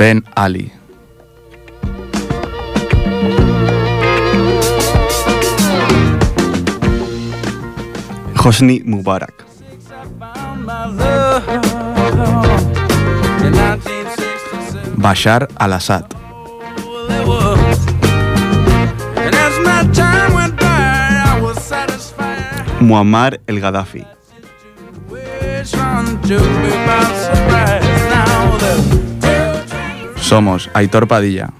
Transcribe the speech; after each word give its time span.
Ben 0.00 0.24
Ali. 0.34 0.72
Hosni 8.34 8.80
Mubarak. 8.86 9.44
Bashar 14.96 15.48
al-Assad. 15.56 16.06
Muammar 22.80 23.40
el 23.46 23.60
Gaddafi. 23.60 24.06
Somos 30.30 30.70
Aitor 30.74 31.08
Padilla. 31.08 31.50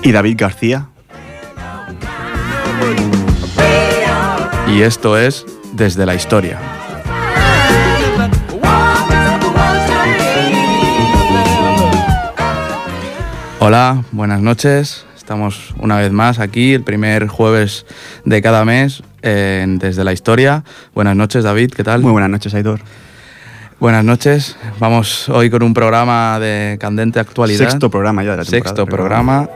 Y 0.00 0.10
David 0.10 0.36
García. 0.38 0.88
Y 4.66 4.80
esto 4.80 5.18
es 5.18 5.44
Desde 5.74 6.06
la 6.06 6.14
Historia. 6.14 6.58
Hola, 13.58 14.02
buenas 14.12 14.40
noches. 14.40 15.04
Estamos 15.14 15.74
una 15.76 15.98
vez 15.98 16.10
más 16.10 16.38
aquí, 16.38 16.72
el 16.72 16.84
primer 16.84 17.28
jueves 17.28 17.84
de 18.24 18.40
cada 18.40 18.64
mes, 18.64 19.02
en 19.20 19.78
Desde 19.78 20.04
la 20.04 20.14
Historia. 20.14 20.64
Buenas 20.94 21.16
noches, 21.16 21.44
David, 21.44 21.72
¿qué 21.72 21.84
tal? 21.84 22.00
Muy 22.00 22.12
buenas 22.12 22.30
noches, 22.30 22.54
Aitor. 22.54 22.80
Buenas 23.84 24.02
noches. 24.02 24.56
Vamos 24.80 25.28
hoy 25.28 25.50
con 25.50 25.62
un 25.62 25.74
programa 25.74 26.40
de 26.40 26.78
candente 26.80 27.20
actualidad. 27.20 27.68
Sexto 27.68 27.90
programa 27.90 28.24
ya 28.24 28.30
de 28.30 28.36
la 28.38 28.44
temporada. 28.44 28.68
Sexto 28.70 28.86
programa. 28.86 29.50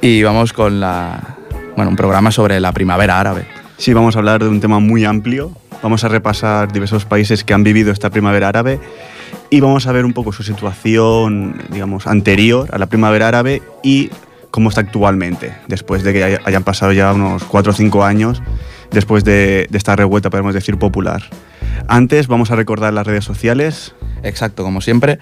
Y 0.00 0.22
vamos 0.22 0.54
con 0.54 0.80
la, 0.80 1.36
bueno, 1.76 1.90
un 1.90 1.96
programa 1.96 2.30
sobre 2.30 2.58
la 2.58 2.72
primavera 2.72 3.20
árabe. 3.20 3.46
Sí, 3.76 3.92
vamos 3.92 4.16
a 4.16 4.20
hablar 4.20 4.42
de 4.42 4.48
un 4.48 4.62
tema 4.62 4.78
muy 4.78 5.04
amplio. 5.04 5.52
Vamos 5.82 6.04
a 6.04 6.08
repasar 6.08 6.72
diversos 6.72 7.04
países 7.04 7.44
que 7.44 7.52
han 7.52 7.64
vivido 7.64 7.92
esta 7.92 8.08
primavera 8.08 8.48
árabe 8.48 8.80
y 9.50 9.60
vamos 9.60 9.86
a 9.86 9.92
ver 9.92 10.06
un 10.06 10.14
poco 10.14 10.32
su 10.32 10.42
situación, 10.42 11.62
digamos, 11.68 12.06
anterior 12.06 12.70
a 12.72 12.78
la 12.78 12.86
primavera 12.86 13.28
árabe 13.28 13.60
y 13.82 14.08
cómo 14.50 14.70
está 14.70 14.80
actualmente, 14.80 15.52
después 15.68 16.02
de 16.02 16.14
que 16.14 16.40
hayan 16.42 16.62
pasado 16.62 16.92
ya 16.92 17.12
unos 17.12 17.44
4 17.44 17.72
o 17.72 17.74
5 17.74 18.04
años 18.04 18.42
después 18.90 19.22
de, 19.22 19.66
de 19.68 19.76
esta 19.76 19.94
revuelta, 19.96 20.30
podemos 20.30 20.54
decir, 20.54 20.78
popular. 20.78 21.24
Antes 21.88 22.28
vamos 22.28 22.50
a 22.50 22.56
recordar 22.56 22.92
las 22.92 23.06
redes 23.06 23.24
sociales. 23.24 23.94
Exacto, 24.22 24.62
como 24.62 24.80
siempre. 24.80 25.18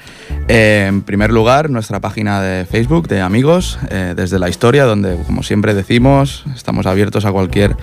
Eh, 0.48 0.86
en 0.88 1.02
primer 1.02 1.32
lugar, 1.32 1.70
nuestra 1.70 2.00
página 2.00 2.40
de 2.40 2.64
Facebook 2.64 3.08
de 3.08 3.20
amigos, 3.20 3.78
eh, 3.90 4.14
desde 4.16 4.38
la 4.38 4.48
historia, 4.48 4.84
donde, 4.84 5.16
como 5.26 5.42
siempre 5.42 5.74
decimos, 5.74 6.44
estamos 6.54 6.86
abiertos 6.86 7.24
a 7.24 7.32
cualquier 7.32 7.76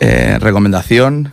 eh, 0.00 0.38
recomendación 0.40 1.32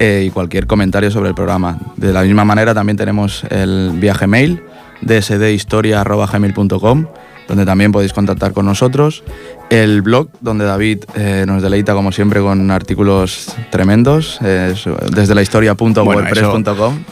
y 0.00 0.30
cualquier 0.30 0.66
comentario 0.66 1.10
sobre 1.12 1.28
el 1.28 1.34
programa. 1.36 1.78
De 1.96 2.12
la 2.12 2.22
misma 2.22 2.44
manera, 2.44 2.74
también 2.74 2.96
tenemos 2.96 3.44
el 3.50 3.92
viaje 4.00 4.26
mail, 4.26 4.60
dsdhistoria.gmail.com 5.02 7.06
donde 7.48 7.64
también 7.64 7.92
podéis 7.92 8.12
contactar 8.12 8.52
con 8.52 8.66
nosotros. 8.66 9.22
El 9.70 10.02
blog, 10.02 10.28
donde 10.40 10.64
David 10.64 11.04
eh, 11.14 11.44
nos 11.46 11.62
deleita 11.62 11.94
como 11.94 12.12
siempre 12.12 12.40
con 12.40 12.70
artículos 12.70 13.54
tremendos, 13.70 14.40
es 14.42 14.84
desde 15.10 15.34
la 15.34 15.42
historia.wordpress.com. 15.42 17.04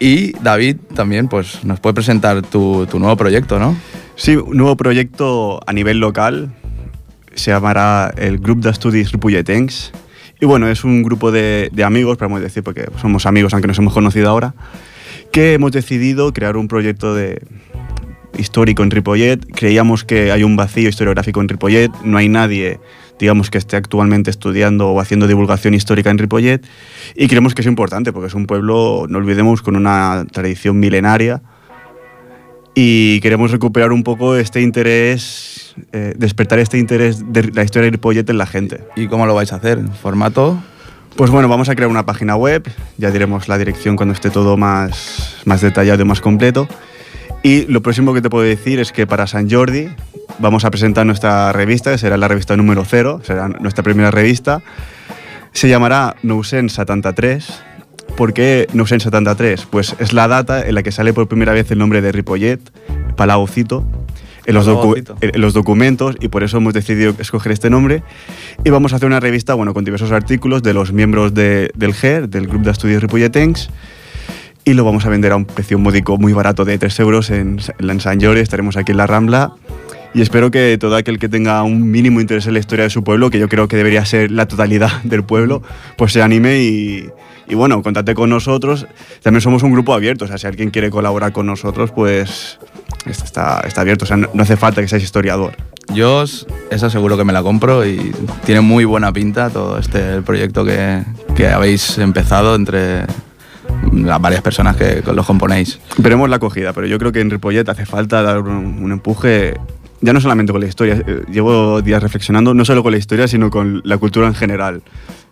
y 0.00 0.32
David 0.40 0.76
también 0.94 1.28
pues, 1.28 1.64
nos 1.64 1.80
puede 1.80 1.94
presentar 1.94 2.42
tu, 2.42 2.86
tu, 2.86 2.98
nuevo 2.98 3.16
proyecto, 3.16 3.58
¿no? 3.58 3.76
Sí, 4.16 4.36
un 4.36 4.56
nuevo 4.56 4.76
proyecto 4.76 5.60
a 5.66 5.72
nivel 5.72 5.98
local. 5.98 6.52
Se 7.34 7.52
llamará 7.52 8.12
el 8.16 8.38
Grup 8.38 8.60
de 8.60 8.70
Estudis 8.70 9.12
Ripolletens. 9.12 9.92
Y 10.40 10.46
bueno, 10.46 10.68
es 10.68 10.84
un 10.84 11.02
grupo 11.02 11.30
de, 11.30 11.68
de 11.72 11.84
amigos, 11.84 12.16
podemos 12.16 12.40
decir, 12.40 12.62
porque 12.62 12.88
somos 13.00 13.26
amigos 13.26 13.52
aunque 13.52 13.68
nos 13.68 13.78
hemos 13.78 13.92
conocido 13.92 14.30
ahora, 14.30 14.54
que 15.32 15.54
hemos 15.54 15.72
decidido 15.72 16.32
crear 16.32 16.56
un 16.56 16.68
proyecto 16.68 17.14
de, 17.14 17.40
histórico 18.36 18.82
en 18.82 18.90
Ripollet. 18.90 19.38
Creíamos 19.54 20.04
que 20.04 20.32
hay 20.32 20.42
un 20.42 20.56
vacío 20.56 20.88
historiográfico 20.88 21.40
en 21.40 21.48
Ripollet. 21.48 21.90
No 22.04 22.18
hay 22.18 22.28
nadie, 22.28 22.80
digamos, 23.18 23.50
que 23.50 23.58
esté 23.58 23.76
actualmente 23.76 24.30
estudiando 24.30 24.88
o 24.88 25.00
haciendo 25.00 25.26
divulgación 25.26 25.74
histórica 25.74 26.10
en 26.10 26.18
Ripollet. 26.18 26.66
Y 27.14 27.28
creemos 27.28 27.54
que 27.54 27.62
es 27.62 27.66
importante 27.66 28.12
porque 28.12 28.28
es 28.28 28.34
un 28.34 28.46
pueblo, 28.46 29.06
no 29.08 29.18
olvidemos, 29.18 29.62
con 29.62 29.76
una 29.76 30.26
tradición 30.30 30.78
milenaria. 30.78 31.42
Y 32.74 33.20
queremos 33.20 33.50
recuperar 33.50 33.92
un 33.92 34.04
poco 34.04 34.36
este 34.36 34.60
interés, 34.60 35.74
eh, 35.92 36.14
despertar 36.16 36.60
este 36.60 36.78
interés 36.78 37.32
de 37.32 37.50
la 37.52 37.64
historia 37.64 37.86
de 37.86 37.92
Ripollet 37.92 38.28
en 38.30 38.38
la 38.38 38.46
gente. 38.46 38.84
¿Y 38.94 39.08
cómo 39.08 39.26
lo 39.26 39.34
vais 39.34 39.52
a 39.52 39.56
hacer? 39.56 39.80
¿Formato? 40.00 40.62
Pues 41.16 41.32
bueno, 41.32 41.48
vamos 41.48 41.68
a 41.68 41.74
crear 41.74 41.90
una 41.90 42.06
página 42.06 42.36
web, 42.36 42.70
ya 42.96 43.10
diremos 43.10 43.48
la 43.48 43.58
dirección 43.58 43.96
cuando 43.96 44.14
esté 44.14 44.30
todo 44.30 44.56
más, 44.56 45.38
más 45.44 45.60
detallado 45.60 46.00
y 46.00 46.04
más 46.04 46.20
completo. 46.20 46.68
Y 47.42 47.66
lo 47.66 47.82
próximo 47.82 48.14
que 48.14 48.20
te 48.20 48.30
puedo 48.30 48.44
decir 48.44 48.80
es 48.80 48.92
que 48.92 49.06
para 49.06 49.26
San 49.26 49.48
Jordi 49.48 49.88
vamos 50.38 50.64
a 50.64 50.70
presentar 50.70 51.06
nuestra 51.06 51.52
revista, 51.52 51.92
que 51.92 51.98
será 51.98 52.16
la 52.16 52.28
revista 52.28 52.56
número 52.56 52.84
0, 52.84 53.20
será 53.24 53.48
nuestra 53.48 53.84
primera 53.84 54.10
revista. 54.10 54.62
Se 55.52 55.68
llamará 55.68 56.16
Nousen 56.22 56.68
73. 56.68 57.62
¿Por 58.16 58.32
qué 58.32 58.66
Nousen 58.72 59.00
73? 59.00 59.66
Pues 59.70 59.94
es 59.98 60.12
la 60.12 60.28
data 60.28 60.66
en 60.66 60.74
la 60.74 60.82
que 60.82 60.92
sale 60.92 61.12
por 61.12 61.28
primera 61.28 61.52
vez 61.52 61.70
el 61.70 61.78
nombre 61.78 62.02
de 62.02 62.12
Ripollet, 62.12 62.60
Palagocito, 63.16 63.86
en 64.46 64.54
los, 64.54 64.66
en 65.20 65.40
los, 65.40 65.52
documentos 65.52 66.16
y 66.20 66.28
por 66.28 66.42
eso 66.42 66.56
hemos 66.56 66.72
decidido 66.72 67.14
escoger 67.18 67.52
este 67.52 67.70
nombre. 67.70 68.02
Y 68.64 68.70
vamos 68.70 68.92
a 68.92 68.96
hacer 68.96 69.06
una 69.06 69.20
revista 69.20 69.54
bueno, 69.54 69.74
con 69.74 69.84
diversos 69.84 70.10
artículos 70.10 70.62
de 70.62 70.74
los 70.74 70.92
miembros 70.92 71.34
de, 71.34 71.70
del 71.74 71.94
GER, 71.94 72.28
del 72.28 72.48
Grupo 72.48 72.64
de 72.64 72.70
Estudios 72.72 73.02
Ripolletens, 73.02 73.70
y 74.68 74.74
lo 74.74 74.84
vamos 74.84 75.06
a 75.06 75.08
vender 75.08 75.32
a 75.32 75.36
un 75.36 75.46
precio 75.46 75.78
módico 75.78 76.18
muy 76.18 76.34
barato 76.34 76.66
de 76.66 76.76
3 76.76 77.00
euros 77.00 77.30
en, 77.30 77.58
en 77.78 78.00
San 78.00 78.20
Jorge. 78.20 78.42
Estaremos 78.42 78.76
aquí 78.76 78.92
en 78.92 78.98
la 78.98 79.06
Rambla 79.06 79.52
y 80.12 80.20
espero 80.20 80.50
que 80.50 80.76
todo 80.78 80.94
aquel 80.96 81.18
que 81.18 81.30
tenga 81.30 81.62
un 81.62 81.90
mínimo 81.90 82.20
interés 82.20 82.46
en 82.46 82.52
la 82.52 82.58
historia 82.58 82.82
de 82.82 82.90
su 82.90 83.02
pueblo, 83.02 83.30
que 83.30 83.38
yo 83.38 83.48
creo 83.48 83.66
que 83.66 83.78
debería 83.78 84.04
ser 84.04 84.30
la 84.30 84.46
totalidad 84.46 85.02
del 85.04 85.24
pueblo, 85.24 85.62
pues 85.96 86.12
se 86.12 86.20
anime 86.20 86.58
y, 86.58 87.08
y 87.48 87.54
bueno, 87.54 87.82
contate 87.82 88.14
con 88.14 88.28
nosotros. 88.28 88.86
También 89.22 89.40
somos 89.40 89.62
un 89.62 89.72
grupo 89.72 89.94
abierto, 89.94 90.26
o 90.26 90.28
sea, 90.28 90.36
si 90.36 90.46
alguien 90.46 90.68
quiere 90.68 90.90
colaborar 90.90 91.32
con 91.32 91.46
nosotros, 91.46 91.90
pues 91.90 92.58
está, 93.06 93.62
está 93.66 93.80
abierto, 93.80 94.04
o 94.04 94.08
sea, 94.08 94.18
no, 94.18 94.28
no 94.34 94.42
hace 94.42 94.58
falta 94.58 94.82
que 94.82 94.88
seas 94.88 95.02
historiador. 95.02 95.56
Yo 95.94 96.24
eso 96.24 96.90
seguro 96.90 97.16
que 97.16 97.24
me 97.24 97.32
la 97.32 97.42
compro 97.42 97.86
y 97.86 98.12
tiene 98.44 98.60
muy 98.60 98.84
buena 98.84 99.14
pinta 99.14 99.48
todo 99.48 99.78
este 99.78 100.20
proyecto 100.20 100.62
que, 100.66 101.04
que 101.34 101.48
habéis 101.48 101.96
empezado 101.96 102.54
entre 102.54 103.06
las 103.92 104.20
varias 104.20 104.42
personas 104.42 104.76
que 104.76 105.02
los 105.12 105.26
componéis. 105.26 105.80
Veremos 105.98 106.28
la 106.28 106.36
acogida, 106.36 106.72
pero 106.72 106.86
yo 106.86 106.98
creo 106.98 107.12
que 107.12 107.20
en 107.20 107.30
Ripollet 107.30 107.68
hace 107.68 107.86
falta 107.86 108.22
dar 108.22 108.40
un, 108.40 108.92
empuje 108.92 109.54
ya 110.00 110.12
no 110.12 110.20
solamente 110.20 110.52
con 110.52 110.60
la 110.60 110.68
historia, 110.68 111.02
eh, 111.04 111.24
llevo 111.28 111.82
días 111.82 112.00
reflexionando 112.00 112.54
no 112.54 112.64
solo 112.64 112.84
con 112.84 112.92
la 112.92 112.98
historia, 112.98 113.26
sino 113.26 113.50
con 113.50 113.80
la 113.84 113.98
cultura 113.98 114.28
en 114.28 114.34
general. 114.34 114.82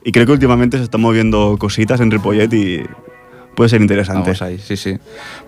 Y 0.05 0.13
creo 0.13 0.27
que 0.27 0.33
últimamente 0.33 0.77
se 0.79 0.85
están 0.85 1.01
moviendo 1.01 1.57
cositas 1.59 2.01
en 2.01 2.11
Ripollet 2.11 2.53
y 2.53 2.83
puede 3.57 3.71
ser 3.71 3.81
interesante. 3.81 4.31
Vamos 4.31 4.43
ahí, 4.43 4.59
sí, 4.59 4.77
sí. 4.77 4.99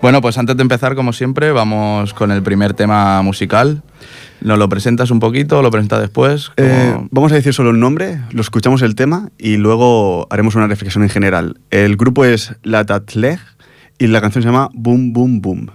Bueno, 0.01 0.21
pues 0.21 0.37
antes 0.37 0.57
de 0.57 0.61
empezar, 0.61 0.95
como 0.95 1.13
siempre, 1.13 1.53
vamos 1.53 2.13
con 2.13 2.31
el 2.31 2.43
primer 2.43 2.73
tema 2.73 3.21
musical. 3.21 3.83
¿Nos 4.41 4.57
lo 4.57 4.67
presentas 4.67 5.11
un 5.11 5.19
poquito 5.19 5.59
o 5.59 5.61
lo 5.61 5.71
presentas 5.71 6.01
después? 6.01 6.51
Eh, 6.57 6.95
vamos 7.11 7.31
a 7.31 7.35
decir 7.35 7.53
solo 7.53 7.71
el 7.71 7.79
nombre, 7.79 8.19
lo 8.31 8.41
escuchamos 8.41 8.81
el 8.81 8.95
tema 8.95 9.29
y 9.37 9.57
luego 9.57 10.27
haremos 10.29 10.55
una 10.55 10.67
reflexión 10.67 11.03
en 11.03 11.09
general. 11.09 11.59
El 11.71 11.97
grupo 11.97 12.25
es 12.25 12.55
La 12.63 12.85
Tatlej 12.85 13.39
y 13.97 14.07
la 14.07 14.21
canción 14.21 14.41
se 14.41 14.49
llama 14.49 14.69
Boom 14.73 15.13
Boom 15.13 15.41
Boom. 15.41 15.71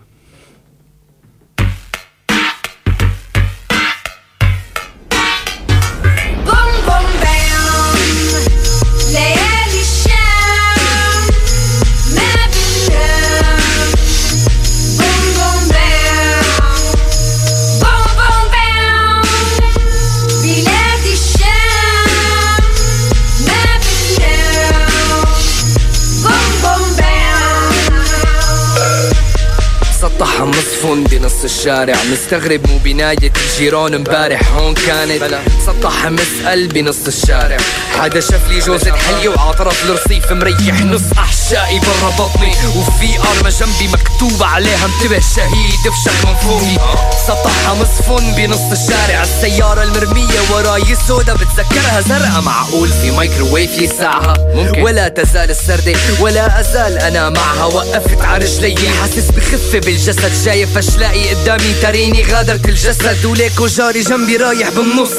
بنص 30.92 31.44
الشارع 31.44 31.94
مستغرب 32.12 32.66
مو 32.70 32.78
بناية 32.78 33.32
الجيران 33.36 33.94
امبارح. 33.94 34.52
هون 34.52 34.74
كانت 34.74 35.40
سطح 35.66 36.06
مسأل 36.06 36.68
بنص 36.68 37.06
الشارع. 37.06 37.56
حدا 38.00 38.20
شاف 38.20 38.48
لي 38.48 38.58
جوزة 38.58 38.92
حية 38.92 39.28
وعطرف 39.28 39.84
الرصيف 39.84 40.32
مريح. 40.32 40.82
نص 40.82 41.02
أحشائي 41.18 41.78
برا 41.78 42.10
بطني. 42.10 42.52
وفي 42.76 43.18
أرمى 43.18 43.50
جنبي 43.50 43.88
مكتوب 43.92 44.42
عليها 44.42 44.86
انتبه 44.86 45.20
شهيد 45.36 45.80
بشكل 45.84 46.28
منفوخي 46.28 46.78
سطحها 47.26 47.74
مصفن 47.74 48.34
بنص 48.36 48.72
الشارع. 48.72 49.22
السيارة 49.22 49.82
المرمية 49.82 50.40
وراي 50.50 50.96
سودا 51.08 51.34
بتذكرها 51.34 52.00
زرقاء 52.00 52.42
معقول. 52.42 52.88
في 52.88 53.10
مايكروويف 53.10 53.78
يسعها. 53.78 54.34
ولا 54.78 55.08
تزال 55.08 55.50
السردة. 55.50 55.94
ولا 56.20 56.60
أزال 56.60 56.98
أنا 56.98 57.30
معها. 57.30 57.64
وقفت 57.64 58.22
على 58.22 58.44
رجلي. 58.44 58.88
حاسس 58.88 59.30
بخفة 59.30 59.78
بالجسد. 59.78 60.44
شايف 60.44 60.73
اشلاقي 60.78 61.34
قدامي 61.34 61.74
تريني 61.82 62.22
غادرت 62.22 62.68
الجسد 62.68 63.24
وليكو 63.24 63.66
جاري 63.66 64.00
جنبي 64.00 64.36
رايح 64.36 64.68
بالنص. 64.68 65.10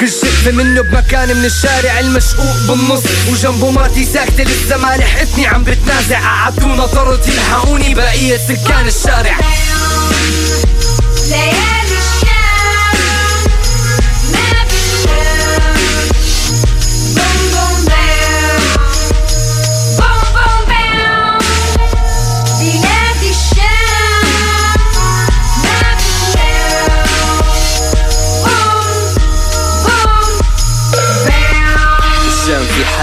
كل 0.00 0.08
شقفة 0.08 0.50
منه 0.50 0.82
بمكان 0.82 1.36
من 1.36 1.44
الشارع 1.44 2.00
المشقوق 2.00 2.56
بالنص. 2.68 3.02
وجنبه 3.32 3.70
مرتي 3.70 4.04
ساكتة 4.04 4.44
لسه 4.44 4.76
ما 4.76 4.96
لحقتني. 4.96 5.46
عم 5.46 5.64
بتنازع 5.64 6.20
قعدونا 6.20 6.86
طرت 6.86 7.28
يلحقوني 7.28 7.94
بقية 7.94 8.36
سكان 8.36 8.86
الشارع. 8.86 9.38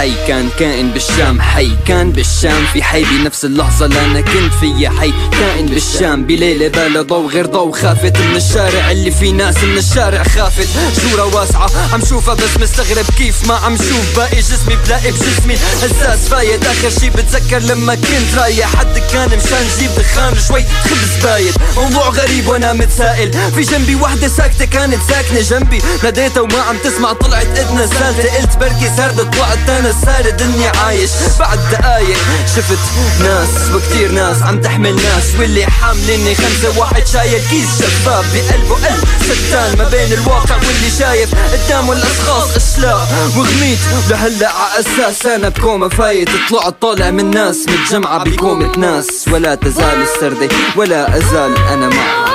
حي 0.02 0.26
كان 0.28 0.48
كائن 0.58 0.90
بالشام 0.90 1.40
حي 1.40 1.70
كان 1.86 2.12
بالشام. 2.12 2.66
في 2.72 2.82
حي 2.82 3.04
بنفس 3.04 3.44
اللحظة 3.44 3.86
اللي 3.86 4.00
أنا 4.00 4.20
كنت 4.20 4.52
فيها. 4.60 4.90
حي 5.00 5.12
كائن 5.40 5.66
بالشام. 5.66 6.24
بليلة 6.24 6.68
بلا 6.68 7.02
ضو 7.02 7.28
غير 7.28 7.46
ضو 7.46 7.72
خافت 7.72 8.16
من 8.18 8.36
الشارع. 8.36 8.90
اللي 8.90 9.10
في 9.10 9.32
ناس 9.32 9.64
من 9.64 9.78
الشارع 9.78 10.22
خافت. 10.22 10.68
جورة 11.02 11.34
واسعة. 11.34 11.70
عم 11.92 12.04
شوفها 12.08 12.34
بس 12.34 12.56
مستغرب 12.60 13.04
كيف 13.18 13.46
ما 13.48 13.54
عم 13.54 13.76
شوف. 13.76 14.16
باقي 14.16 14.36
جسمي 14.36 14.76
بلاقي 14.86 15.10
بجسمي. 15.10 15.54
هزاز 15.82 16.28
فايت 16.28 16.66
آخر 16.66 16.90
شي 17.00 17.10
بتذكر 17.10 17.58
لما 17.58 17.94
كنت 17.94 18.34
رايح. 18.36 18.76
حد 18.76 18.98
كان 19.12 19.28
مشان 19.28 19.66
جيب 19.78 19.90
دخان 19.98 20.34
شوي 20.48 20.64
خبز 20.84 21.24
بايت. 21.24 21.54
موضوع 21.76 22.08
غريب 22.08 22.48
وأنا 22.48 22.72
متسائل. 22.72 23.32
في 23.54 23.60
جنبي 23.60 23.94
وحدة 23.94 24.28
ساكتة 24.28 24.64
كانت 24.64 24.98
ساكنة 25.08 25.40
جنبي. 25.40 25.82
ناديتها 26.02 26.40
وما 26.40 26.60
عم 26.60 26.76
تسمع. 26.84 27.12
طلعت 27.12 27.58
اذنها 27.58 27.86
سالتة. 27.86 28.36
قلت 28.36 28.56
بركي 28.56 28.90
سردت. 28.96 29.34
طلعت 29.34 29.58
أنا 29.92 30.00
سارد 30.00 30.42
اني 30.42 30.66
عايش. 30.66 31.10
بعد 31.38 31.58
دقايق 31.72 32.18
شفت 32.56 32.78
ناس 33.20 33.48
وكتير 33.74 34.12
ناس 34.12 34.42
عم 34.42 34.60
تحمل 34.60 34.94
ناس. 34.94 35.24
واللي 35.38 35.66
حاملني 35.66 36.34
خمسة 36.34 36.78
واحد 36.78 37.06
شايل 37.06 37.40
كيس 37.50 37.78
شفاف 37.78 38.24
بقلبه 38.34 38.74
قلب 38.74 39.04
ستان 39.22 39.78
ما 39.78 39.88
بين 39.88 40.12
الواقع 40.12 40.56
واللي 40.56 40.90
شايف 40.98 41.34
قدامه 41.34 41.92
الأشخاص. 41.92 42.56
اشلاء 42.56 43.08
وغميت 43.36 43.78
لهلا 44.10 44.48
ع 44.48 44.80
أساس 44.80 45.26
أنا 45.26 45.48
بكومة 45.48 45.88
فايت. 45.88 46.28
طلعت 46.50 46.74
طالع 46.80 47.10
من 47.10 47.30
ناس 47.30 47.56
متجمعة 47.68 48.24
بكومة 48.24 48.72
ناس. 48.78 49.06
ولا 49.32 49.54
تزال 49.54 50.02
السردة 50.02 50.48
ولا 50.76 51.16
أزال 51.16 51.56
أنا 51.56 51.88
معها 51.88 52.31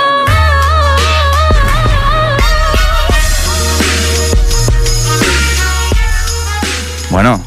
Bueno, 7.09 7.41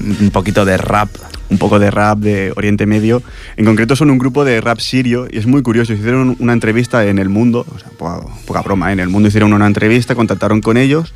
un 0.00 0.30
poquito 0.30 0.64
de 0.64 0.76
rap. 0.76 1.08
un 1.50 1.58
poco 1.58 1.78
de 1.78 1.90
rap 1.90 2.18
de 2.18 2.52
Oriente 2.56 2.84
Medio. 2.84 3.22
En 3.56 3.64
concreto 3.64 3.94
son 3.94 4.10
un 4.10 4.18
grupo 4.18 4.44
de 4.44 4.60
rap 4.60 4.80
sirio 4.80 5.28
y 5.30 5.38
es 5.38 5.46
muy 5.46 5.62
curioso. 5.62 5.92
Hicieron 5.92 6.36
una 6.40 6.52
entrevista 6.52 7.04
en 7.06 7.18
El 7.18 7.28
Mundo, 7.28 7.64
o 7.72 7.78
sea, 7.78 7.90
poca, 7.90 8.26
poca 8.44 8.62
broma, 8.62 8.90
¿eh? 8.90 8.94
en 8.94 9.00
El 9.00 9.08
Mundo 9.08 9.28
hicieron 9.28 9.52
una 9.52 9.66
entrevista, 9.66 10.14
contactaron 10.14 10.60
con 10.60 10.76
ellos 10.76 11.14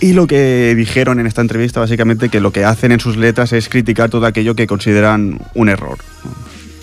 y 0.00 0.12
lo 0.12 0.26
que 0.26 0.74
dijeron 0.76 1.20
en 1.20 1.26
esta 1.26 1.40
entrevista 1.40 1.80
básicamente 1.80 2.28
que 2.28 2.40
lo 2.40 2.52
que 2.52 2.64
hacen 2.64 2.92
en 2.92 3.00
sus 3.00 3.16
letras 3.16 3.52
es 3.52 3.68
criticar 3.68 4.10
todo 4.10 4.26
aquello 4.26 4.54
que 4.54 4.66
consideran 4.66 5.38
un 5.54 5.68
error. 5.68 5.98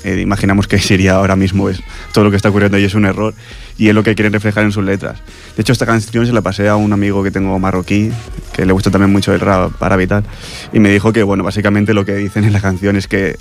Eh, 0.03 0.19
imaginamos 0.21 0.68
que 0.68 0.80
Siria 0.80 1.15
ahora 1.15 1.36
mismo 1.36 1.69
es 1.69 1.80
todo 2.12 2.24
lo 2.24 2.31
que 2.31 2.38
está 2.38 2.50
ocurriendo 2.50 2.77
y 2.80 2.83
es 2.83 2.95
un 2.95 3.06
error 3.06 3.33
y 3.77 3.89
es 3.89 3.94
lo 3.95 4.03
que 4.03 4.15
quieren 4.15 4.33
reflejar 4.33 4.63
en 4.63 4.71
sus 4.71 4.83
letras. 4.83 5.19
De 5.56 5.62
hecho, 5.62 5.74
esta 5.74 5.86
canción 5.86 6.25
se 6.25 6.33
la 6.33 6.42
pasé 6.42 6.69
a 6.69 6.75
un 6.75 6.92
amigo 6.92 7.24
que 7.24 7.30
tengo 7.30 7.57
marroquí, 7.59 8.12
que 8.53 8.65
le 8.65 8.74
gusta 8.74 8.89
también 8.89 9.12
mucho 9.12 9.33
el 9.33 9.39
rap 9.39 9.81
árabe 9.81 10.07
y 10.74 10.77
y 10.77 10.80
me 10.80 10.89
dijo 10.89 11.13
que, 11.13 11.24
bueno, 11.24 11.44
básicamente 11.44 11.94
lo 11.94 12.03
que 12.03 12.15
dicen 12.15 12.44
en 12.44 12.53
la 12.53 12.62
canción 12.62 12.95
es 12.95 13.07
que 13.07 13.38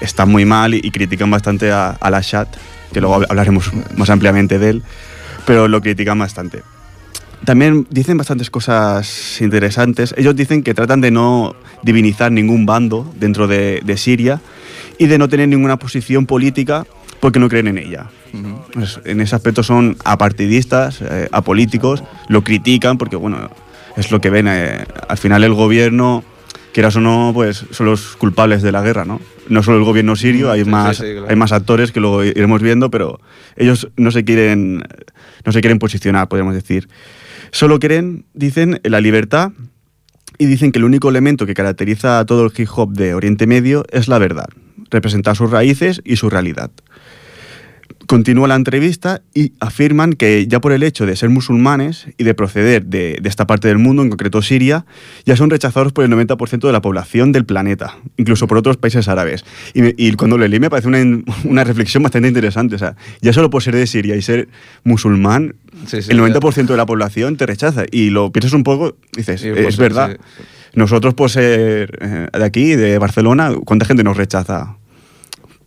está 0.00 0.24
muy 0.24 0.44
mal 0.44 0.74
y, 0.74 0.80
y 0.82 0.90
critican 0.90 1.30
bastante 1.30 1.70
a, 1.70 1.90
a 1.90 2.10
la 2.10 2.20
Shat, 2.22 2.48
que 2.92 3.00
luego 3.00 3.20
hab- 3.20 3.26
hablaremos 3.28 3.70
más 3.96 4.08
ampliamente 4.08 4.58
de 4.58 4.70
él, 4.70 4.82
pero 5.46 5.68
lo 5.68 5.80
critican 5.82 6.18
bastante. 6.18 6.62
También 7.44 7.86
dicen 7.90 8.18
bastantes 8.18 8.50
cosas 8.50 9.40
interesantes. 9.40 10.14
Ellos 10.18 10.36
dicen 10.36 10.62
que 10.62 10.74
tratan 10.74 11.00
de 11.00 11.10
no 11.10 11.56
divinizar 11.82 12.30
ningún 12.30 12.66
bando 12.66 13.10
dentro 13.18 13.46
de, 13.46 13.80
de 13.82 13.96
Siria 13.96 14.40
y 15.00 15.06
de 15.06 15.16
no 15.16 15.30
tener 15.30 15.48
ninguna 15.48 15.78
posición 15.78 16.26
política 16.26 16.86
porque 17.20 17.38
no 17.38 17.48
creen 17.48 17.68
en 17.68 17.78
ella. 17.78 18.10
Pues, 18.74 19.00
en 19.06 19.22
ese 19.22 19.34
aspecto 19.34 19.62
son 19.62 19.96
apartidistas, 20.04 21.00
eh, 21.00 21.26
apolíticos, 21.32 22.04
lo 22.28 22.44
critican 22.44 22.98
porque, 22.98 23.16
bueno, 23.16 23.50
es 23.96 24.12
lo 24.12 24.20
que 24.20 24.28
ven. 24.28 24.46
eh, 24.46 24.84
al 25.08 25.16
final 25.16 25.42
el 25.42 25.54
gobierno, 25.54 26.22
quieras 26.74 26.96
o 26.96 27.00
no, 27.00 27.30
pues 27.32 27.64
son 27.70 27.86
los 27.86 28.14
culpables 28.16 28.60
de 28.60 28.72
la 28.72 28.82
guerra, 28.82 29.06
¿no? 29.06 29.22
No 29.48 29.62
solo 29.62 29.78
el 29.78 29.84
gobierno 29.84 30.16
sirio, 30.16 30.50
hay, 30.50 30.60
Sí, 30.60 30.64
sí, 30.66 30.70
más, 30.70 30.96
sí, 30.98 31.02
claro. 31.04 31.26
hay 31.30 31.36
más 31.36 31.52
actores 31.52 31.92
que 31.92 32.00
luego 32.00 32.22
iremos 32.22 32.60
viendo, 32.60 32.90
pero 32.90 33.20
ellos 33.56 33.88
no 33.96 34.10
se 34.10 34.26
quieren, 34.26 34.84
no 35.46 35.52
se 35.52 35.62
quieren 35.62 35.78
posicionar, 35.78 36.28
podríamos 36.28 36.52
decir. 36.54 36.90
Solo 37.52 37.78
creen, 37.78 38.26
dicen, 38.34 38.80
en 38.82 38.92
la 38.92 39.00
libertad 39.00 39.52
y 40.36 40.44
dicen 40.44 40.72
que 40.72 40.78
el 40.78 40.84
único 40.84 41.08
elemento 41.08 41.46
que 41.46 41.54
caracteriza 41.54 42.18
a 42.18 42.26
todo 42.26 42.44
el 42.44 42.52
hip 42.54 42.68
hop 42.76 42.92
de 42.92 43.14
Oriente 43.14 43.46
Medio 43.46 43.84
es 43.90 44.08
la 44.08 44.18
verdad, 44.18 44.48
representar 44.90 45.36
sus 45.36 45.50
raíces 45.50 46.00
y 46.04 46.16
su 46.16 46.30
realidad. 46.30 46.70
Continúa 48.06 48.48
la 48.48 48.56
entrevista 48.56 49.22
y 49.34 49.52
afirman 49.60 50.14
que 50.14 50.46
ya 50.48 50.60
por 50.60 50.72
el 50.72 50.82
hecho 50.82 51.06
de 51.06 51.14
ser 51.14 51.28
musulmanes 51.28 52.06
y 52.18 52.24
de 52.24 52.34
proceder 52.34 52.86
de, 52.86 53.18
de 53.20 53.28
esta 53.28 53.46
parte 53.46 53.68
del 53.68 53.78
mundo, 53.78 54.02
en 54.02 54.08
concreto 54.10 54.42
Siria, 54.42 54.84
ya 55.26 55.36
son 55.36 55.48
rechazados 55.50 55.92
por 55.92 56.04
el 56.04 56.10
90% 56.10 56.66
de 56.66 56.72
la 56.72 56.80
población 56.82 57.30
del 57.30 57.44
planeta, 57.44 57.98
incluso 58.16 58.48
por 58.48 58.58
otros 58.58 58.78
países 58.78 59.06
árabes. 59.06 59.44
Y, 59.74 59.82
me- 59.82 59.94
y 59.96 60.12
cuando 60.14 60.38
lo 60.38 60.48
leí 60.48 60.58
me 60.58 60.70
parece 60.70 60.88
una, 60.88 60.98
una 61.44 61.62
reflexión 61.62 62.02
bastante 62.02 62.26
interesante. 62.26 62.74
O 62.74 62.78
sea, 62.78 62.96
ya 63.20 63.32
solo 63.32 63.48
por 63.50 63.62
ser 63.62 63.76
de 63.76 63.86
Siria 63.86 64.16
y 64.16 64.22
ser 64.22 64.48
musulmán, 64.82 65.54
Sí, 65.86 66.02
sí, 66.02 66.10
el 66.10 66.16
ya. 66.18 66.24
90% 66.24 66.66
de 66.66 66.76
la 66.76 66.86
población 66.86 67.36
te 67.36 67.46
rechaza. 67.46 67.84
Y 67.92 68.10
lo 68.10 68.32
piensas 68.32 68.54
un 68.54 68.64
poco, 68.64 68.96
dices, 69.16 69.40
Sí, 69.40 69.48
"Eh, 69.48 69.52
pues 69.54 69.66
es 69.68 69.74
sí, 69.76 69.80
verdad. 69.80 70.16
Nosotros 70.74 71.14
por 71.14 71.30
ser 71.30 71.96
eh, 72.00 72.26
de 72.36 72.44
aquí, 72.44 72.74
de 72.74 72.98
Barcelona, 72.98 73.52
¿cuánta 73.64 73.84
gente 73.86 74.02
nos 74.02 74.16
rechaza? 74.16 74.76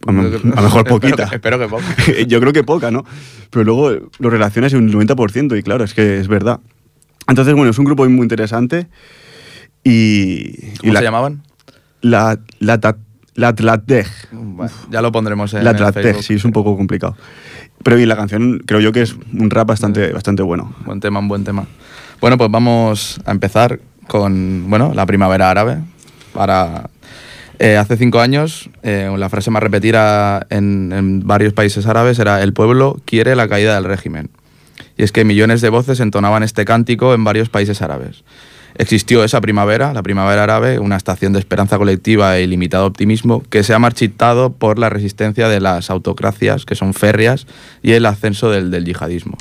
A 0.07 0.12
lo 0.12 0.22
mejor 0.22 0.36
Espero 0.43 0.83
que- 0.83 0.89
poquita. 0.89 1.24
espero 1.31 1.60
que 1.60 1.67
poca. 1.67 1.83
Yo 2.27 2.39
creo 2.39 2.53
que 2.53 2.63
poca, 2.63 2.91
¿no? 2.91 3.05
Pero 3.50 3.63
luego 3.65 4.10
lo 4.19 4.29
relacionas 4.29 4.74
en 4.74 4.83
un 4.83 4.91
90% 5.07 5.57
y 5.57 5.63
claro, 5.63 5.83
es 5.83 5.93
que 5.93 6.19
es 6.19 6.27
verdad. 6.27 6.60
Entonces, 7.27 7.53
bueno, 7.53 7.72
es 7.72 7.79
un 7.79 7.86
grupo 7.86 8.07
muy 8.10 8.24
interesante 8.24 8.88
y... 9.83 10.74
y 10.74 10.77
¿Cómo 10.79 10.93
la, 10.93 11.00
se 11.00 11.05
llamaban? 11.05 11.43
La, 12.01 12.39
la, 12.60 12.79
ta- 12.79 12.98
la 13.36 13.53
Tlatej. 13.55 14.07
Bueno, 14.31 14.72
ya 14.91 15.01
lo 15.01 15.12
pondremos 15.12 15.53
en 15.53 15.63
La 15.63 15.74
Tlatej, 15.75 16.22
sí, 16.22 16.33
es 16.36 16.45
un 16.45 16.51
poco 16.51 16.75
complicado. 16.77 17.15
Pero 17.83 17.98
y 18.00 18.05
la 18.05 18.15
canción 18.15 18.62
creo 18.65 18.79
yo 18.79 18.91
que 18.91 19.01
es 19.01 19.15
un 19.33 19.50
rap 19.50 19.67
bastante, 19.67 20.12
bastante 20.13 20.41
bueno. 20.43 20.74
Buen 20.86 21.00
tema, 21.00 21.19
un 21.19 21.27
buen 21.27 21.43
tema. 21.43 21.65
Bueno, 22.22 22.38
pues 22.38 22.50
vamos 22.51 23.19
a 23.25 23.31
empezar 23.31 23.79
con 24.07 24.69
bueno, 24.69 24.93
la 24.93 25.05
primavera 25.05 25.50
árabe. 25.50 25.79
Para, 26.33 26.89
eh, 27.63 27.77
hace 27.77 27.96
cinco 27.96 28.20
años, 28.20 28.70
eh, 28.82 29.10
la 29.17 29.29
frase 29.29 29.50
más 29.50 29.63
repetida 29.63 30.46
en, 30.50 31.22
varios 31.24 31.53
países 31.53 31.86
árabes 31.86 32.20
era 32.20 32.43
el 32.43 32.51
pueblo 32.51 33.00
quiere 33.05 33.38
la 33.38 33.48
caída 33.48 33.75
del 33.75 33.86
régimen. 33.86 34.32
Y 34.98 35.03
es 35.03 35.13
que 35.13 35.24
millones 35.24 35.62
de 35.62 35.70
voces 35.70 36.01
entonaban 36.01 36.43
este 36.43 36.65
cántico 36.65 37.13
en 37.13 37.24
varios 37.24 37.48
países 37.48 37.82
árabes. 37.82 38.25
Existió 38.75 39.24
esa 39.24 39.39
primavera, 39.39 39.93
la 39.93 40.03
primavera 40.03 40.43
árabe, 40.43 40.77
una 40.77 40.98
estación 40.98 41.32
de 41.32 41.39
esperanza 41.39 41.77
colectiva 41.77 42.38
e 42.38 42.43
ilimitado 42.43 42.86
optimismo 42.86 43.41
que 43.50 43.63
se 43.63 43.74
ha 43.74 43.79
marchitado 43.79 44.51
por 44.51 44.77
la 44.77 44.89
resistencia 44.89 45.48
de 45.48 45.62
las 45.62 45.89
autocracias, 45.89 46.65
que 46.65 46.75
son 46.75 46.93
férreas, 46.93 47.48
y 47.82 47.93
el 47.93 48.05
ascenso 48.08 48.51
del, 48.51 48.72
del 48.72 48.84
yihadismo. 48.84 49.38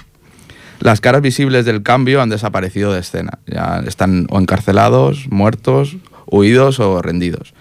Las 0.78 1.00
caras 1.00 1.22
visibles 1.22 1.64
del 1.64 1.82
cambio 1.82 2.22
han 2.22 2.28
desaparecido 2.28 2.92
de 2.92 3.00
escena. 3.00 3.40
Ya 3.48 3.82
están 3.84 4.28
o 4.30 4.38
encarcelados, 4.38 5.26
muertos, 5.28 5.96
huidos 6.26 6.78
o 6.78 7.02
rendidos. 7.02 7.52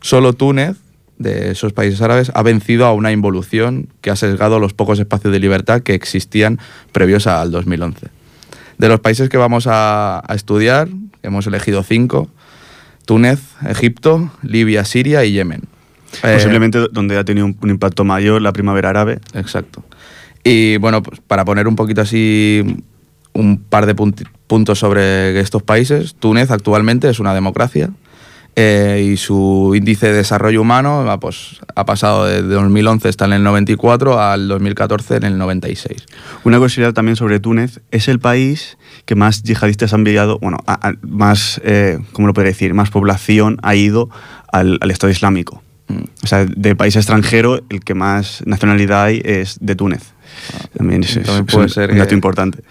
Solo 0.00 0.32
Túnez, 0.32 0.76
de 1.18 1.50
esos 1.50 1.72
países 1.72 2.00
árabes 2.00 2.32
ha 2.34 2.42
vencido 2.42 2.86
a 2.86 2.92
una 2.92 3.12
involución 3.12 3.88
que 4.00 4.10
ha 4.10 4.16
sesgado 4.16 4.58
los 4.58 4.72
pocos 4.72 4.98
espacios 4.98 5.32
de 5.32 5.38
libertad 5.38 5.82
que 5.82 5.94
existían 5.94 6.58
previos 6.92 7.26
al 7.26 7.50
2011. 7.50 8.06
De 8.78 8.88
los 8.88 9.00
países 9.00 9.28
que 9.28 9.36
vamos 9.36 9.66
a, 9.66 10.22
a 10.26 10.34
estudiar, 10.34 10.88
hemos 11.22 11.46
elegido 11.46 11.82
cinco, 11.82 12.30
Túnez, 13.04 13.40
Egipto, 13.68 14.30
Libia, 14.42 14.84
Siria 14.86 15.24
y 15.24 15.32
Yemen. 15.32 15.62
Eh, 16.22 16.34
Posiblemente 16.34 16.86
donde 16.90 17.18
ha 17.18 17.24
tenido 17.24 17.46
un, 17.46 17.56
un 17.60 17.70
impacto 17.70 18.04
mayor 18.04 18.40
la 18.40 18.52
primavera 18.52 18.88
árabe. 18.88 19.20
Exacto. 19.34 19.84
Y 20.42 20.78
bueno, 20.78 21.02
pues 21.02 21.20
para 21.20 21.44
poner 21.44 21.68
un 21.68 21.76
poquito 21.76 22.00
así 22.00 22.82
un 23.32 23.58
par 23.58 23.86
de 23.86 23.94
puntos 24.46 24.78
sobre 24.78 25.38
estos 25.38 25.62
países, 25.62 26.14
Túnez 26.14 26.50
actualmente 26.50 27.08
es 27.08 27.20
una 27.20 27.34
democracia 27.34 27.90
eh, 28.56 29.08
y 29.12 29.16
su 29.16 29.72
índice 29.76 30.08
de 30.08 30.14
desarrollo 30.14 30.60
humano 30.60 31.04
ah, 31.10 31.20
pues, 31.20 31.60
ha 31.76 31.84
pasado 31.86 32.26
de 32.26 32.42
2011 32.42 33.08
está 33.08 33.24
en 33.26 33.32
el 33.34 33.42
94 33.44 34.20
al 34.20 34.48
2014 34.48 35.16
en 35.16 35.24
el 35.24 35.38
96. 35.38 36.04
Una 36.44 36.58
curiosidad 36.58 36.92
también 36.92 37.16
sobre 37.16 37.40
Túnez, 37.40 37.80
es 37.90 38.08
el 38.08 38.18
país 38.18 38.76
que 39.06 39.14
más 39.14 39.42
yihadistas 39.42 39.94
han 39.94 40.00
enviado, 40.00 40.38
bueno, 40.40 40.58
a- 40.66 40.88
a- 40.88 40.94
más, 41.02 41.60
eh, 41.64 41.98
¿cómo 42.12 42.26
lo 42.26 42.34
podría 42.34 42.50
decir? 42.52 42.74
Más 42.74 42.90
población 42.90 43.58
ha 43.62 43.74
ido 43.74 44.10
al, 44.52 44.78
al 44.80 44.90
Estado 44.90 45.10
Islámico. 45.12 45.62
Mm. 45.88 46.02
O 46.22 46.26
sea, 46.26 46.44
de 46.44 46.76
país 46.76 46.96
extranjero, 46.96 47.60
el 47.70 47.80
que 47.80 47.94
más 47.94 48.42
nacionalidad 48.46 49.04
hay 49.04 49.22
es 49.24 49.58
de 49.60 49.74
Túnez. 49.76 50.02
También 50.76 51.02
es, 51.04 51.16
es- 51.16 51.24
También 51.26 51.46
es 51.48 51.52
puede 51.54 51.64
un, 51.66 51.70
ser 51.70 51.90
un 51.92 51.98
dato 51.98 52.08
que- 52.10 52.14
importante. 52.14 52.62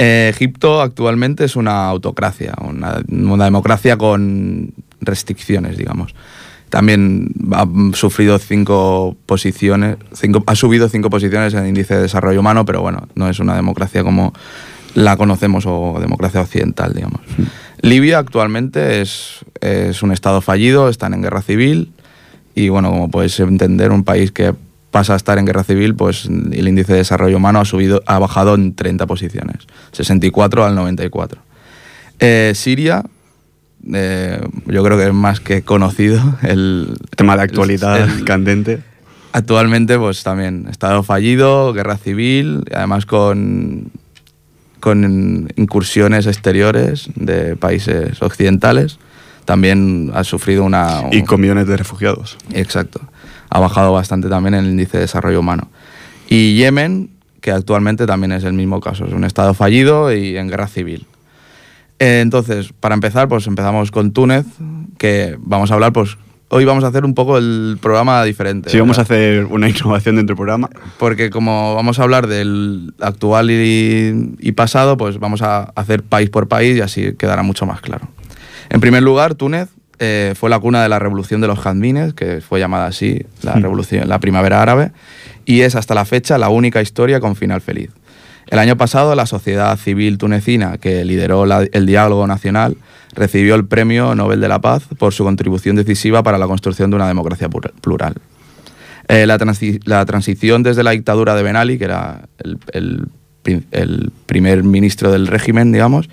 Eh, 0.00 0.28
Egipto 0.32 0.80
actualmente 0.80 1.44
es 1.44 1.56
una 1.56 1.86
autocracia, 1.88 2.54
una, 2.62 3.00
una 3.08 3.44
democracia 3.44 3.96
con 3.98 4.72
restricciones, 5.00 5.76
digamos. 5.76 6.14
También 6.70 7.30
ha 7.52 7.66
sufrido 7.94 8.38
cinco 8.38 9.16
posiciones, 9.26 9.96
cinco- 10.12 10.44
ha 10.46 10.54
subido 10.54 10.88
cinco 10.88 11.08
posiciones 11.08 11.54
en 11.54 11.60
el 11.60 11.68
índice 11.68 11.94
de 11.96 12.02
desarrollo 12.02 12.40
humano, 12.40 12.64
pero 12.66 12.82
bueno, 12.82 13.08
no 13.14 13.28
es 13.30 13.38
una 13.40 13.54
democracia 13.56 14.04
como 14.04 14.34
la 14.94 15.16
conocemos 15.16 15.64
o 15.66 15.96
democracia 16.00 16.40
occidental, 16.42 16.92
digamos. 16.94 17.20
Libia 17.80 18.18
actualmente 18.18 19.00
es, 19.00 19.44
es 19.60 20.02
un 20.02 20.12
estado 20.12 20.40
fallido, 20.40 20.88
están 20.88 21.14
en 21.14 21.22
guerra 21.22 21.40
civil 21.42 21.92
y 22.54 22.68
bueno, 22.68 22.90
como 22.90 23.10
puedes 23.10 23.38
entender, 23.40 23.90
un 23.92 24.04
país 24.04 24.30
que 24.32 24.52
pasa 24.90 25.12
a 25.14 25.16
estar 25.16 25.38
en 25.38 25.46
guerra 25.46 25.64
civil, 25.64 25.94
pues 25.94 26.26
el 26.26 26.66
índice 26.68 26.92
de 26.92 26.98
desarrollo 26.98 27.36
humano 27.36 27.60
ha 27.60 27.64
subido, 27.64 28.02
ha 28.06 28.18
bajado 28.18 28.54
en 28.56 28.74
30 28.74 29.06
posiciones, 29.06 29.58
64 29.92 30.64
al 30.64 30.74
94. 30.74 31.40
Eh, 32.18 32.52
Siria, 32.54 33.04
eh, 33.92 34.40
yo 34.66 34.82
creo 34.84 34.96
que 34.98 35.06
es 35.06 35.14
más 35.14 35.40
que 35.40 35.62
conocido 35.62 36.20
el 36.42 36.96
Tema 37.16 37.36
de 37.36 37.42
actualidad 37.42 37.98
el- 38.00 38.24
candente. 38.26 38.80
Actualmente, 39.32 39.98
pues 39.98 40.22
también 40.22 40.66
estado 40.70 41.02
fallido, 41.02 41.72
guerra 41.74 41.96
civil, 41.98 42.64
además 42.74 43.04
con, 43.06 43.90
con 44.80 45.48
incursiones 45.56 46.26
exteriores 46.26 47.10
de 47.14 47.54
países 47.56 48.20
occidentales. 48.22 48.98
También 49.44 50.10
ha 50.14 50.24
sufrido 50.24 50.64
una... 50.64 51.02
Y 51.12 51.22
con 51.22 51.40
millones 51.40 51.66
de 51.66 51.76
refugiados. 51.76 52.36
Exacto. 52.52 53.00
Ha 53.50 53.60
bajado 53.60 53.92
bastante 53.92 54.28
también 54.28 54.54
el 54.54 54.66
índice 54.66 54.96
de 54.98 55.02
desarrollo 55.02 55.40
humano. 55.40 55.68
Y 56.28 56.54
Yemen, 56.56 57.10
que 57.40 57.50
actualmente 57.52 58.06
también 58.06 58.32
es 58.32 58.44
el 58.44 58.52
mismo 58.54 58.80
caso, 58.80 59.06
es 59.06 59.12
un 59.12 59.24
estado 59.24 59.54
fallido 59.54 60.12
y 60.12 60.36
en 60.36 60.48
guerra 60.48 60.68
civil. 60.68 61.06
Eh, 61.98 62.20
Entonces, 62.20 62.72
para 62.78 62.94
empezar, 62.94 63.28
pues 63.28 63.46
empezamos 63.46 63.90
con 63.90 64.12
Túnez, 64.12 64.46
que 64.98 65.36
vamos 65.40 65.70
a 65.70 65.74
hablar, 65.74 65.92
pues 65.92 66.16
hoy 66.48 66.64
vamos 66.64 66.84
a 66.84 66.88
hacer 66.88 67.04
un 67.04 67.14
poco 67.14 67.38
el 67.38 67.78
programa 67.80 68.22
diferente. 68.24 68.70
Si 68.70 68.78
vamos 68.78 68.98
a 68.98 69.02
hacer 69.02 69.44
una 69.46 69.68
innovación 69.68 70.16
dentro 70.16 70.34
del 70.34 70.38
programa, 70.38 70.70
Porque 70.98 71.30
como 71.30 71.74
vamos 71.74 71.98
a 71.98 72.02
hablar 72.02 72.26
del 72.26 72.94
actual 73.00 73.50
y, 73.50 74.36
y 74.38 74.52
pasado, 74.52 74.96
pues 74.96 75.18
vamos 75.18 75.42
a 75.42 75.72
hacer 75.74 76.02
país 76.02 76.30
por 76.30 76.48
país 76.48 76.76
y 76.76 76.80
así 76.80 77.14
quedará 77.18 77.42
mucho 77.42 77.66
más 77.66 77.80
claro. 77.80 78.08
En 78.70 78.80
primer 78.80 79.02
lugar, 79.02 79.34
Túnez 79.34 79.68
eh, 79.98 80.34
fue 80.36 80.50
la 80.50 80.58
cuna 80.58 80.82
de 80.82 80.88
la 80.88 80.98
revolución 80.98 81.40
de 81.40 81.48
los 81.48 81.58
jazmines, 81.58 82.14
que 82.14 82.40
fue 82.40 82.60
llamada 82.60 82.86
así 82.86 83.24
la 83.42 83.54
revolución, 83.54 84.08
la 84.08 84.20
primavera 84.20 84.62
árabe, 84.62 84.92
y 85.44 85.62
es 85.62 85.74
hasta 85.74 85.94
la 85.94 86.04
fecha 86.04 86.38
la 86.38 86.50
única 86.50 86.80
historia 86.80 87.20
con 87.20 87.34
final 87.34 87.60
feliz. 87.60 87.90
El 88.48 88.58
año 88.58 88.76
pasado, 88.76 89.14
la 89.14 89.26
sociedad 89.26 89.76
civil 89.76 90.16
tunecina, 90.18 90.78
que 90.78 91.04
lideró 91.04 91.44
el 91.44 91.86
diálogo 91.86 92.26
nacional, 92.26 92.76
recibió 93.14 93.54
el 93.54 93.66
Premio 93.66 94.14
Nobel 94.14 94.40
de 94.40 94.48
la 94.48 94.60
Paz 94.60 94.84
por 94.98 95.12
su 95.12 95.24
contribución 95.24 95.76
decisiva 95.76 96.22
para 96.22 96.38
la 96.38 96.46
construcción 96.46 96.90
de 96.90 96.96
una 96.96 97.08
democracia 97.08 97.48
plural. 97.48 98.14
Eh, 99.08 99.26
la, 99.26 99.38
transi- 99.38 99.80
la 99.84 100.04
transición 100.06 100.62
desde 100.62 100.82
la 100.82 100.92
dictadura 100.92 101.34
de 101.34 101.42
Ben 101.42 101.56
Ali, 101.56 101.78
que 101.78 101.84
era 101.84 102.28
el 102.72 104.12
primer 104.26 104.62
ministro 104.64 105.10
del 105.12 105.26
régimen, 105.26 105.72
digamos, 105.72 106.08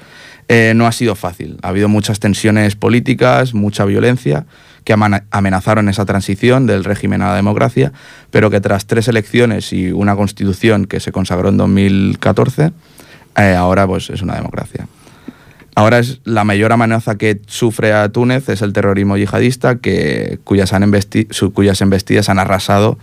eh, 0.47 0.73
no 0.75 0.87
ha 0.87 0.91
sido 0.91 1.15
fácil. 1.15 1.57
Ha 1.61 1.69
habido 1.69 1.89
muchas 1.89 2.19
tensiones 2.19 2.75
políticas, 2.75 3.53
mucha 3.53 3.83
violencia 3.85 4.45
que 4.85 4.93
amenazaron 4.93 5.89
esa 5.89 6.05
transición 6.05 6.67
del 6.67 6.83
régimen 6.83 7.21
a 7.21 7.29
la 7.29 7.35
democracia, 7.35 7.91
pero 8.31 8.49
que 8.49 8.61
tras 8.61 8.85
tres 8.85 9.07
elecciones 9.07 9.73
y 9.73 9.91
una 9.91 10.15
constitución 10.15 10.85
que 10.85 10.99
se 11.01 11.11
consagró 11.11 11.49
en 11.49 11.57
2014, 11.57 12.71
eh, 13.35 13.55
ahora 13.55 13.87
pues 13.87 14.09
es 14.11 14.21
una 14.21 14.35
democracia. 14.35 14.87
Ahora 15.73 15.99
es 15.99 16.21
la 16.23 16.45
mayor 16.45 16.71
amenaza 16.71 17.17
que 17.17 17.41
sufre 17.47 17.91
a 17.91 18.07
Túnez 18.07 18.47
es 18.47 18.61
el 18.61 18.71
terrorismo 18.71 19.17
yihadista, 19.17 19.75
que, 19.75 20.39
cuyas, 20.45 20.71
han 20.71 20.89
cuyas 21.53 21.81
embestidas 21.81 22.29
han 22.29 22.39
arrasado 22.39 22.97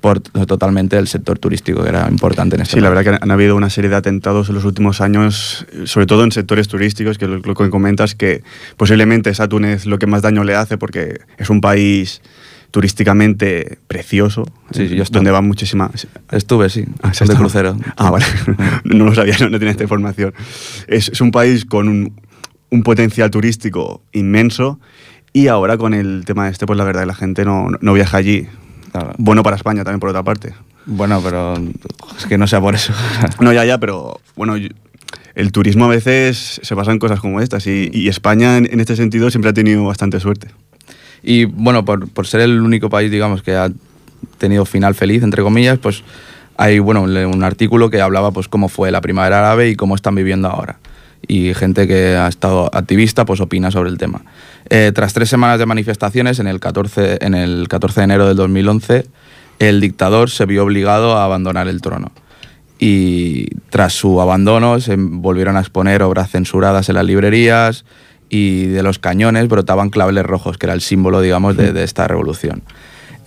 por 0.00 0.20
totalmente 0.20 0.96
el 0.98 1.06
sector 1.08 1.38
turístico, 1.38 1.82
que 1.82 1.88
era 1.90 2.08
importante 2.08 2.56
en 2.56 2.62
este 2.62 2.74
Sí, 2.76 2.80
la 2.80 2.88
país. 2.88 3.04
verdad 3.04 3.18
que 3.18 3.24
han 3.24 3.30
habido 3.30 3.54
una 3.56 3.68
serie 3.70 3.90
de 3.90 3.96
atentados 3.96 4.48
en 4.48 4.54
los 4.54 4.64
últimos 4.64 5.00
años, 5.00 5.66
sobre 5.84 6.06
todo 6.06 6.24
en 6.24 6.32
sectores 6.32 6.68
turísticos, 6.68 7.18
que 7.18 7.26
lo, 7.26 7.38
lo 7.38 7.54
que 7.54 7.68
comentas, 7.70 8.14
que 8.14 8.42
posiblemente 8.76 9.30
es 9.30 9.40
a 9.40 9.48
Túnez 9.48 9.84
lo 9.86 9.98
que 9.98 10.06
más 10.06 10.22
daño 10.22 10.42
le 10.44 10.54
hace 10.54 10.78
porque 10.78 11.20
es 11.38 11.50
un 11.50 11.60
país 11.60 12.22
turísticamente 12.70 13.78
precioso, 13.88 14.44
Sí, 14.70 14.88
sí, 14.88 14.94
yo 14.96 15.04
donde 15.10 15.30
van 15.32 15.46
muchísimas... 15.46 16.06
Estuve, 16.30 16.70
sí, 16.70 16.86
Ah, 17.02 17.12
¿sí 17.12 17.24
de 17.26 17.34
crucero. 17.34 17.76
Ah, 17.96 18.10
vale. 18.10 18.24
no 18.84 19.04
lo 19.06 19.14
sabía, 19.14 19.34
no, 19.40 19.50
no 19.50 19.58
tenía 19.58 19.72
esta 19.72 19.82
información. 19.82 20.32
Es, 20.86 21.08
es 21.08 21.20
un 21.20 21.30
país 21.32 21.64
con 21.64 21.88
un, 21.88 22.14
un 22.70 22.82
potencial 22.82 23.30
turístico 23.30 24.02
inmenso 24.12 24.78
y 25.32 25.48
ahora 25.48 25.76
con 25.78 25.94
el 25.94 26.22
tema 26.24 26.48
este, 26.48 26.64
pues 26.66 26.76
la 26.78 26.84
verdad, 26.84 27.06
la 27.06 27.14
gente 27.14 27.44
no, 27.44 27.68
no 27.80 27.92
viaja 27.92 28.16
allí. 28.16 28.46
Claro. 28.92 29.12
Bueno 29.18 29.42
para 29.42 29.56
España 29.56 29.84
también, 29.84 30.00
por 30.00 30.08
otra 30.10 30.22
parte. 30.22 30.54
Bueno, 30.86 31.20
pero 31.22 31.54
es 32.18 32.26
que 32.26 32.38
no 32.38 32.46
sea 32.46 32.60
por 32.60 32.74
eso. 32.74 32.92
No, 33.40 33.52
ya, 33.52 33.64
ya, 33.64 33.78
pero 33.78 34.20
bueno, 34.36 34.56
yo- 34.56 34.68
el 35.34 35.52
turismo 35.52 35.84
a 35.84 35.88
veces 35.88 36.60
se 36.62 36.74
basa 36.74 36.90
en 36.90 36.98
cosas 36.98 37.20
como 37.20 37.40
estas 37.40 37.66
y, 37.66 37.88
y 37.92 38.08
España 38.08 38.56
en, 38.56 38.68
en 38.70 38.80
este 38.80 38.96
sentido 38.96 39.30
siempre 39.30 39.50
ha 39.50 39.54
tenido 39.54 39.84
bastante 39.84 40.18
suerte. 40.20 40.48
Y 41.22 41.44
bueno, 41.44 41.84
por, 41.84 42.08
por 42.08 42.26
ser 42.26 42.40
el 42.40 42.60
único 42.60 42.90
país, 42.90 43.10
digamos, 43.10 43.42
que 43.42 43.54
ha 43.54 43.70
tenido 44.38 44.64
final 44.64 44.94
feliz, 44.94 45.22
entre 45.22 45.42
comillas, 45.42 45.78
pues 45.78 46.02
hay 46.56 46.78
bueno, 46.78 47.02
un, 47.02 47.16
un 47.16 47.44
artículo 47.44 47.90
que 47.90 48.00
hablaba 48.00 48.32
pues 48.32 48.48
cómo 48.48 48.68
fue 48.68 48.90
la 48.90 49.00
primavera 49.00 49.38
árabe 49.38 49.68
y 49.70 49.76
cómo 49.76 49.94
están 49.94 50.14
viviendo 50.14 50.48
ahora. 50.48 50.78
Y 51.26 51.54
gente 51.54 51.86
que 51.86 52.16
ha 52.16 52.28
estado 52.28 52.70
activista 52.74 53.24
pues 53.24 53.40
opina 53.40 53.70
sobre 53.70 53.90
el 53.90 53.98
tema. 53.98 54.22
Eh, 54.68 54.92
tras 54.94 55.12
tres 55.12 55.28
semanas 55.28 55.58
de 55.58 55.66
manifestaciones, 55.66 56.38
en 56.38 56.46
el, 56.46 56.60
14, 56.60 57.18
en 57.20 57.34
el 57.34 57.68
14 57.68 58.00
de 58.00 58.04
enero 58.04 58.26
del 58.26 58.36
2011, 58.36 59.06
el 59.58 59.80
dictador 59.80 60.30
se 60.30 60.46
vio 60.46 60.64
obligado 60.64 61.16
a 61.16 61.24
abandonar 61.24 61.68
el 61.68 61.80
trono. 61.80 62.12
Y 62.78 63.48
tras 63.68 63.92
su 63.92 64.20
abandono 64.20 64.80
se 64.80 64.96
volvieron 64.96 65.56
a 65.56 65.60
exponer 65.60 66.02
obras 66.02 66.30
censuradas 66.30 66.88
en 66.88 66.94
las 66.94 67.04
librerías 67.04 67.84
y 68.30 68.66
de 68.66 68.82
los 68.82 68.98
cañones 68.98 69.48
brotaban 69.48 69.90
claveles 69.90 70.24
rojos, 70.24 70.56
que 70.56 70.66
era 70.66 70.72
el 70.72 70.80
símbolo, 70.80 71.20
digamos, 71.20 71.56
de, 71.56 71.84
esta 71.84 72.08
revolución. 72.08 72.62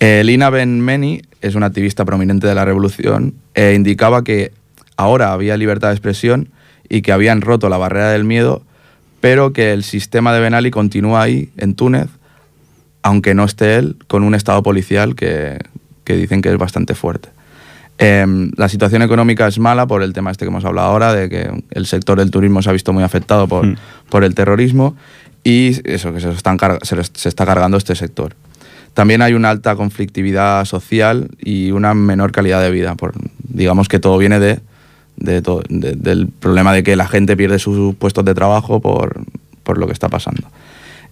Eh, 0.00 0.22
Lina 0.24 0.50
Ben 0.50 0.80
Meni 0.80 1.22
es 1.40 1.54
una 1.54 1.66
activista 1.66 2.04
prominente 2.04 2.48
de 2.48 2.54
la 2.54 2.64
revolución 2.64 3.34
e 3.54 3.74
indicaba 3.74 4.24
que 4.24 4.50
ahora 4.96 5.32
había 5.32 5.56
libertad 5.56 5.88
de 5.88 5.94
expresión 5.94 6.48
y 6.88 7.02
que 7.02 7.12
habían 7.12 7.40
roto 7.40 7.68
la 7.68 7.78
barrera 7.78 8.10
del 8.10 8.24
miedo, 8.24 8.62
pero 9.20 9.52
que 9.52 9.72
el 9.72 9.84
sistema 9.84 10.34
de 10.34 10.40
Ben 10.40 10.54
Ali 10.54 10.70
continúa 10.70 11.22
ahí, 11.22 11.50
en 11.56 11.74
Túnez, 11.74 12.08
aunque 13.02 13.34
no 13.34 13.44
esté 13.44 13.76
él, 13.76 13.96
con 14.06 14.22
un 14.22 14.34
estado 14.34 14.62
policial 14.62 15.14
que, 15.14 15.58
que 16.04 16.16
dicen 16.16 16.42
que 16.42 16.50
es 16.50 16.58
bastante 16.58 16.94
fuerte. 16.94 17.28
Em, 17.98 18.50
la 18.56 18.68
situación 18.68 19.02
económica 19.02 19.46
es 19.46 19.58
mala 19.58 19.86
por 19.86 20.02
el 20.02 20.12
tema 20.12 20.30
este 20.30 20.44
que 20.44 20.50
hemos 20.50 20.64
hablado 20.64 20.88
ahora, 20.88 21.14
de 21.14 21.28
que 21.28 21.62
el 21.70 21.86
sector 21.86 22.18
del 22.18 22.30
turismo 22.30 22.60
se 22.60 22.70
ha 22.70 22.72
visto 22.72 22.92
muy 22.92 23.04
afectado 23.04 23.46
por, 23.46 23.66
Mm. 23.66 23.76
por 24.08 24.24
el 24.24 24.34
terrorismo 24.34 24.96
y 25.44 25.80
eso, 25.88 26.12
que 26.12 26.20
se, 26.20 26.30
están 26.30 26.58
se 26.82 27.28
está 27.28 27.46
cargando 27.46 27.76
este 27.76 27.94
sector. 27.94 28.34
También 28.94 29.22
hay 29.22 29.34
una 29.34 29.50
alta 29.50 29.76
conflictividad 29.76 30.64
social 30.64 31.28
y 31.38 31.72
una 31.72 31.94
menor 31.94 32.32
calidad 32.32 32.62
de 32.62 32.70
vida. 32.70 32.94
Por, 32.94 33.12
digamos 33.42 33.88
que 33.88 33.98
todo 33.98 34.18
viene 34.18 34.38
de, 34.38 34.60
de 35.16 35.42
to- 35.42 35.62
de- 35.68 35.92
del 35.94 36.26
problema 36.28 36.72
de 36.72 36.82
que 36.82 36.96
la 36.96 37.06
gente 37.06 37.36
pierde 37.36 37.58
sus 37.58 37.94
puestos 37.94 38.24
de 38.24 38.34
trabajo 38.34 38.80
por, 38.80 39.22
por 39.62 39.78
lo 39.78 39.86
que 39.86 39.92
está 39.92 40.08
pasando. 40.08 40.48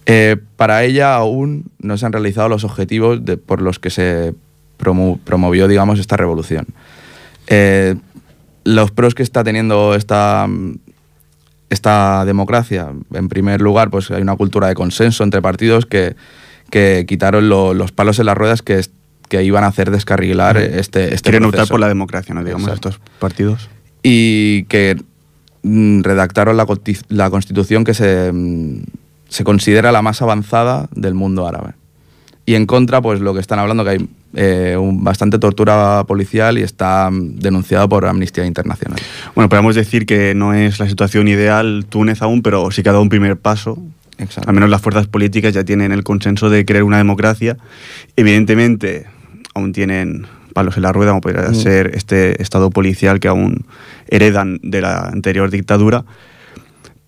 Eh, 0.05 0.35
para 0.57 0.83
ella 0.83 1.15
aún 1.15 1.65
no 1.79 1.97
se 1.97 2.05
han 2.05 2.11
realizado 2.11 2.49
los 2.49 2.63
objetivos 2.65 3.23
de- 3.23 3.37
por 3.37 3.61
los 3.61 3.79
que 3.79 3.89
se 3.89 4.33
promo- 4.79 5.19
promovió, 5.23 5.67
digamos, 5.67 5.99
esta 5.99 6.17
revolución. 6.17 6.65
Eh, 7.47 7.95
los 8.65 8.91
pros 8.91 9.15
que 9.15 9.23
está 9.23 9.43
teniendo 9.43 9.95
esta, 9.95 10.47
esta 11.69 12.23
democracia, 12.25 12.89
en 13.13 13.29
primer 13.29 13.61
lugar, 13.61 13.89
pues 13.89 14.11
hay 14.11 14.21
una 14.21 14.35
cultura 14.35 14.67
de 14.67 14.75
consenso 14.75 15.23
entre 15.23 15.41
partidos 15.41 15.85
que, 15.85 16.15
que 16.69 17.05
quitaron 17.07 17.49
lo- 17.49 17.73
los 17.73 17.91
palos 17.91 18.19
en 18.19 18.25
las 18.27 18.37
ruedas 18.37 18.61
que, 18.61 18.81
que 19.29 19.43
iban 19.43 19.63
a 19.63 19.67
hacer 19.67 19.89
descarrilar 19.89 20.57
este, 20.57 21.13
este 21.13 21.29
Quieren 21.31 21.45
optar 21.45 21.59
proceso 21.59 21.73
por 21.73 21.79
la 21.79 21.87
democracia, 21.87 22.35
¿no? 22.35 22.43
Digamos, 22.43 22.67
Exacto. 22.67 22.89
estos 22.89 23.01
partidos. 23.19 23.69
Y 24.03 24.63
que 24.65 24.97
mm, 25.63 26.01
redactaron 26.01 26.57
la, 26.57 26.67
la 27.09 27.29
constitución 27.29 27.83
que 27.83 27.93
se, 27.93 28.31
mm, 28.31 28.83
se 29.29 29.43
considera 29.43 29.91
la 29.91 30.01
más 30.01 30.21
avanzada 30.21 30.87
del 30.93 31.13
mundo 31.13 31.47
árabe. 31.47 31.73
Y 32.45 32.55
en 32.55 32.65
contra, 32.65 33.01
pues 33.01 33.21
lo 33.21 33.33
que 33.33 33.39
están 33.39 33.59
hablando, 33.59 33.85
que 33.85 33.89
hay 33.91 34.09
eh, 34.35 34.75
un- 34.77 35.01
bastante 35.03 35.39
tortura 35.39 36.03
policial 36.05 36.57
y 36.57 36.61
está 36.63 37.09
mm, 37.09 37.39
denunciado 37.39 37.87
por 37.87 38.05
Amnistía 38.05 38.45
Internacional. 38.45 38.99
Bueno, 39.33 39.47
podemos 39.47 39.75
decir 39.75 40.05
que 40.05 40.35
no 40.35 40.53
es 40.53 40.77
la 40.79 40.89
situación 40.89 41.29
ideal 41.29 41.85
Túnez 41.87 42.21
aún, 42.21 42.41
pero 42.41 42.69
sí 42.71 42.83
que 42.83 42.89
ha 42.89 42.91
dado 42.91 43.01
un 43.03 43.09
primer 43.09 43.37
paso. 43.37 43.77
Exacto. 44.17 44.49
Al 44.49 44.55
menos 44.55 44.69
las 44.69 44.81
fuerzas 44.81 45.07
políticas 45.07 45.53
ya 45.53 45.63
tienen 45.63 45.91
el 45.93 46.03
consenso 46.03 46.49
de 46.49 46.65
crear 46.65 46.83
una 46.83 46.97
democracia. 46.97 47.57
Evidentemente, 48.17 49.05
aún 49.55 49.71
tienen 49.71 50.25
palos 50.53 50.77
en 50.77 50.83
la 50.83 50.91
rueda, 50.91 51.11
como 51.11 51.21
podría 51.21 51.49
Mm. 51.49 51.55
ser 51.55 51.91
este 51.95 52.41
estado 52.41 52.69
policial 52.69 53.19
que 53.19 53.27
aún 53.27 53.65
heredan 54.07 54.59
de 54.63 54.81
la 54.81 54.99
anterior 55.07 55.49
dictadura. 55.51 56.05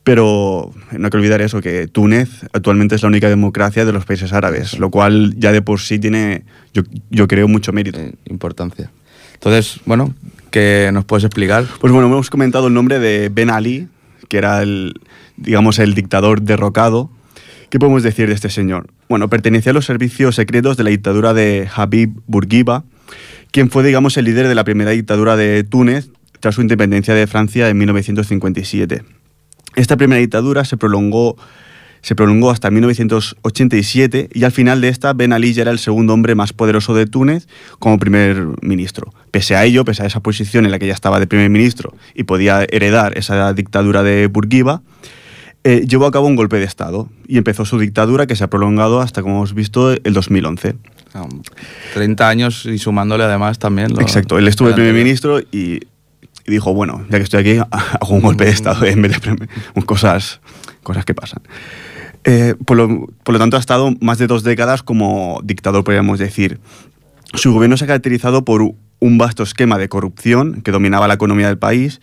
Pero 0.04 0.72
no 0.92 1.06
hay 1.06 1.10
que 1.10 1.18
olvidar 1.18 1.42
eso, 1.42 1.62
que 1.62 1.88
Túnez 1.88 2.30
actualmente 2.54 2.94
es 2.96 3.02
la 3.02 3.08
única 3.08 3.28
democracia 3.28 3.86
de 3.86 3.92
los 3.92 4.06
países 4.06 4.34
árabes, 4.34 4.78
lo 4.78 4.92
cual 4.92 5.34
ya 5.38 5.52
de 5.52 5.64
por 5.64 5.80
sí 5.80 5.98
tiene, 5.98 6.44
yo, 6.74 6.84
yo 7.10 7.28
creo, 7.28 7.48
mucho 7.48 7.72
mérito. 7.74 8.00
Eh, 8.00 8.14
importancia. 8.26 8.92
Entonces, 9.34 9.80
bueno, 9.86 10.14
¿qué 10.52 10.92
nos 10.94 11.06
puedes 11.06 11.24
explicar? 11.24 11.66
Pues 11.80 11.92
bueno, 11.92 12.08
hemos 12.08 12.30
comentado 12.30 12.68
el 12.68 12.74
nombre 12.76 13.00
de 13.00 13.30
Ben 13.30 13.50
Ali, 13.50 13.88
que 14.30 14.38
era 14.38 14.62
el, 14.62 14.94
digamos, 15.38 15.80
el 15.80 15.96
dictador 15.96 16.42
derrocado. 16.44 17.10
¿Qué 17.72 17.80
podemos 17.80 18.04
decir 18.04 18.28
de 18.28 18.36
este 18.36 18.50
señor? 18.52 18.88
Bueno, 19.10 19.28
pertenecía 19.28 19.72
a 19.72 19.74
los 19.74 19.86
servicios 19.86 20.36
secretos 20.36 20.78
de 20.78 20.84
la 20.84 20.92
dictadura 20.92 21.34
de 21.34 21.68
Habib 21.76 22.12
Bourguiba, 22.28 22.84
quien 23.52 23.70
fue, 23.70 23.84
digamos, 23.84 24.18
el 24.18 24.26
líder 24.26 24.48
de 24.48 24.56
la 24.56 24.64
primera 24.64 24.92
dictadura 24.92 25.36
de 25.36 25.64
Túnez 25.64 26.10
tras 26.40 26.56
su 26.56 26.62
independencia 26.62 27.14
de 27.14 27.28
Francia 27.28 27.70
en 27.70 27.78
1957. 27.78 29.04
Esta 29.76 29.98
primera 29.98 30.20
dictadura 30.20 30.64
se 30.64 30.78
prolongó, 30.78 31.38
se 32.02 32.16
prolongó 32.16 32.52
hasta 32.52 32.72
1987 32.72 34.30
y 34.34 34.44
al 34.44 34.52
final 34.52 34.80
de 34.80 34.90
esta 34.90 35.14
Ben 35.14 35.34
Ali 35.34 35.54
ya 35.54 35.64
era 35.64 35.72
el 35.72 35.80
segundo 35.80 36.14
hombre 36.14 36.36
más 36.36 36.54
poderoso 36.54 36.94
de 36.94 37.08
Túnez 37.08 37.48
como 37.80 38.00
primer 38.00 38.46
ministro. 38.62 39.14
Pese 39.32 39.56
a 39.56 39.66
ello, 39.66 39.84
pese 39.86 40.04
a 40.04 40.06
esa 40.06 40.22
posición 40.22 40.66
en 40.66 40.72
la 40.72 40.80
que 40.80 40.88
ya 40.88 40.94
estaba 40.94 41.20
de 41.20 41.28
primer 41.28 41.50
ministro 41.50 41.94
y 42.14 42.24
podía 42.24 42.66
heredar 42.70 43.18
esa 43.18 43.54
dictadura 43.54 44.04
de 44.04 44.28
Bourguiba, 44.28 44.82
eh, 45.66 45.86
llevó 45.88 46.06
a 46.06 46.12
cabo 46.12 46.28
un 46.28 46.36
golpe 46.36 46.58
de 46.58 46.66
Estado 46.66 47.10
y 47.28 47.38
empezó 47.38 47.66
su 47.66 47.80
dictadura 47.80 48.28
que 48.28 48.36
se 48.36 48.44
ha 48.44 48.50
prolongado 48.52 49.02
hasta, 49.02 49.24
como 49.24 49.38
hemos 49.38 49.56
visto, 49.56 49.92
el 49.92 50.14
2011. 50.14 50.76
Um, 51.16 51.42
30 51.94 52.28
años 52.28 52.66
y 52.66 52.78
sumándole 52.78 53.24
además 53.24 53.58
también. 53.58 53.94
lo- 53.94 54.02
Exacto, 54.02 54.38
él 54.38 54.48
estuvo 54.48 54.68
de 54.68 54.74
el 54.74 54.76
primer 54.76 54.94
ministro 54.94 55.40
y, 55.40 55.46
y 55.52 55.82
dijo, 56.48 56.74
bueno, 56.74 57.06
ya 57.10 57.18
que 57.18 57.24
estoy 57.24 57.40
aquí, 57.40 57.58
hago 57.72 58.14
un 58.16 58.22
golpe 58.22 58.44
de 58.46 58.52
Estado 58.52 58.86
en 58.86 59.02
vez 59.02 59.22
de 59.22 59.48
cosas, 59.86 60.42
cosas 60.84 61.06
que 61.06 61.14
pasan. 61.14 61.42
Eh, 62.26 62.56
por, 62.66 62.76
lo, 62.76 63.08
por 63.24 63.34
lo 63.34 63.40
tanto, 63.40 63.56
ha 63.56 63.60
estado 63.60 63.94
más 64.02 64.18
de 64.18 64.28
dos 64.28 64.44
décadas 64.44 64.84
como 64.84 65.40
dictador, 65.44 65.84
podríamos 65.84 66.20
decir. 66.20 66.60
Su 67.34 67.54
gobierno 67.54 67.78
se 67.78 67.84
ha 67.84 67.88
caracterizado 67.88 68.44
por 68.44 68.62
un 69.00 69.18
vasto 69.18 69.44
esquema 69.44 69.78
de 69.78 69.90
corrupción 69.90 70.62
que 70.64 70.72
dominaba 70.72 71.08
la 71.08 71.14
economía 71.16 71.48
del 71.48 71.58
país 71.60 72.02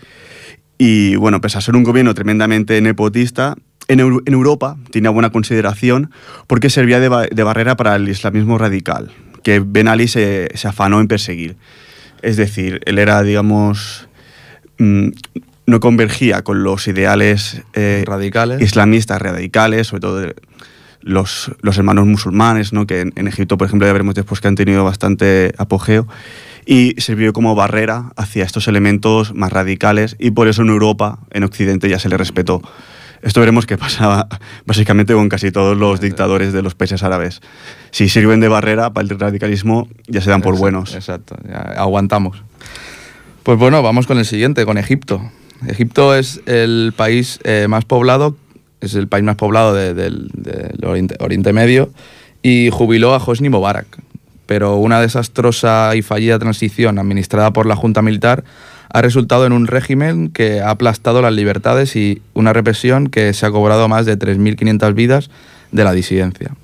y, 0.79 1.17
bueno, 1.17 1.41
pese 1.41 1.59
a 1.59 1.61
ser 1.61 1.75
un 1.77 1.83
gobierno 1.83 2.15
tremendamente 2.15 2.81
nepotista, 2.81 3.57
en, 3.89 4.01
en 4.01 4.33
Europa 4.35 4.77
tenía 4.91 5.11
buena 5.11 5.31
consideración 5.31 6.11
porque 6.47 6.71
servía 6.71 7.01
de, 7.01 7.09
ba- 7.09 7.27
de 7.31 7.43
barrera 7.43 7.77
para 7.77 7.97
el 7.97 8.09
islamismo 8.09 8.59
radical, 8.59 9.11
que 9.43 9.61
Ben 9.65 9.89
Ali 9.89 10.09
se, 10.09 10.49
se 10.55 10.69
afanó 10.69 11.01
en 11.01 11.09
perseguir. 11.09 11.57
Es 12.23 12.37
decir, 12.37 12.81
él 12.87 12.99
era, 12.99 13.23
digamos, 13.23 14.09
mm, 14.79 15.09
no 15.67 15.81
convergía 15.81 16.43
con 16.43 16.63
los 16.63 16.87
ideales 16.89 17.63
eh, 17.75 18.05
Radicales. 18.07 18.61
islamistas 18.63 19.21
radicales, 19.21 19.89
sobre 19.89 20.01
todo 20.01 20.19
de 20.19 20.35
los, 21.01 21.51
los 21.63 21.77
hermanos 21.79 22.07
musulmanes, 22.07 22.73
¿no? 22.73 22.87
que 22.87 23.01
en, 23.01 23.13
en 23.17 23.27
Egipto, 23.27 23.59
por 23.59 23.67
ejemplo, 23.67 23.87
ya 23.87 23.93
veremos 23.93 24.15
después 24.15 24.41
que 24.41 24.49
han 24.49 24.55
tenido 24.55 24.85
bastante 24.85 25.53
apogeo, 25.59 26.07
y 26.65 26.95
sirvió 26.99 27.33
como 27.33 27.57
barrera 27.57 28.13
hacia 28.17 28.45
estos 28.45 28.69
elementos 28.69 29.35
más 29.35 29.53
radicales, 29.53 30.15
y 30.21 30.31
por 30.31 30.47
eso 30.47 30.63
en 30.63 30.69
Europa, 30.69 31.19
en 31.33 31.43
Occidente, 31.43 31.89
ya 31.89 31.99
se 31.99 32.09
le 32.09 32.17
respetó. 32.17 32.63
Esto 33.23 33.41
veremos 33.41 33.67
que 33.67 33.79
pasaba 33.79 34.29
básicamente 34.67 35.15
con 35.15 35.29
casi 35.29 35.51
todos 35.53 35.77
los 35.77 36.01
dictadores 36.01 36.53
de 36.53 36.63
los 36.63 36.75
países 36.75 37.03
árabes. 37.03 37.41
Si 37.91 38.09
sirven 38.09 38.41
de 38.41 38.49
barrera 38.49 38.93
para 38.93 39.07
el 39.07 39.19
radicalismo, 39.19 39.89
ya 40.09 40.21
se 40.21 40.31
dan 40.31 40.43
por 40.43 40.55
Exacto, 40.55 40.61
buenos. 40.63 40.95
Exacto, 40.95 41.37
ya 41.49 41.59
aguantamos. 41.77 42.43
Pues 43.43 43.59
bueno, 43.59 43.83
vamos 43.83 44.07
con 44.07 44.19
el 44.19 44.25
siguiente, 44.25 44.65
con 44.65 44.79
Egipto. 44.79 45.23
Egipto 45.67 46.15
es 46.15 46.41
el 46.47 46.93
país 46.97 47.39
eh, 47.45 47.67
más 47.69 47.85
poblado, 47.85 48.37
es 48.81 48.95
el 48.95 49.07
país 49.09 49.25
más 49.25 49.37
poblado 49.37 49.75
de- 49.75 49.95
del, 49.95 50.29
Oriente, 50.85 51.17
Oriente 51.21 51.53
Medio 51.53 51.91
y 52.43 52.71
jubiló 52.73 53.15
a 53.15 53.19
Hosni 53.25 53.49
Mubarak. 53.49 53.87
Pero 54.47 54.77
una 54.77 55.01
desastrosa 55.01 55.95
y 55.95 56.03
fallida 56.03 56.39
transición 56.39 56.99
administrada 56.99 57.53
por 57.53 57.67
la 57.67 57.77
Junta 57.77 58.03
Militar 58.03 58.43
ha 58.93 59.01
resultado 59.01 59.47
en 59.47 59.53
un 59.53 59.67
régimen 59.67 60.29
que 60.29 60.61
ha 60.61 60.71
aplastado 60.71 61.23
las 61.23 61.33
libertades 61.33 61.97
y 61.97 62.21
una 62.35 62.53
represión 62.53 63.09
que 63.09 63.33
se 63.33 63.47
ha 63.47 63.51
cobrado 63.51 63.89
más 63.89 64.05
de 64.05 64.19
3.500 64.19 64.95
vidas 64.95 65.31
de 65.71 65.85
la 65.85 65.93
disidencia. 65.93 66.55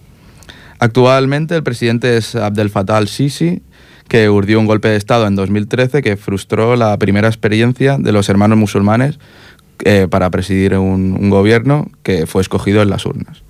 Actualmente 0.79 1.57
el 1.57 1.63
presidente 1.63 2.19
es 2.19 2.35
Abdel 2.35 2.69
Fattah 2.69 2.99
al-Sisi, 2.99 3.63
que 4.09 4.29
urdió 4.29 4.61
un 4.61 4.67
golpe 4.67 4.89
de 4.89 4.97
Estado 4.97 5.27
en 5.27 5.37
2013 5.37 6.03
que 6.03 6.17
frustró 6.17 6.77
la 6.77 6.97
primera 6.99 7.29
experiencia 7.29 7.97
de 7.99 8.13
los 8.13 8.29
hermanos 8.29 8.59
musulmanes 8.59 9.19
eh, 9.85 10.07
para 10.09 10.31
presidir 10.31 10.77
un, 10.77 11.17
un 11.19 11.31
gobierno 11.31 11.91
que 12.03 12.27
fue 12.27 12.43
escogido 12.43 12.83
en 12.83 12.91
las 12.91 13.07
urnas. 13.07 13.43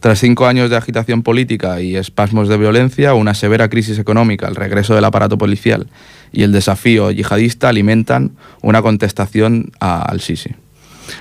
Tras 0.00 0.20
cinco 0.20 0.46
años 0.46 0.70
de 0.70 0.76
agitación 0.76 1.22
política 1.22 1.80
y 1.80 1.96
espasmos 1.96 2.48
de 2.48 2.56
violencia, 2.56 3.14
una 3.14 3.34
severa 3.34 3.68
crisis 3.68 3.98
económica, 3.98 4.48
el 4.48 4.54
regreso 4.54 4.94
del 4.94 5.04
aparato 5.04 5.36
policial 5.38 5.88
y 6.32 6.42
el 6.42 6.52
desafío 6.52 7.10
yihadista 7.10 7.68
alimentan 7.68 8.32
una 8.62 8.82
contestación 8.82 9.72
a 9.80 10.02
al-Sisi. 10.02 10.50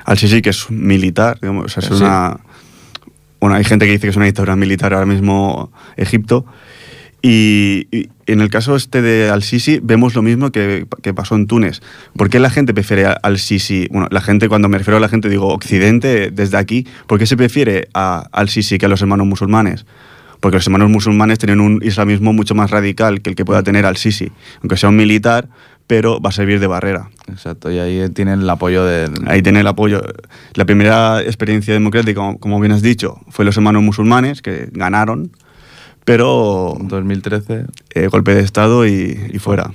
Al-Sisi, 0.06 0.42
que 0.42 0.50
es 0.50 0.70
militar, 0.72 1.40
digamos, 1.42 1.66
o 1.66 1.70
sea, 1.70 1.90
es 1.90 1.98
Sí. 1.98 2.04
una... 2.04 2.40
Bueno, 3.40 3.56
hay 3.58 3.64
gente 3.64 3.86
que 3.86 3.92
dice 3.92 4.02
que 4.04 4.10
es 4.10 4.16
una 4.16 4.26
dictadura 4.26 4.56
militar 4.56 4.94
ahora 4.94 5.06
mismo 5.06 5.72
Egipto. 5.98 6.46
Y, 7.22 7.88
y 7.92 8.10
en 8.28 8.40
el 8.42 8.50
caso 8.50 8.76
este 8.76 9.02
de 9.02 9.30
Al-Sisi 9.30 9.80
vemos 9.82 10.14
lo 10.14 10.22
mismo 10.22 10.52
que, 10.52 10.86
que 11.02 11.14
pasó 11.14 11.36
en 11.36 11.48
Túnez. 11.48 11.82
¿Por 12.16 12.30
qué 12.30 12.40
la 12.40 12.50
gente 12.52 12.74
prefiere 12.74 13.06
a- 13.06 13.14
Al-Sisi? 13.14 13.88
Bueno, 13.92 14.08
la 14.12 14.22
gente, 14.22 14.48
cuando 14.48 14.70
me 14.70 14.78
refiero 14.78 14.98
a 14.98 15.00
la 15.00 15.10
gente, 15.10 15.28
digo 15.30 15.48
Occidente, 15.48 16.30
desde 16.32 16.58
aquí. 16.58 16.88
¿Por 17.08 17.18
qué 17.20 17.26
se 17.26 17.36
prefiere 17.36 17.88
a 17.96 18.28
Al-Sisi 18.32 18.78
que 18.78 18.86
a 18.86 18.90
los 18.90 19.02
hermanos 19.02 19.26
musulmanes? 19.28 19.86
Porque 20.46 20.58
los 20.58 20.68
hermanos 20.68 20.92
musulmanes 20.92 21.40
tienen 21.40 21.60
un 21.60 21.80
islamismo 21.82 22.32
mucho 22.32 22.54
más 22.54 22.70
radical 22.70 23.24
que 23.24 23.32
el 23.32 23.36
que 23.36 23.44
pueda 23.44 23.64
tener 23.64 23.84
Al-Sisi. 23.84 24.32
Aunque 24.62 24.78
sea 24.78 24.90
un 24.90 24.96
militar, 24.96 25.50
pero 25.88 26.22
va 26.22 26.30
a 26.30 26.32
servir 26.32 26.60
de 26.60 26.68
barrera. 26.68 27.10
Exacto, 27.28 27.72
y 27.72 27.80
ahí 27.80 28.08
tienen 28.10 28.42
el 28.42 28.50
apoyo 28.52 28.86
de... 28.86 29.10
Ahí 29.26 29.42
tiene 29.42 29.62
el 29.62 29.66
apoyo. 29.68 30.04
La 30.54 30.66
primera 30.66 31.20
experiencia 31.24 31.74
democrática, 31.74 32.20
como, 32.20 32.38
como 32.38 32.60
bien 32.60 32.74
has 32.74 32.84
dicho, 32.84 33.20
fue 33.30 33.44
los 33.44 33.58
hermanos 33.58 33.82
musulmanes 33.82 34.44
que 34.44 34.70
ganaron, 34.72 35.32
pero 36.04 36.78
2013. 36.80 37.66
eh, 37.96 38.06
golpe 38.06 38.36
de 38.36 38.42
Estado 38.42 38.86
y, 38.86 39.20
y 39.34 39.40
fuera. 39.40 39.72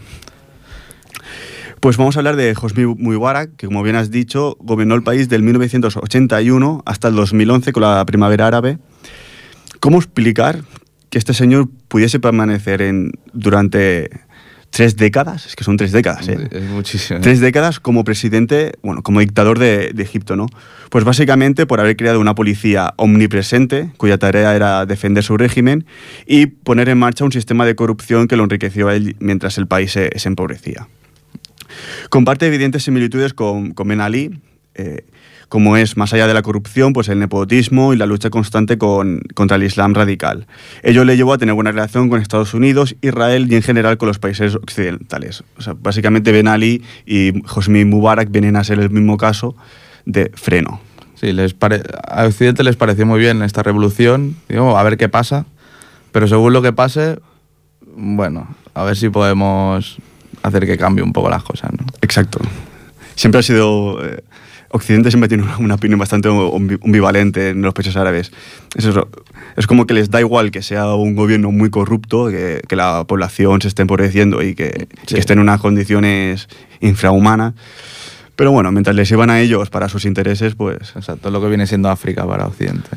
Pues 1.81 1.97
vamos 1.97 2.15
a 2.15 2.21
hablar 2.21 2.37
de 2.37 2.55
Hosni 2.63 2.87
Mubarak, 2.87 3.57
que 3.57 3.67
como 3.67 3.83
bien 3.83 3.97
has 3.97 4.13
dicho, 4.13 4.57
gobernó 4.61 4.95
el 4.95 5.03
país 5.03 5.29
del 5.29 5.43
1981 5.43 6.85
hasta 6.87 7.09
el 7.09 7.17
2011 7.17 7.73
con 7.73 7.83
la 7.83 8.07
primavera 8.07 8.47
árabe. 8.47 8.79
¿Cómo 9.81 9.99
explicar 9.99 10.63
que 11.09 11.19
este 11.19 11.35
señor 11.35 11.69
pudiese 11.89 12.21
permanecer 12.21 12.83
en, 12.83 13.13
durante 13.33 14.11
tres 14.71 14.97
décadas? 14.97 15.47
Es 15.47 15.57
que 15.57 15.65
son 15.65 15.77
tres 15.77 15.91
décadas, 15.91 16.29
¿eh? 16.29 16.49
Es 16.51 16.63
muchísimo. 16.65 17.21
Tres 17.21 17.41
décadas 17.41 17.81
como 17.81 18.05
presidente, 18.05 18.73
bueno, 18.83 19.03
como 19.03 19.21
dictador 19.21 19.59
de, 19.59 19.93
de 19.93 20.03
Egipto, 20.03 20.37
¿no? 20.37 20.47
Pues 20.91 21.05
básicamente 21.05 21.67
por 21.67 21.81
haber 21.81 21.97
creado 21.97 22.21
una 22.21 22.35
policía 22.35 22.93
omnipresente, 22.97 23.91
cuya 23.97 24.19
tarea 24.19 24.55
era 24.55 24.87
defender 24.87 25.25
su 25.25 25.37
régimen, 25.37 25.87
y 26.27 26.47
poner 26.47 26.89
en 26.89 26.99
marcha 26.99 27.25
un 27.25 27.33
sistema 27.33 27.67
de 27.67 27.75
corrupción 27.75 28.29
que 28.29 28.37
lo 28.37 28.45
enriqueció 28.45 28.89
a 28.89 28.95
él 28.95 29.17
mientras 29.19 29.59
el 29.59 29.67
país 29.67 29.93
se, 29.93 30.11
se 30.17 30.29
empobrecía. 30.29 30.89
Comparte 32.11 32.47
evidentes 32.47 32.85
similitudes 32.85 33.33
con, 33.33 33.73
con 33.73 33.89
Ben 33.89 34.01
Ali, 34.01 34.41
eh, 34.75 35.05
como 35.51 35.77
es, 35.77 35.99
más 35.99 36.15
allá 36.15 36.27
de 36.27 36.33
la 36.33 36.43
corrupción, 36.43 36.93
pues 36.95 37.09
el 37.09 37.19
nepotismo 37.19 37.93
y 37.93 37.97
la 37.97 38.07
lucha 38.07 38.31
constante 38.31 38.79
con- 38.79 39.21
contra 39.35 39.57
el 39.57 39.65
Islam 39.65 39.93
radical. 39.95 40.47
Ello 40.83 41.05
le 41.05 41.17
llevó 41.17 41.33
a 41.35 41.39
tener 41.39 41.55
buena 41.55 41.73
relación 41.73 42.09
con 42.09 42.23
Estados 42.23 42.55
Unidos, 42.55 42.95
Israel 43.03 43.47
y 43.53 43.57
en 43.57 43.63
general 43.63 43.99
con 43.99 44.07
los 44.07 44.19
países 44.21 44.55
occidentales. 44.55 45.43
O 45.59 45.63
sea, 45.63 45.75
básicamente 45.79 46.31
Ben 46.33 46.47
Ali 46.49 46.83
y 47.05 47.33
Hosni 47.53 47.85
Mubarak 47.85 48.31
vienen 48.31 48.55
a 48.57 48.63
ser 48.65 48.79
el 48.79 48.91
mismo 48.91 49.17
caso 49.17 49.57
de 50.07 50.31
freno. 50.35 50.81
Sí, 51.17 51.33
les 51.33 51.53
pare- 51.53 51.83
a 52.09 52.25
Occidente 52.27 52.63
les 52.65 52.77
pareció 52.77 53.05
muy 53.05 53.19
bien 53.19 53.43
esta 53.43 53.63
revolución, 53.65 54.37
digo, 54.49 54.79
a 54.79 54.83
ver 54.85 54.97
qué 54.97 55.09
pasa, 55.09 55.47
pero 56.13 56.29
según 56.29 56.53
lo 56.53 56.63
que 56.63 56.73
pase, 56.73 57.19
bueno, 57.97 58.47
a 58.73 58.85
ver 58.85 58.97
si 58.97 59.09
podemos 59.11 59.99
hacer 60.45 60.65
que 60.65 60.79
cambie 60.79 61.03
un 61.03 61.13
poco 61.13 61.29
las 61.29 61.43
cosas, 61.43 61.73
¿no? 61.73 61.85
Exacto. 62.03 62.39
Siempre 63.17 63.41
ha 63.41 63.43
sido... 63.43 63.99
eh, 64.07 64.23
Occidente 64.73 65.11
siempre 65.11 65.29
tiene 65.29 65.45
una, 65.59 65.75
opinión 65.75 65.99
bastante 65.99 66.29
ambi- 66.29 66.79
ambivalente 66.85 67.51
en 67.51 67.63
los 67.63 67.75
países 67.75 67.97
árabes. 67.97 68.31
Es, 68.77 68.85
eso, 68.85 69.09
es 69.57 69.67
como 69.67 69.85
que 69.87 69.95
les 69.95 70.11
da 70.11 70.21
igual 70.21 70.51
que 70.53 70.63
sea 70.63 70.95
un 70.95 71.17
gobierno 71.17 71.51
muy 71.51 71.71
corrupto, 71.71 72.29
que, 72.29 72.61
que 72.69 72.77
la 72.77 73.05
población 73.05 73.61
se 73.61 73.69
esté 73.69 73.83
empobreciendo 73.83 74.43
y 74.43 74.55
que, 74.55 74.87
Sí. 75.07 75.15
que 75.15 75.21
esté 75.21 75.33
en 75.33 75.41
unas 75.41 75.61
condiciones 75.61 76.49
infrahumanas. 76.81 77.55
Pero 78.37 78.53
bueno, 78.53 78.71
mientras 78.73 78.95
les 78.97 79.09
sirvan 79.09 79.29
a 79.31 79.41
ellos 79.41 79.69
para 79.71 79.89
sus 79.89 80.05
intereses, 80.05 80.55
pues 80.55 80.79
Exacto, 80.97 81.31
lo 81.31 81.41
que 81.43 81.49
viene 81.49 81.67
siendo 81.67 81.91
África 81.91 82.27
para 82.27 82.47
Occidente. 82.47 82.89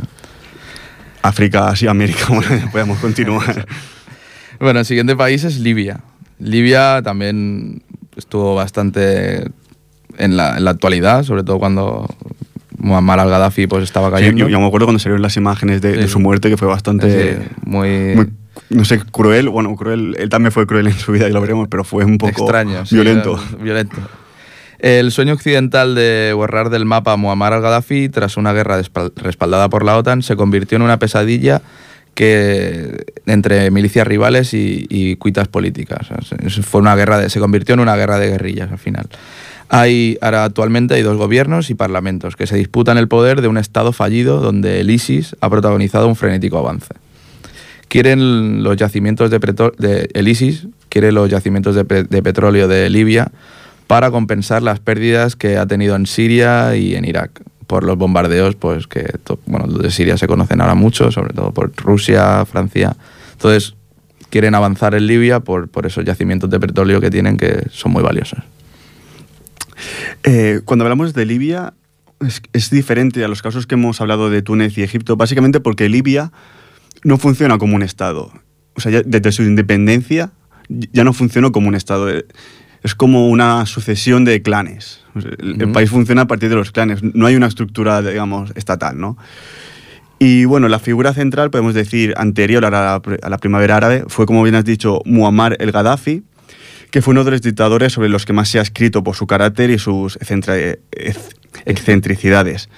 África, 1.21 1.69
Asia, 1.69 1.91
América, 1.91 2.25
bueno, 2.29 2.69
podemos 2.71 2.99
continuar. 2.99 3.65
Bueno, 4.59 4.79
el 4.79 4.85
siguiente 4.85 5.15
país 5.15 5.43
es 5.43 5.59
Libia. 5.59 5.99
Libia 6.39 7.01
también 7.03 7.81
estuvo 8.15 8.55
bastante 8.55 9.49
en 10.17 10.37
la, 10.37 10.57
en 10.57 10.65
la 10.65 10.71
actualidad, 10.71 11.23
sobre 11.23 11.43
todo 11.43 11.59
cuando 11.59 12.07
Muammar 12.77 13.19
al-Gaddafi 13.19 13.67
pues, 13.67 13.83
estaba 13.83 14.07
Sí, 14.09 14.13
cayendo. 14.15 14.39
yo, 14.39 14.49
yo 14.49 14.59
me 14.59 14.67
acuerdo 14.67 14.87
cuando 14.87 14.99
salieron 14.99 15.21
las 15.21 15.37
imágenes 15.37 15.81
de, 15.81 15.93
de 15.93 16.03
Sí. 16.03 16.09
su 16.09 16.19
muerte, 16.19 16.49
que 16.49 16.57
fue 16.57 16.67
bastante... 16.67 17.35
Sí, 17.35 17.39
muy, 17.65 18.15
muy, 18.15 18.29
no 18.69 18.85
sé, 18.85 18.99
cruel, 18.99 19.49
bueno, 19.49 19.75
cruel, 19.75 20.15
él 20.19 20.29
también 20.29 20.51
fue 20.51 20.65
cruel 20.67 20.87
en 20.87 20.93
su 20.93 21.11
vida 21.11 21.27
y 21.29 21.31
lo 21.33 21.41
veremos, 21.41 21.67
pero 21.69 21.83
fue 21.83 22.03
un 22.05 22.17
poco 22.17 22.31
extraño. 22.43 22.85
sí, 22.85 22.95
violento. 22.95 23.39
violento. 23.61 23.97
El 24.79 25.11
sueño 25.11 25.33
occidental 25.33 25.95
de 25.95 26.33
borrar 26.35 26.69
del 26.69 26.83
mapa 26.85 27.13
a 27.13 27.15
Muammar 27.15 27.53
al-Gaddafi 27.53 28.09
tras 28.09 28.35
una 28.35 28.51
guerra 28.51 28.81
respaldada 29.15 29.69
por 29.69 29.85
la 29.85 29.97
OTAN 29.97 30.21
se 30.23 30.35
convirtió 30.35 30.75
en 30.75 30.81
una 30.81 30.99
pesadilla 30.99 31.61
que 32.15 33.05
entre 33.25 33.71
milicias 33.71 34.05
rivales 34.05 34.53
y, 34.53 34.85
y 34.89 35.15
cuitas 35.15 35.47
políticas. 35.47 36.11
O 36.11 36.21
sea, 36.23 36.49
se- 36.49 36.61
fue 36.61 36.81
una 36.81 36.95
guerra 36.95 37.17
de- 37.17 37.29
se 37.29 37.39
convirtió 37.39 37.73
en 37.73 37.79
una 37.79 37.95
guerra 37.95 38.19
de 38.19 38.27
guerrillas 38.29 38.71
al 38.71 38.77
final. 38.77 39.07
Hay, 39.69 40.17
ahora 40.21 40.43
actualmente 40.43 40.93
hay 40.93 41.01
dos 41.01 41.17
gobiernos 41.17 41.69
y 41.69 41.75
parlamentos 41.75 42.35
que 42.35 42.47
se 42.47 42.55
disputan 42.55 42.97
el 42.97 43.07
poder 43.07 43.41
de 43.41 43.47
un 43.47 43.57
Estado 43.57 43.91
fallido 43.91 44.39
donde 44.39 44.81
el 44.81 44.89
ISIS 44.89 45.35
ha 45.41 45.49
protagonizado 45.49 46.07
un 46.07 46.15
frenético 46.15 46.57
avance. 46.57 46.93
Quieren 47.87 48.63
los 48.63 48.77
yacimientos 48.77 49.29
de, 49.29 49.39
de 49.77 50.09
el 50.13 50.27
ISIS 50.27 50.67
quiere 50.89 51.11
los 51.11 51.29
yacimientos 51.29 51.75
de, 51.75 51.83
de 51.83 52.23
petróleo 52.23 52.67
de 52.67 52.89
Libia 52.89 53.31
para 53.87 54.11
compensar 54.11 54.63
las 54.63 54.79
pérdidas 54.79 55.35
que 55.35 55.57
ha 55.57 55.65
tenido 55.65 55.95
en 55.95 56.05
Siria 56.05 56.75
y 56.75 56.95
en 56.95 57.05
Irak 57.05 57.41
por 57.67 57.83
los 57.83 57.97
bombardeos 57.97 58.55
pues 58.55 58.87
que 58.87 59.05
bueno 59.45 59.67
de 59.67 59.89
Siria 59.89 60.17
se 60.17 60.27
conocen 60.27 60.61
ahora 60.61 60.75
mucho 60.75 61.11
sobre 61.11 61.33
todo 61.33 61.51
por 61.51 61.71
Rusia 61.75 62.45
Francia. 62.45 62.95
Entonces 63.33 63.75
quieren 64.29 64.55
avanzar 64.55 64.95
en 64.95 65.07
Libia 65.07 65.39
por, 65.39 65.67
por 65.67 65.85
esos 65.85 66.03
yacimientos 66.03 66.49
de 66.49 66.59
petróleo 66.59 66.99
que 66.99 67.09
tienen 67.09 67.37
que 67.37 67.67
son 67.71 67.91
muy 67.91 68.03
valiosos 68.03 68.39
Eh, 70.23 70.61
cuando 70.65 70.85
hablamos 70.85 71.13
de 71.13 71.25
Libia, 71.25 71.73
es, 72.21 72.41
es 72.53 72.69
diferente 72.69 73.23
a 73.23 73.27
los 73.27 73.41
casos 73.41 73.67
que 73.67 73.75
hemos 73.75 74.01
hablado 74.01 74.29
de 74.29 74.41
Túnez 74.41 74.77
y 74.77 74.83
Egipto, 74.83 75.15
básicamente 75.15 75.59
porque 75.59 75.89
Libia 75.89 76.31
no 77.03 77.17
funciona 77.17 77.57
como 77.57 77.75
un 77.75 77.83
Estado. 77.83 78.31
O 78.75 78.81
sea, 78.81 78.91
ya 78.91 79.01
desde 79.05 79.31
su 79.31 79.43
independencia 79.43 80.31
ya 80.69 81.03
no 81.03 81.13
funcionó 81.13 81.51
como 81.51 81.67
un 81.67 81.75
Estado. 81.75 82.09
Es 82.09 82.95
como 82.95 83.29
una 83.29 83.65
sucesión 83.65 84.25
de 84.25 84.41
clanes. 84.41 85.01
O 85.15 85.21
sea, 85.21 85.31
el, 85.37 85.71
país 85.71 85.89
funciona 85.89 86.23
a 86.23 86.27
partir 86.27 86.49
de 86.49 86.55
los 86.55 86.71
clanes. 86.71 87.01
No 87.03 87.25
hay 87.25 87.35
una 87.35 87.47
estructura, 87.47 88.01
digamos, 88.01 88.51
estatal, 88.55 88.99
¿no? 88.99 89.17
Y 90.19 90.45
bueno, 90.45 90.67
la 90.69 90.79
figura 90.79 91.13
central, 91.13 91.49
podemos 91.49 91.73
decir, 91.73 92.13
anterior 92.17 92.65
a 92.65 92.69
la, 92.69 92.95
a 92.95 93.29
la 93.29 93.37
primavera 93.37 93.77
árabe, 93.77 94.05
fue, 94.07 94.25
como 94.25 94.43
bien 94.43 94.55
has 94.55 94.65
dicho, 94.65 95.01
Muammar 95.05 95.57
el 95.59 95.71
Gaddafi, 95.71 96.23
que 96.93 97.01
fue 97.01 97.13
uno 97.13 97.23
de 97.23 97.31
los 97.31 97.41
dictadores 97.41 97.91
sobre 97.91 98.07
los 98.07 98.23
que 98.23 98.33
más 98.33 98.47
se 98.49 98.59
ha 98.59 98.61
escrito 98.61 99.03
por 99.03 99.15
su 99.15 99.25
carácter 99.25 99.71
y 99.71 99.79
sus 99.79 100.15
excentricidades. 101.65 102.69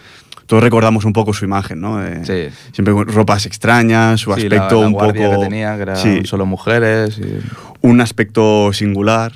Todos 0.46 0.64
recordamos 0.64 1.04
un 1.04 1.12
poco 1.12 1.34
su 1.34 1.44
imagen, 1.44 1.82
¿no? 1.82 2.02
Eh, 2.02 2.22
Sí. 2.24 2.56
Siempre 2.72 2.94
con 2.94 3.08
ropas 3.08 3.46
extrañas, 3.46 4.22
su 4.22 4.34
Sí, 4.34 4.48
la- 4.48 4.56
aspecto 4.56 4.82
la 4.82 4.88
un 4.88 4.94
guardia 4.94 5.28
poco... 5.28 5.40
que 5.42 5.46
tenía 5.50 5.76
que 5.76 5.82
eran 5.82 5.98
sí, 5.98 6.22
solo 6.24 6.46
mujeres 6.46 7.18
y- 7.18 7.40
un 7.82 8.00
aspecto 8.00 8.72
singular. 8.72 9.34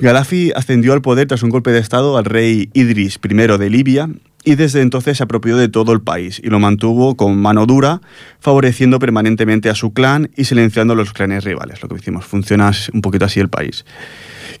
Gaddafi 0.00 0.52
ascendió 0.56 0.92
al 0.92 1.02
poder 1.02 1.28
tras 1.28 1.42
un 1.44 1.50
golpe 1.50 1.70
de 1.70 1.78
Estado 1.78 2.16
al 2.18 2.24
rey 2.24 2.70
Idris 2.72 3.18
I 3.22 3.28
de 3.58 3.70
Libia 3.70 4.08
y 4.48 4.54
desde 4.54 4.80
entonces 4.80 5.18
se 5.18 5.22
apropió 5.22 5.58
de 5.58 5.68
todo 5.68 5.92
el 5.92 6.00
país 6.00 6.40
y 6.42 6.48
lo 6.48 6.58
mantuvo 6.58 7.18
con 7.18 7.36
mano 7.36 7.66
dura, 7.66 8.00
favoreciendo 8.40 8.98
permanentemente 8.98 9.68
a 9.68 9.74
su 9.74 9.92
clan 9.92 10.30
y 10.36 10.46
silenciando 10.46 10.94
a 10.94 10.96
los 10.96 11.12
clanes 11.12 11.44
rivales. 11.44 11.82
Lo 11.82 11.88
que 11.90 11.96
decimos, 11.96 12.24
funciona 12.24 12.72
un 12.94 13.02
poquito 13.02 13.26
así 13.26 13.40
el 13.40 13.50
país. 13.50 13.84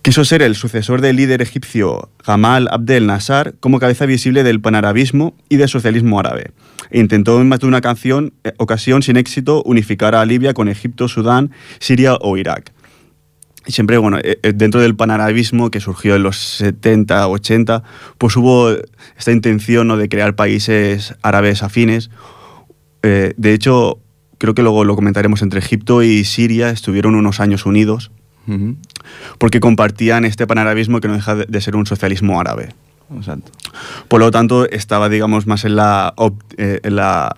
Quiso 0.02 0.26
ser 0.26 0.42
el 0.42 0.56
sucesor 0.56 1.00
del 1.00 1.16
líder 1.16 1.40
egipcio 1.40 2.10
Gamal 2.22 2.68
Abdel 2.70 3.06
Nasser 3.06 3.54
como 3.60 3.78
cabeza 3.78 4.04
visible 4.04 4.42
del 4.42 4.60
panarabismo 4.60 5.34
y 5.48 5.56
del 5.56 5.70
socialismo 5.70 6.20
árabe. 6.20 6.50
E 6.90 7.00
intentó 7.00 7.40
en 7.40 7.48
más 7.48 7.60
de 7.60 7.66
una 7.68 7.80
canción, 7.80 8.34
eh, 8.44 8.52
ocasión 8.58 9.02
sin 9.02 9.16
éxito 9.16 9.62
unificar 9.64 10.14
a 10.14 10.26
Libia 10.26 10.52
con 10.52 10.68
Egipto, 10.68 11.08
Sudán, 11.08 11.50
Siria 11.78 12.16
o 12.20 12.36
Irak. 12.36 12.74
Y 13.68 13.72
siempre, 13.72 13.98
bueno, 13.98 14.16
eh, 14.18 14.40
eh, 14.42 14.52
dentro 14.54 14.80
del 14.80 14.96
panarabismo 14.96 15.70
que 15.70 15.78
surgió 15.78 16.16
en 16.16 16.22
los 16.22 16.38
70, 16.38 17.28
80, 17.28 17.82
pues 18.16 18.34
hubo 18.36 18.70
esta 19.18 19.30
intención 19.30 19.86
¿no? 19.88 19.98
de 19.98 20.08
crear 20.08 20.34
países 20.34 21.14
árabes 21.20 21.62
afines. 21.62 22.08
Eh, 23.02 23.34
de 23.36 23.52
hecho, 23.52 23.98
creo 24.38 24.54
que 24.54 24.62
luego 24.62 24.84
lo 24.84 24.94
comentaremos 24.96 25.42
entre 25.42 25.58
Egipto 25.60 26.02
y 26.02 26.24
Siria, 26.24 26.70
estuvieron 26.70 27.14
unos 27.14 27.40
años 27.40 27.66
unidos 27.66 28.10
Ujú. 28.46 28.76
porque 29.36 29.60
compartían 29.60 30.24
este 30.24 30.46
panarabismo 30.46 31.00
que 31.00 31.08
no 31.08 31.14
deja 31.14 31.34
de- 31.34 31.60
ser 31.60 31.76
un 31.76 31.84
socialismo 31.84 32.40
árabe. 32.40 32.70
Exacto. 33.14 33.52
Por 34.08 34.20
lo 34.20 34.30
tanto, 34.30 34.66
estaba, 34.68 35.10
digamos, 35.10 35.46
más 35.46 35.66
en 35.66 35.76
la, 35.76 36.14
eh, 36.56 36.80
en 36.82 36.96
la 36.96 37.36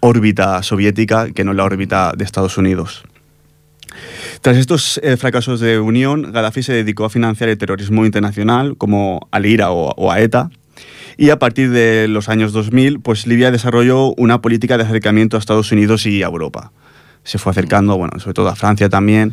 órbita 0.00 0.62
soviética 0.62 1.30
que 1.30 1.42
no 1.44 1.52
en 1.52 1.56
la 1.56 1.64
órbita 1.64 2.12
de 2.14 2.24
Estados 2.24 2.58
Unidos. 2.58 3.04
Tras 4.44 4.58
estos 4.58 5.00
eh, 5.02 5.16
fracasos 5.16 5.58
de 5.58 5.78
unión, 5.80 6.30
Gaddafi 6.30 6.62
se 6.62 6.74
dedicó 6.74 7.06
a 7.06 7.08
financiar 7.08 7.48
el 7.48 7.56
terrorismo 7.56 8.04
internacional, 8.04 8.76
como 8.76 9.26
al 9.30 9.46
IRA 9.46 9.70
o, 9.70 9.94
o 9.96 10.12
a 10.12 10.20
ETA, 10.20 10.50
y 11.16 11.30
a 11.30 11.38
partir 11.38 11.70
de 11.70 12.08
los 12.08 12.28
años 12.28 12.52
2000, 12.52 13.00
pues 13.00 13.26
Libia 13.26 13.50
desarrolló 13.50 14.12
una 14.16 14.42
política 14.42 14.76
de 14.76 14.84
acercamiento 14.84 15.38
a 15.38 15.40
Estados 15.40 15.72
Unidos 15.72 16.04
y 16.04 16.22
a 16.22 16.26
Europa. 16.26 16.72
Se 17.22 17.38
fue 17.38 17.52
acercando, 17.52 17.96
bueno, 17.96 18.18
sobre 18.20 18.34
todo 18.34 18.48
a 18.50 18.54
Francia 18.54 18.90
también, 18.90 19.32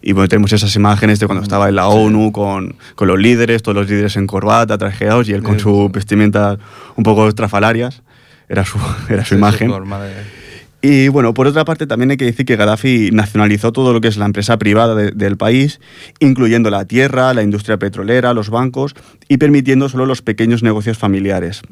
y 0.00 0.12
bueno, 0.12 0.28
tenemos 0.28 0.52
esas 0.52 0.76
imágenes 0.76 1.18
de 1.18 1.26
cuando 1.26 1.42
estaba 1.42 1.68
en 1.68 1.74
la 1.74 1.88
ONU 1.88 2.30
con, 2.30 2.76
con 2.94 3.08
los 3.08 3.18
líderes, 3.18 3.62
todos 3.62 3.74
los 3.74 3.90
líderes 3.90 4.14
en 4.16 4.28
corbata, 4.28 4.78
trajeados, 4.78 5.28
y 5.28 5.32
él 5.32 5.42
con 5.42 5.54
Sí. 5.56 5.62
su 5.62 5.88
vestimenta 5.92 6.56
un 6.94 7.02
poco 7.02 7.26
estrafalarias. 7.28 8.02
Era 8.48 8.64
su, 8.64 8.78
era 9.08 9.24
su 9.24 9.30
Sí, 9.30 9.34
imagen. 9.38 9.70
forma 9.70 10.00
de- 10.04 10.41
Y 10.84 11.06
bueno, 11.06 11.32
por 11.32 11.46
otra 11.46 11.64
parte 11.64 11.86
también 11.86 12.10
hay 12.10 12.16
que 12.16 12.24
decir 12.24 12.44
que 12.44 12.56
Gaddafi 12.56 13.10
nacionalizó 13.12 13.70
todo 13.70 13.92
lo 13.92 14.00
que 14.00 14.08
es 14.08 14.16
la 14.16 14.26
empresa 14.26 14.58
privada 14.58 14.96
de- 14.96 15.12
del 15.12 15.36
país, 15.36 15.80
incluyendo 16.18 16.70
la 16.70 16.84
tierra, 16.86 17.32
la 17.34 17.42
industria 17.44 17.78
petrolera, 17.78 18.34
los 18.34 18.50
bancos 18.50 18.94
y 19.28 19.36
permitiendo 19.36 19.88
solo 19.88 20.06
los 20.06 20.22
pequeños 20.22 20.64
negocios 20.64 20.98
familiares. 20.98 21.62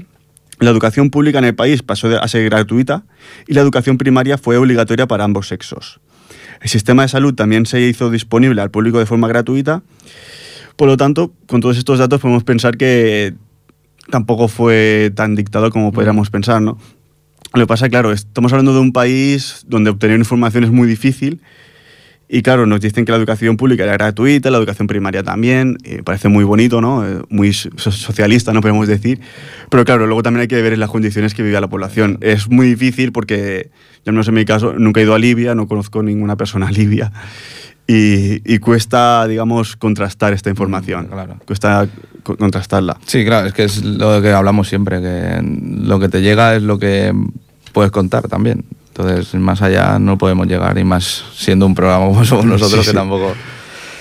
La 0.61 0.71
educación 0.71 1.11
pública 1.11 1.39
en 1.41 1.45
el 1.47 1.55
país 1.57 1.83
pasó 1.83 2.07
a 2.23 2.29
ser 2.29 2.45
gratuita 2.45 3.03
y 3.49 3.55
la 3.55 3.63
educación 3.63 3.99
primaria 3.99 4.39
fue 4.39 4.57
obligatoria 4.59 5.09
para 5.09 5.25
ambos 5.25 5.49
sexos. 5.49 5.99
El 6.61 6.69
sistema 6.69 7.03
de 7.03 7.09
salud 7.09 7.35
también 7.35 7.67
se 7.67 7.81
hizo 7.81 8.11
disponible 8.11 8.61
al 8.63 8.71
público 8.71 9.01
de 9.01 9.07
forma 9.07 9.27
gratuita. 9.27 9.83
Por 10.77 10.87
lo 10.87 10.97
tanto, 10.97 11.33
con 11.47 11.61
todos 11.61 11.79
estos 11.79 11.99
datos 11.99 12.21
podemos 12.21 12.45
pensar 12.45 12.77
que 12.77 13.35
tampoco 14.11 14.47
fue 14.47 15.11
tan 15.17 15.35
dictador 15.35 15.73
como 15.73 15.91
podríamos 15.91 16.31
pensar, 16.31 16.63
¿no? 16.63 16.79
Lo 17.55 17.61
que 17.63 17.67
pasa, 17.67 17.89
claro, 17.89 18.13
estamos 18.13 18.53
hablando 18.53 18.73
de 18.75 18.81
un 18.81 18.93
país 18.93 19.65
donde 19.67 19.91
obtener 19.91 20.19
información 20.19 20.63
es 20.65 20.71
muy 20.71 20.87
difícil 20.87 21.41
y 22.29 22.43
claro, 22.43 22.65
nos 22.65 22.81
dicen 22.81 23.05
que 23.05 23.11
la 23.11 23.19
educación 23.19 23.57
pública 23.57 23.83
era 23.83 23.95
gratuita, 23.95 24.53
la 24.53 24.59
educación 24.59 24.87
primaria 24.87 25.25
también, 25.25 25.77
eh, 25.83 26.03
parece 26.05 26.29
muy 26.29 26.45
bonito, 26.45 26.81
¿no? 26.81 27.05
Eh, 27.05 27.23
muy 27.29 27.53
so- 27.53 27.71
socialista, 27.77 28.53
no 28.53 28.61
podemos 28.61 28.87
decir, 28.87 29.21
pero 29.69 29.85
claro, 29.85 30.07
luego 30.07 30.23
también 30.23 30.43
hay 30.43 30.47
que 30.49 30.63
ver 30.63 30.79
las 30.79 30.91
condiciones 30.91 31.35
que 31.35 31.43
vivía 31.43 31.61
la 31.61 31.69
población. 31.69 32.19
Es 32.21 32.49
muy 32.49 32.69
difícil 32.69 33.11
porque, 33.11 33.71
yo 34.07 34.13
no 34.13 34.23
sé 34.23 34.31
en 34.31 34.37
mi 34.37 34.45
caso, 34.45 34.75
nunca 34.75 35.01
he 35.01 35.03
ido 35.03 35.15
a 35.15 35.19
Libia, 35.19 35.57
no 35.57 35.67
conozco 35.67 36.05
ninguna 36.05 36.37
persona 36.37 36.69
a 36.69 36.71
Libia 36.71 37.11
y, 37.91 38.43
y 38.45 38.59
cuesta, 38.59 39.27
digamos, 39.27 39.77
contrastar 39.77 40.33
esta 40.33 40.51
información. 40.51 41.07
Mm, 41.07 41.13
claro. 41.13 41.37
Cuesta 41.47 41.89
co- 42.23 42.37
contrastarla. 42.37 42.97
Sí, 43.07 43.25
claro, 43.25 43.49
es 43.49 43.53
que 43.55 43.65
es 43.65 43.83
lo 43.85 44.21
que 44.23 44.31
hablamos 44.33 44.69
siempre, 44.69 45.01
que 45.01 45.41
lo 45.43 45.99
que 45.99 46.09
te 46.09 46.21
llega 46.23 46.55
es 46.55 46.63
lo 46.63 46.79
que 46.79 47.13
puedes 47.73 47.91
contar 47.91 48.29
también. 48.29 48.65
Entonces, 48.89 49.35
más 49.41 49.63
allá 49.63 49.99
no 49.99 50.19
podemos 50.19 50.47
llegar, 50.47 50.77
y 50.79 50.85
más 50.85 51.25
siendo 51.35 51.65
un 51.67 51.75
programa 51.75 52.07
como 52.07 52.25
somos 52.25 52.45
nosotros, 52.55 52.81
Sí, 52.81 52.87
que 52.87 52.91
sí. 52.91 52.95
tampoco... 52.97 53.33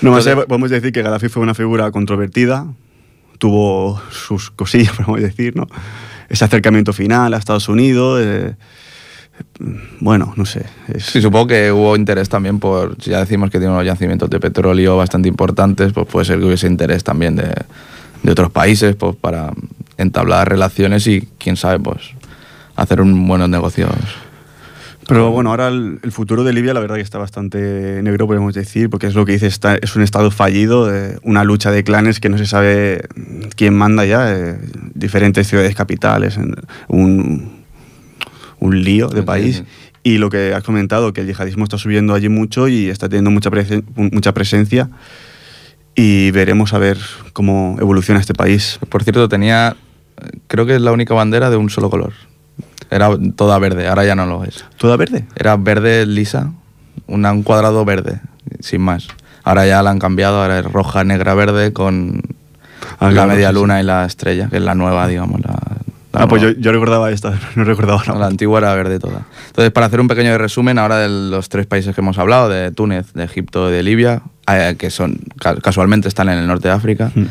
No 0.02 0.12
más, 0.12 0.24
podemos 0.48 0.70
decir 0.70 0.92
que 0.92 1.02
Gaddafi 1.02 1.28
fue 1.28 1.42
una 1.42 1.54
figura 1.54 1.90
controvertida, 1.90 2.66
tuvo 3.38 4.00
sus 4.10 4.50
cosillas, 4.50 4.92
podemos 4.96 5.20
decir, 5.20 5.56
¿no? 5.56 5.66
Ese 6.28 6.44
acercamiento 6.44 6.92
final 6.92 7.34
a 7.34 7.38
Estados 7.38 7.68
Unidos, 7.68 8.20
eh, 8.22 8.54
bueno, 10.00 10.32
no 10.36 10.44
sé. 10.46 10.64
es- 10.88 11.04
Sí, 11.04 11.20
supongo 11.20 11.48
que 11.48 11.70
hubo 11.72 11.96
interés 11.96 12.28
también 12.28 12.58
por, 12.58 12.96
si 13.02 13.10
ya 13.10 13.20
decimos 13.20 13.50
que 13.50 13.58
tiene 13.58 13.72
unos 13.72 13.84
yacimientos 13.84 14.28
de 14.30 14.40
petróleo 14.40 14.96
bastante 14.96 15.28
importantes, 15.28 15.92
pues 15.92 16.06
puede 16.06 16.24
ser 16.26 16.38
que 16.38 16.44
hubiese 16.46 16.66
interés 16.66 17.04
también 17.04 17.36
de, 17.36 17.52
de 18.22 18.30
otros 18.32 18.50
países 18.50 18.96
pues 18.96 19.16
para 19.16 19.52
entablar 19.98 20.48
relaciones 20.48 21.06
y, 21.06 21.28
quién 21.38 21.56
sabe, 21.56 21.78
pues 21.80 21.98
hacer 22.76 23.00
un 23.00 23.26
buenos 23.28 23.48
negocios. 23.48 23.90
Pero 25.06 25.32
bueno, 25.32 25.50
ahora 25.50 25.68
el, 25.68 25.98
el 26.04 26.12
futuro 26.12 26.44
de 26.44 26.52
Libia 26.52 26.72
la 26.72 26.78
verdad 26.78 26.94
que 26.94 27.00
está 27.02 27.18
bastante 27.18 28.00
negro, 28.02 28.28
podemos 28.28 28.54
decir, 28.54 28.88
porque 28.88 29.08
es 29.08 29.14
lo 29.16 29.24
que 29.26 29.32
dice, 29.32 29.48
está, 29.48 29.74
es 29.74 29.96
un 29.96 30.02
estado 30.02 30.30
fallido, 30.30 30.94
eh, 30.94 31.18
una 31.24 31.42
lucha 31.42 31.72
de 31.72 31.82
clanes 31.82 32.20
que 32.20 32.28
no 32.28 32.38
se 32.38 32.46
sabe 32.46 33.02
quién 33.56 33.74
manda 33.76 34.04
ya, 34.04 34.32
eh, 34.32 34.56
diferentes 34.94 35.48
ciudades 35.48 35.74
capitales, 35.74 36.38
un, 36.86 37.59
un 38.60 38.82
lío 38.82 39.08
de 39.08 39.22
país. 39.22 39.64
Y 40.02 40.16
lo 40.18 40.30
que 40.30 40.54
has 40.54 40.62
comentado, 40.62 41.12
que 41.12 41.20
el 41.22 41.26
yihadismo 41.26 41.64
está 41.64 41.76
subiendo 41.76 42.14
allí 42.14 42.28
mucho 42.28 42.68
y 42.68 42.88
está 42.88 43.08
teniendo 43.08 43.30
mucha, 43.30 43.50
presen- 43.50 43.84
mucha 44.12 44.32
presencia. 44.32 44.88
Y 45.94 46.30
veremos 46.30 46.72
a 46.72 46.78
ver 46.78 46.98
cómo 47.32 47.76
evoluciona 47.80 48.20
este 48.20 48.32
país. 48.34 48.78
Por 48.88 49.02
cierto, 49.02 49.28
tenía, 49.28 49.76
creo 50.46 50.64
que 50.64 50.76
es 50.76 50.80
la 50.80 50.92
única 50.92 51.12
bandera 51.14 51.50
de 51.50 51.56
un 51.56 51.68
solo 51.68 51.90
color. 51.90 52.12
Era 52.90 53.10
toda 53.36 53.58
verde, 53.58 53.88
ahora 53.88 54.04
ya 54.04 54.14
no 54.14 54.26
lo 54.26 54.44
es. 54.44 54.64
¿Toda 54.78 54.96
verde? 54.96 55.24
Era 55.36 55.56
verde 55.56 56.06
lisa, 56.06 56.52
una- 57.06 57.32
un 57.32 57.42
cuadrado 57.42 57.84
verde, 57.84 58.20
sin 58.60 58.80
más. 58.80 59.08
Ahora 59.44 59.66
ya 59.66 59.82
la 59.82 59.90
han 59.90 59.98
cambiado, 59.98 60.40
ahora 60.42 60.60
es 60.60 60.64
roja, 60.64 61.04
negra, 61.04 61.34
verde 61.34 61.72
con 61.72 62.22
Ah, 62.98 63.06
la 63.06 63.12
claro, 63.12 63.28
media 63.32 63.48
sí. 63.48 63.54
luna 63.54 63.80
y 63.80 63.84
la 63.84 64.04
estrella, 64.06 64.48
que 64.48 64.56
es 64.56 64.62
la 64.62 64.74
nueva, 64.74 65.06
digamos. 65.06 65.40
La, 65.42 65.58
Ah, 66.12 66.26
pues 66.26 66.42
yo, 66.42 66.50
yo 66.50 66.72
recordaba 66.72 67.10
esta, 67.10 67.38
no 67.54 67.64
recordaba 67.64 68.02
la 68.06 68.14
La 68.14 68.26
antigua 68.26 68.58
era 68.58 68.74
verde 68.74 68.98
toda. 68.98 69.26
Entonces, 69.46 69.70
para 69.72 69.86
hacer 69.86 70.00
un 70.00 70.08
pequeño 70.08 70.36
resumen 70.38 70.78
ahora 70.78 70.98
de 70.98 71.08
los 71.08 71.48
tres 71.48 71.66
países 71.66 71.94
que 71.94 72.00
hemos 72.00 72.18
hablado, 72.18 72.48
de 72.48 72.72
Túnez, 72.72 73.12
de 73.12 73.24
Egipto 73.24 73.68
y 73.70 73.72
de 73.72 73.82
Libia, 73.82 74.22
eh, 74.52 74.74
que 74.78 74.90
son 74.90 75.18
ca- 75.38 75.56
casualmente 75.56 76.08
están 76.08 76.28
en 76.28 76.38
el 76.38 76.46
norte 76.46 76.68
de 76.68 76.74
África, 76.74 77.12
Mm. 77.14 77.24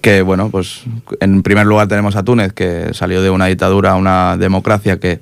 que 0.00 0.22
bueno, 0.22 0.50
pues 0.50 0.82
en 1.20 1.42
primer 1.42 1.66
lugar 1.66 1.86
tenemos 1.88 2.16
a 2.16 2.24
Túnez, 2.24 2.52
que 2.52 2.92
salió 2.92 3.22
de 3.22 3.30
una 3.30 3.46
dictadura 3.46 3.92
a 3.92 3.94
una 3.96 4.36
democracia 4.36 4.98
que 4.98 5.20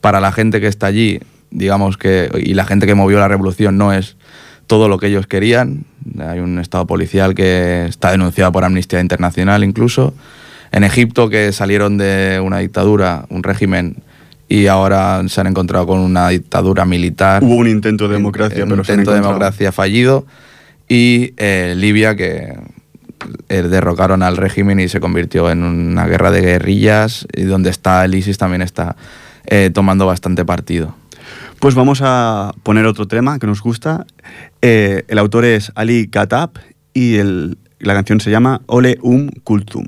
para 0.00 0.18
la 0.20 0.32
gente 0.32 0.60
que 0.62 0.66
está 0.66 0.86
allí, 0.86 1.20
digamos 1.50 1.98
que, 1.98 2.30
y 2.42 2.54
la 2.54 2.64
gente 2.64 2.86
que 2.86 2.94
movió 2.94 3.18
la 3.18 3.28
revolución 3.28 3.76
no 3.76 3.92
es 3.92 4.16
todo 4.66 4.88
lo 4.88 4.98
que 4.98 5.08
ellos 5.08 5.26
querían. 5.26 5.84
Hay 6.18 6.38
un 6.38 6.58
estado 6.58 6.86
policial 6.86 7.34
que 7.34 7.84
está 7.86 8.12
denunciado 8.12 8.50
por 8.52 8.64
Amnistía 8.64 9.00
Internacional 9.00 9.62
incluso. 9.64 10.14
En 10.72 10.84
Egipto, 10.84 11.28
que 11.28 11.52
salieron 11.52 11.98
de 11.98 12.40
una 12.42 12.58
dictadura, 12.58 13.26
un 13.28 13.42
régimen, 13.42 13.96
y 14.48 14.66
ahora 14.66 15.22
se 15.28 15.40
han 15.40 15.46
encontrado 15.48 15.86
con 15.86 15.98
una 16.00 16.28
dictadura 16.28 16.84
militar. 16.84 17.42
Hubo 17.42 17.54
un 17.56 17.68
intento 17.68 18.08
de 18.08 18.14
democracia, 18.14 18.64
un 18.64 18.70
pero 18.70 18.84
se 18.84 18.92
han 18.92 18.98
intento 19.00 19.12
de 19.12 19.20
democracia 19.20 19.72
fallido. 19.72 20.26
Y 20.88 21.34
eh, 21.36 21.74
Libia, 21.76 22.16
que 22.16 22.56
eh, 23.48 23.62
derrocaron 23.62 24.22
al 24.22 24.36
régimen 24.36 24.80
y 24.80 24.88
se 24.88 24.98
convirtió 25.00 25.50
en 25.50 25.62
una 25.62 26.06
guerra 26.06 26.30
de 26.30 26.40
guerrillas, 26.40 27.26
y 27.36 27.42
donde 27.42 27.70
está 27.70 28.04
el 28.04 28.14
ISIS 28.14 28.38
también 28.38 28.62
está 28.62 28.96
eh, 29.46 29.70
tomando 29.72 30.06
bastante 30.06 30.44
partido. 30.44 30.94
Pues 31.60 31.74
vamos 31.74 32.00
a 32.02 32.52
poner 32.62 32.86
otro 32.86 33.06
tema 33.06 33.38
que 33.38 33.46
nos 33.46 33.60
gusta. 33.60 34.06
El 34.62 35.18
autor 35.18 35.44
es 35.44 35.70
Ali 35.74 36.08
Khattab 36.08 36.50
y 36.94 37.16
el- 37.16 37.58
la 37.80 37.92
canción 37.94 38.20
se 38.20 38.30
llama 38.30 38.62
Ole 38.66 38.98
Um 39.02 39.28
Kultum. 39.44 39.84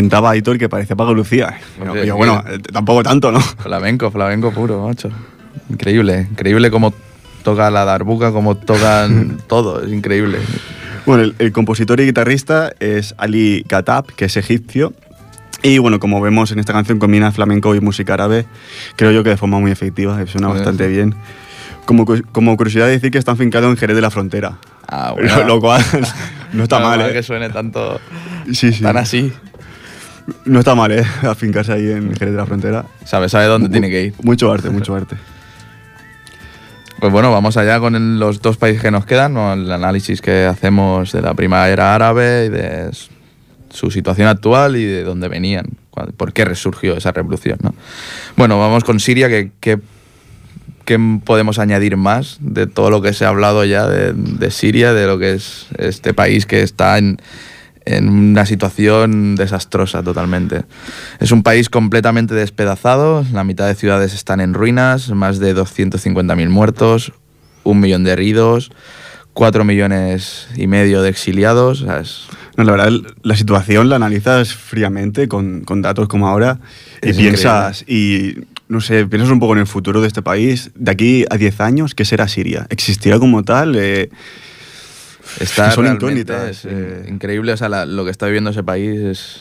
Comentaba 0.00 0.30
Aitor 0.30 0.56
que 0.58 0.68
parecía 0.68 0.96
Paco 0.96 1.12
Lucía. 1.12 1.58
Yo, 1.84 2.04
yo, 2.04 2.16
bueno, 2.16 2.42
eh, 2.48 2.58
tampoco 2.72 3.02
tanto, 3.02 3.30
¿no? 3.30 3.40
Flamenco, 3.40 4.10
flamenco 4.10 4.50
puro, 4.50 4.86
macho. 4.86 5.10
Increíble, 5.68 6.26
increíble 6.30 6.70
cómo 6.70 6.94
toca 7.42 7.70
la 7.70 7.84
darbuca, 7.84 8.32
cómo 8.32 8.56
tocan 8.56 9.38
todo, 9.46 9.84
es 9.84 9.92
increíble. 9.92 10.38
Bueno, 11.04 11.22
el, 11.24 11.34
el 11.38 11.52
compositor 11.52 12.00
y 12.00 12.06
guitarrista 12.06 12.72
es 12.80 13.14
Ali 13.18 13.62
Khattab, 13.68 14.06
que 14.14 14.24
es 14.24 14.36
egipcio. 14.38 14.94
Y 15.62 15.76
bueno, 15.76 16.00
como 16.00 16.20
vemos 16.22 16.50
en 16.52 16.58
esta 16.60 16.72
canción, 16.72 16.98
combina 16.98 17.30
flamenco 17.32 17.74
y 17.74 17.80
música 17.80 18.14
árabe. 18.14 18.46
Creo 18.96 19.10
yo 19.12 19.22
que 19.22 19.30
de 19.30 19.36
forma 19.36 19.58
muy 19.60 19.70
efectiva, 19.70 20.14
suena 20.26 20.48
Sí, 20.48 20.54
bastante 20.54 20.84
sí. 20.86 20.90
bien. 20.92 21.14
Como, 21.84 22.06
como 22.32 22.56
curiosidad, 22.56 22.86
decir 22.86 23.10
que 23.10 23.18
está 23.18 23.32
afincado 23.32 23.68
en 23.68 23.76
Jerez 23.76 23.96
de 23.96 24.02
la 24.02 24.10
Frontera. 24.10 24.56
Ah, 24.88 25.14
Lo, 25.18 25.44
lo 25.46 25.60
cual 25.60 25.84
no 26.54 26.62
está 26.62 26.78
No, 26.80 26.88
mal, 26.88 27.00
mal 27.00 27.10
¿eh? 27.10 27.12
que 27.12 27.22
suene 27.22 27.50
tanto, 27.50 28.00
sí. 28.52 28.70
tan 28.80 28.96
así. 28.96 29.30
No 30.44 30.58
está 30.60 30.74
mal, 30.74 30.92
¿eh? 30.92 31.04
Afincarse 31.22 31.72
ahí 31.72 31.90
en 31.90 32.14
Jerez 32.14 32.32
de 32.32 32.36
la 32.38 32.46
Frontera. 32.46 32.84
Sabe, 33.04 33.28
sabe 33.28 33.46
dónde 33.46 33.68
tiene 33.68 33.88
que 33.90 34.04
ir. 34.06 34.14
Mucho 34.22 34.50
arte, 34.52 34.70
mucho 34.70 34.94
arte. 34.94 35.16
Pues 37.00 37.12
bueno, 37.12 37.32
vamos 37.32 37.56
allá 37.56 37.80
con 37.80 37.94
el- 37.94 38.18
los 38.18 38.42
dos 38.42 38.56
países 38.58 38.82
que 38.82 38.90
nos 38.90 39.06
quedan, 39.06 39.32
¿no? 39.34 39.52
el 39.54 39.70
análisis 39.72 40.20
que 40.20 40.44
hacemos 40.44 41.12
de 41.12 41.22
la 41.22 41.32
primavera 41.34 41.94
árabe 41.94 42.46
y 42.46 42.48
de 42.50 42.90
su 43.70 43.90
situación 43.90 44.28
actual 44.28 44.76
y 44.76 44.84
de 44.84 45.02
dónde 45.04 45.28
venían, 45.28 45.66
por 46.16 46.32
qué 46.32 46.44
resurgió 46.44 46.96
esa 46.96 47.12
revolución. 47.12 47.58
¿no? 47.62 47.74
Bueno, 48.36 48.58
vamos 48.58 48.84
con 48.84 49.00
Siria, 49.00 49.28
que, 49.28 49.50
que- 49.60 49.78
¿qué 50.84 50.98
podemos 51.24 51.58
añadir 51.58 51.96
más 51.96 52.36
de 52.40 52.66
todo 52.66 52.90
lo 52.90 53.00
que 53.00 53.12
se 53.14 53.24
ha 53.24 53.28
hablado 53.28 53.64
ya 53.64 53.86
de, 53.86 54.12
de 54.12 54.50
Siria, 54.50 54.92
de 54.92 55.06
lo 55.06 55.18
que 55.18 55.34
es 55.34 55.68
este 55.78 56.12
país 56.12 56.44
que 56.46 56.62
está 56.62 56.98
en, 56.98 57.16
en 57.84 58.08
una 58.08 58.46
situación 58.46 59.36
desastrosa 59.36 60.02
totalmente. 60.02 60.62
Es 61.18 61.32
un 61.32 61.42
país 61.42 61.68
completamente 61.70 62.34
despedazado, 62.34 63.24
la 63.32 63.44
mitad 63.44 63.66
de 63.66 63.74
ciudades 63.74 64.14
están 64.14 64.40
en 64.40 64.54
ruinas, 64.54 65.10
más 65.10 65.38
de 65.38 65.54
250.000 65.54 66.48
muertos, 66.48 67.12
un 67.64 67.80
millón 67.80 68.04
de 68.04 68.12
heridos, 68.12 68.70
cuatro 69.32 69.64
millones 69.64 70.48
y 70.56 70.66
medio 70.66 71.02
de 71.02 71.08
exiliados. 71.10 71.82
o 71.82 71.84
sea, 71.86 72.00
es- 72.00 72.26
No, 72.56 72.64
la 72.64 72.72
verdad, 72.72 72.90
la 73.22 73.36
situación 73.36 73.88
la 73.88 73.96
analizas 73.96 74.52
fríamente 74.54 75.28
con, 75.28 75.62
con 75.62 75.80
datos 75.82 76.08
como 76.08 76.28
ahora 76.28 76.58
y 77.02 77.10
Es 77.10 77.16
piensas, 77.16 77.84
y 77.88 78.34
no 78.68 78.80
sé, 78.80 79.06
piensas 79.06 79.30
un 79.32 79.40
poco 79.40 79.54
en 79.54 79.60
el 79.60 79.66
futuro 79.66 80.00
de 80.00 80.08
este 80.08 80.20
país. 80.20 80.70
De 80.74 80.90
aquí 80.90 81.24
a 81.30 81.36
10 81.36 81.60
años, 81.60 81.94
¿qué 81.94 82.04
será 82.04 82.28
Siria? 82.28 82.66
¿Existirá 82.68 83.18
como 83.18 83.42
tal? 83.44 83.76
Eh, 83.76 84.10
está 85.38 85.70
Son 85.70 85.86
incógnitas, 85.86 86.50
es 86.50 86.64
eh. 86.66 87.04
increíble, 87.08 87.52
o 87.52 87.56
sea, 87.56 87.68
la- 87.68 87.86
lo 87.86 88.04
que 88.04 88.10
está 88.10 88.26
viviendo 88.26 88.50
ese 88.50 88.62
país 88.62 88.98
es... 89.00 89.36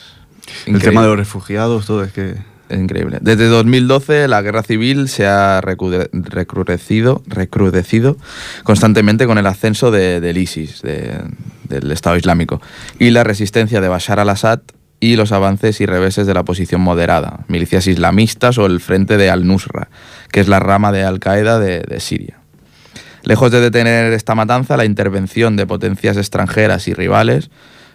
el 0.65 0.75
increíble. 0.75 0.80
tema 0.89 1.02
de 1.04 1.08
los 1.08 1.17
refugiados, 1.17 1.86
todo 1.86 2.04
es 2.04 2.12
que... 2.12 2.36
Es 2.69 2.78
increíble. 2.80 3.17
Desde 3.21 3.47
2012 3.47 4.28
la 4.28 4.43
guerra 4.43 4.62
civil 4.62 5.10
se 5.10 5.25
ha 5.25 5.60
recrudecido, 5.60 7.23
recrudecido 7.25 8.17
constantemente 8.63 9.25
con 9.25 9.38
el 9.38 9.47
ascenso 9.47 9.89
de- 9.91 10.19
del 10.21 10.38
ISIS, 10.38 10.82
de- 10.82 11.19
del 11.67 11.91
Estado 11.91 12.15
Islámico, 12.17 12.62
y 12.99 13.10
la 13.10 13.23
resistencia 13.23 13.82
de 13.82 13.88
Bashar 13.88 14.19
al-Assad 14.19 14.60
y 14.99 15.15
los 15.15 15.32
avances 15.32 15.80
y 15.82 15.86
reveses 15.86 16.28
de 16.28 16.34
la 16.34 16.41
oposición 16.41 16.82
moderada, 16.82 17.45
milicias 17.47 17.88
islamistas 17.88 18.58
o 18.58 18.65
el 18.65 18.80
frente 18.82 19.17
de 19.17 19.30
Al-Nusra, 19.30 19.89
que 20.32 20.39
es 20.41 20.47
la 20.47 20.60
rama 20.60 20.91
de 20.91 21.04
Al-Qaeda 21.04 21.58
de, 21.60 21.82
de 21.82 21.99
Siria. 21.99 22.38
Lejos 23.30 23.52
de 23.52 23.62
detener 23.62 24.12
esta 24.13 24.34
matanza, 24.34 24.76
la 24.76 24.86
intervención 24.86 25.56
de 25.56 25.68
potencias 25.68 26.18
extranjeras 26.18 26.88
y 26.88 26.96
rivales, 26.96 27.52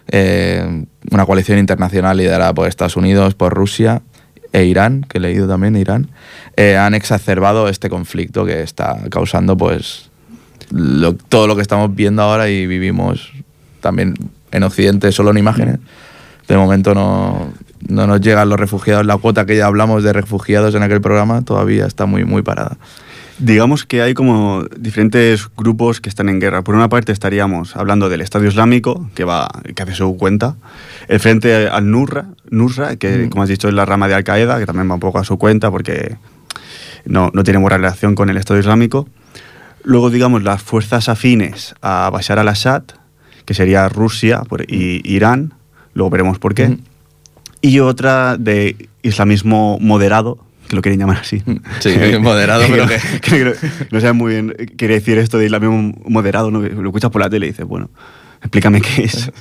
eh, 0.07 0.85
una 1.11 1.25
coalición 1.25 1.59
internacional 1.59 2.15
liderada 2.15 2.53
por 2.53 2.69
Estados 2.69 2.95
Unidos, 2.95 3.35
por 3.35 3.53
Rusia 3.53 4.01
e 4.53 4.63
Irán, 4.63 5.01
que 5.01 5.17
he 5.17 5.19
leído 5.19 5.45
también 5.45 5.75
Irán, 5.75 6.07
eh, 6.55 6.77
han 6.77 6.93
exacerbado 6.93 7.67
este 7.67 7.89
conflicto 7.89 8.45
que 8.45 8.61
está 8.61 8.97
causando 9.11 9.57
pues 9.57 10.09
todo 11.27 11.47
lo 11.47 11.57
que 11.57 11.61
estamos 11.63 11.93
viendo 11.93 12.21
ahora 12.21 12.47
y 12.47 12.65
vivimos 12.65 13.33
también 13.81 14.13
en 14.53 14.63
Occidente 14.63 15.11
solo 15.11 15.31
en 15.31 15.37
imágenes. 15.37 15.79
De 16.47 16.55
momento 16.55 16.95
no, 16.95 17.51
no 17.89 18.07
nos 18.07 18.21
llegan 18.21 18.47
los 18.47 18.57
refugiados, 18.57 19.05
la 19.05 19.17
cuota 19.17 19.45
que 19.45 19.57
ya 19.57 19.65
hablamos 19.65 20.01
de 20.01 20.13
refugiados 20.13 20.75
en 20.75 20.83
aquel 20.83 21.01
programa 21.01 21.41
todavía 21.41 21.87
está 21.87 22.05
muy, 22.05 22.23
muy 22.23 22.41
parada. 22.41 22.77
Digamos 23.37 23.85
que 23.85 24.01
hay 24.01 24.13
como 24.13 24.63
diferentes 24.77 25.49
grupos 25.57 25.99
que 25.99 26.07
están 26.07 26.29
en 26.29 26.39
guerra. 26.39 26.63
Por 26.63 26.75
una 26.75 26.87
parte 26.87 27.11
estaríamos 27.11 27.75
hablando 27.75 28.07
del 28.07 28.21
Estado 28.21 28.45
Islámico, 28.45 29.09
que 29.13 29.25
va 29.25 29.49
que 29.75 29.83
hace 29.83 29.93
su 29.93 30.15
cuenta. 30.15 30.55
El 31.09 31.19
frente 31.19 31.67
al 31.67 31.91
Nusra, 31.91 32.27
Nusra 32.49 32.95
que 32.95 33.25
Mm. 33.25 33.29
como 33.29 33.43
has 33.43 33.49
dicho 33.49 33.67
es 33.67 33.73
la 33.73 33.83
rama 33.85 34.07
de 34.07 34.13
Al-Qaeda, 34.13 34.57
que 34.57 34.65
también 34.65 34.89
va 34.89 34.93
un 34.93 35.01
poco 35.01 35.19
a 35.19 35.25
su 35.25 35.37
cuenta 35.37 35.69
porque 35.69 36.15
no, 37.03 37.29
no 37.33 37.43
tiene 37.43 37.59
buena 37.59 37.75
relación 37.75 38.15
con 38.15 38.29
el 38.29 38.37
Estado 38.37 38.57
Islámico. 38.59 39.07
Luego, 39.83 40.09
digamos, 40.09 40.41
las 40.41 40.63
fuerzas 40.63 41.09
afines 41.09 41.75
a 41.81 42.09
Bashar 42.11 42.39
al-Assad, 42.39 42.83
que 43.43 43.53
sería 43.53 43.89
Rusia 43.89 44.43
y 44.67 45.01
Irán. 45.13 45.53
Luego 45.93 46.09
veremos 46.09 46.39
por 46.39 46.55
qué. 46.55 46.69
Mm. 46.69 46.79
Y 47.61 47.79
otra 47.81 48.37
de 48.37 48.87
islamismo 49.03 49.77
moderado, 49.81 50.37
que 50.67 50.75
lo 50.75 50.81
quieren 50.81 50.99
llamar 50.99 51.17
así. 51.17 51.41
Sí, 51.79 51.95
moderado, 52.21 52.63
pero 52.69 52.87
que- 52.87 52.99
que 53.21 53.45
no, 53.45 53.51
no 53.91 53.99
sé 53.99 54.13
muy 54.13 54.33
bien 54.33 54.53
qué 54.57 54.65
quiere 54.67 54.93
decir 54.95 55.17
esto 55.17 55.37
de 55.37 55.45
islamismo 55.45 55.93
moderado, 56.07 56.51
¿no? 56.51 56.61
Lo 56.61 56.89
escuchas 56.89 57.11
por 57.11 57.21
la 57.21 57.29
tele 57.29 57.47
y 57.47 57.49
dices, 57.49 57.65
bueno, 57.65 57.89
explícame 58.41 58.81
qué 58.81 59.03
es. 59.03 59.31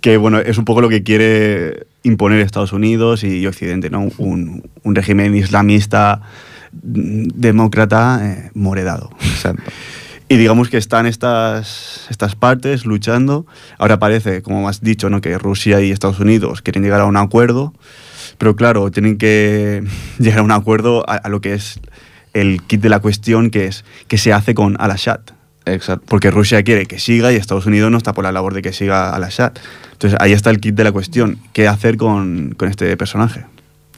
que 0.00 0.16
bueno, 0.16 0.38
es 0.38 0.58
un 0.58 0.64
poco 0.64 0.80
lo 0.80 0.88
que 0.88 1.02
quiere 1.02 1.86
imponer 2.02 2.40
Estados 2.40 2.72
Unidos 2.72 3.22
y 3.24 3.46
Occidente, 3.46 3.90
¿no? 3.90 4.08
Un, 4.18 4.68
un 4.82 4.94
régimen 4.94 5.34
islamista 5.36 6.22
mm, 6.82 7.28
demócrata 7.34 8.20
eh. 8.22 8.50
Exacto. 8.54 9.62
Y 10.28 10.36
digamos 10.36 10.68
que 10.70 10.76
están 10.76 11.06
estas, 11.06 12.06
estas 12.08 12.36
partes 12.36 12.86
luchando. 12.86 13.46
Ahora 13.78 13.98
parece, 13.98 14.42
como 14.42 14.68
has 14.68 14.80
dicho, 14.80 15.10
¿no? 15.10 15.20
que 15.20 15.36
Rusia 15.36 15.80
y 15.80 15.90
Estados 15.90 16.20
Unidos 16.20 16.62
quieren 16.62 16.84
llegar 16.84 17.00
a 17.00 17.06
un 17.06 17.16
acuerdo, 17.16 17.74
pero 18.40 18.56
claro, 18.56 18.90
tienen 18.90 19.18
que 19.18 19.84
llegar 20.18 20.40
a 20.40 20.42
un 20.42 20.50
acuerdo 20.50 21.04
a, 21.08 21.14
a 21.16 21.28
lo 21.28 21.40
que 21.40 21.52
es 21.54 21.78
el 22.32 22.62
kit 22.62 22.80
de 22.80 22.88
la 22.88 22.98
cuestión, 23.00 23.50
que 23.50 23.66
es 23.66 23.84
qué 24.08 24.16
se 24.18 24.32
hace 24.32 24.54
con 24.54 24.76
Al-Assad. 24.80 25.20
Exacto. 25.66 26.06
Porque 26.08 26.30
Rusia 26.30 26.62
quiere 26.62 26.86
que 26.86 26.98
siga 26.98 27.32
y 27.32 27.36
Estados 27.36 27.66
Unidos 27.66 27.90
no 27.90 27.98
está 27.98 28.14
por 28.14 28.24
la 28.24 28.32
labor 28.32 28.54
de 28.54 28.62
que 28.62 28.72
siga 28.72 29.10
Al-Assad. 29.14 29.52
Entonces 29.92 30.18
ahí 30.20 30.32
está 30.32 30.48
el 30.50 30.58
kit 30.58 30.74
de 30.74 30.84
la 30.84 30.92
cuestión. 30.92 31.38
¿Qué 31.52 31.68
hacer 31.68 31.96
con, 31.98 32.54
con 32.56 32.68
este 32.70 32.96
personaje? 32.96 33.44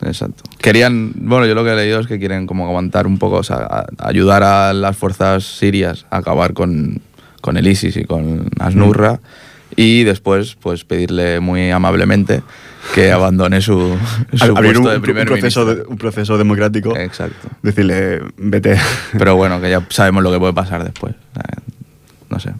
Exacto. 0.05 0.43
Querían, 0.59 1.13
bueno, 1.15 1.47
yo 1.47 1.55
lo 1.55 1.63
que 1.63 1.71
he 1.71 1.77
leído 1.77 2.01
es 2.01 2.09
que 2.09 2.19
quieren 2.19 2.47
como 2.49 2.67
aguantar 2.67 3.07
un 3.07 3.19
poco, 3.19 3.37
o 3.37 3.43
sea, 3.45 3.59
a- 3.59 3.87
ayudar 3.99 4.43
a 4.43 4.73
las 4.73 4.97
fuerzas 4.97 5.45
sirias 5.45 6.05
a 6.11 6.17
acabar 6.17 6.53
con, 6.55 7.01
con 7.41 7.57
el 7.57 7.69
ISIS 7.69 7.97
y 7.97 8.05
con 8.05 8.49
Asnurra 8.59 9.21
y 9.77 10.03
después 10.03 10.57
pues 10.61 10.85
pedirle 10.85 11.39
muy 11.39 11.71
amablemente 11.71 12.43
que 12.95 13.13
abandone 13.13 13.61
su, 13.61 13.97
su 14.35 14.45
Abrir 14.45 14.75
puesto 14.75 14.81
un, 14.81 14.89
de 14.91 14.97
un 14.97 15.03
primer 15.03 15.27
proceso, 15.27 15.65
de- 15.65 15.83
un 15.87 15.97
proceso 15.97 16.37
democrático. 16.39 16.97
Exacto. 16.97 17.49
Decirle, 17.63 18.21
vete. 18.37 18.77
Pero 19.17 19.37
bueno, 19.37 19.61
que 19.61 19.71
ya 19.71 19.85
sabemos 19.91 20.23
lo 20.23 20.31
que 20.33 20.39
puede 20.39 20.53
pasar 20.53 20.85
después. 20.85 21.15
No 22.29 22.39
sé. 22.41 22.53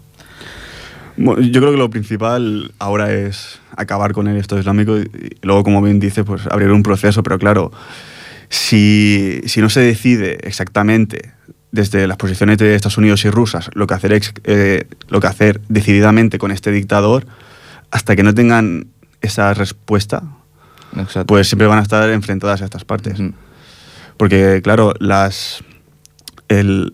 Bueno, 1.17 1.41
yo 1.41 1.59
creo 1.61 1.71
que 1.71 1.77
lo 1.77 1.89
principal 1.89 2.71
ahora 2.79 3.11
es 3.13 3.59
acabar 3.75 4.13
con 4.13 4.27
el 4.27 4.37
Estado 4.37 4.59
Islámico 4.61 4.97
y, 4.97 5.01
y 5.01 5.37
luego, 5.43 5.63
como 5.63 5.81
bien 5.81 5.99
dice, 5.99 6.23
pues 6.23 6.47
abrir 6.47 6.71
un 6.71 6.83
proceso. 6.83 7.21
Pero 7.23 7.37
claro, 7.37 7.71
si, 8.49 9.41
si 9.45 9.61
no 9.61 9.69
se 9.69 9.81
decide 9.81 10.37
exactamente 10.41 11.31
desde 11.71 12.07
las 12.07 12.17
posiciones 12.17 12.57
de 12.59 12.75
Estados 12.75 12.97
Unidos 12.97 13.25
y 13.25 13.29
rusas 13.31 13.69
lo 13.73 13.87
que 13.87 13.93
hacer, 13.95 14.19
eh, 14.43 14.85
lo 15.09 15.19
que 15.19 15.27
hacer 15.27 15.59
decididamente 15.69 16.37
con 16.37 16.51
este 16.51 16.71
dictador, 16.71 17.25
hasta 17.91 18.15
que 18.15 18.23
no 18.23 18.33
tengan 18.33 18.87
esa 19.23 19.53
respuesta, 19.55 20.21
Exacto. 20.95 21.25
pues 21.25 21.47
siempre 21.47 21.65
van 21.65 21.79
a 21.79 21.81
estar 21.81 22.07
enfrentadas 22.11 22.61
a 22.61 22.65
estas 22.65 22.85
partes. 22.85 23.19
Porque, 24.17 24.61
claro, 24.63 24.93
las, 24.99 25.63
el- 26.49 26.91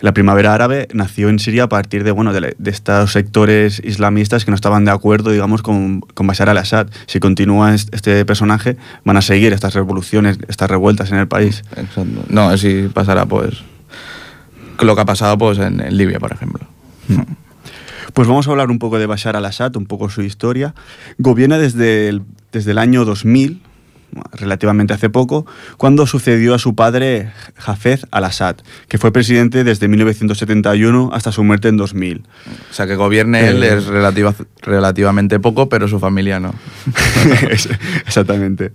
la 0.00 0.12
primavera 0.14 0.54
árabe 0.54 0.86
nació 0.92 1.28
en 1.28 1.40
Siria 1.40 1.64
a 1.64 1.68
partir 1.68 2.04
de, 2.04 2.12
bueno, 2.12 2.32
de, 2.32 2.54
de 2.56 2.70
estos 2.70 3.10
sectores 3.12 3.80
islamistas 3.84 4.44
que 4.44 4.50
no 4.52 4.54
estaban 4.54 4.84
de 4.84 4.92
acuerdo, 4.92 5.30
digamos, 5.32 5.60
con, 5.62 6.00
con 6.00 6.26
Bashar 6.28 6.48
al-Assad. 6.48 6.86
Si 7.06 7.18
continúa 7.18 7.74
est- 7.74 7.92
este 7.92 8.24
personaje, 8.24 8.76
van 9.04 9.16
a 9.16 9.22
seguir 9.22 9.52
estas 9.52 9.74
revoluciones, 9.74 10.38
estas 10.48 10.70
revueltas 10.70 11.10
en 11.10 11.18
el 11.18 11.26
país. 11.28 11.64
Exacto. 11.76 12.24
No, 12.28 12.56
si 12.56 12.88
pasará 12.94 13.26
pues 13.26 13.54
lo 14.80 14.94
que 14.94 15.00
ha 15.00 15.04
pasado 15.04 15.36
pues 15.36 15.58
en, 15.58 15.80
en 15.80 15.96
Libia, 15.96 16.20
por 16.20 16.32
ejemplo. 16.32 16.60
Pues 18.14 18.26
vamos 18.28 18.48
a 18.48 18.50
hablar 18.50 18.70
un 18.70 18.78
poco 18.78 18.98
de 18.98 19.06
Bashar 19.06 19.36
al-Assad, 19.36 19.76
un 19.76 19.86
poco 19.86 20.08
su 20.10 20.22
historia. 20.22 20.74
Gobierna 21.18 21.58
desde 21.58 22.08
el, 22.08 22.22
desde 22.52 22.70
el 22.72 22.78
año 22.78 23.04
2000, 23.04 23.62
relativamente 24.32 24.94
hace 24.94 25.10
poco, 25.10 25.44
cuando 25.76 26.06
sucedió 26.06 26.54
a 26.54 26.58
su 26.58 26.74
padre 26.74 27.30
Hafez 27.66 28.06
al-Assad, 28.10 28.56
que 28.88 28.96
fue 28.96 29.12
presidente 29.12 29.62
desde 29.64 29.86
1971 29.88 31.10
hasta 31.12 31.30
su 31.32 31.44
muerte 31.44 31.68
en 31.68 31.76
2000. 31.76 32.24
O 32.70 32.72
sea, 32.74 32.86
que 32.86 32.96
gobierne 32.96 33.46
él 33.48 33.62
Eh. 33.62 33.74
es 33.76 33.86
relativa- 33.86 34.34
relativamente 34.62 35.38
poco, 35.38 35.68
pero 35.68 35.86
su 35.88 36.00
familia 36.00 36.40
no. 36.40 36.54
Exactamente. 38.06 38.72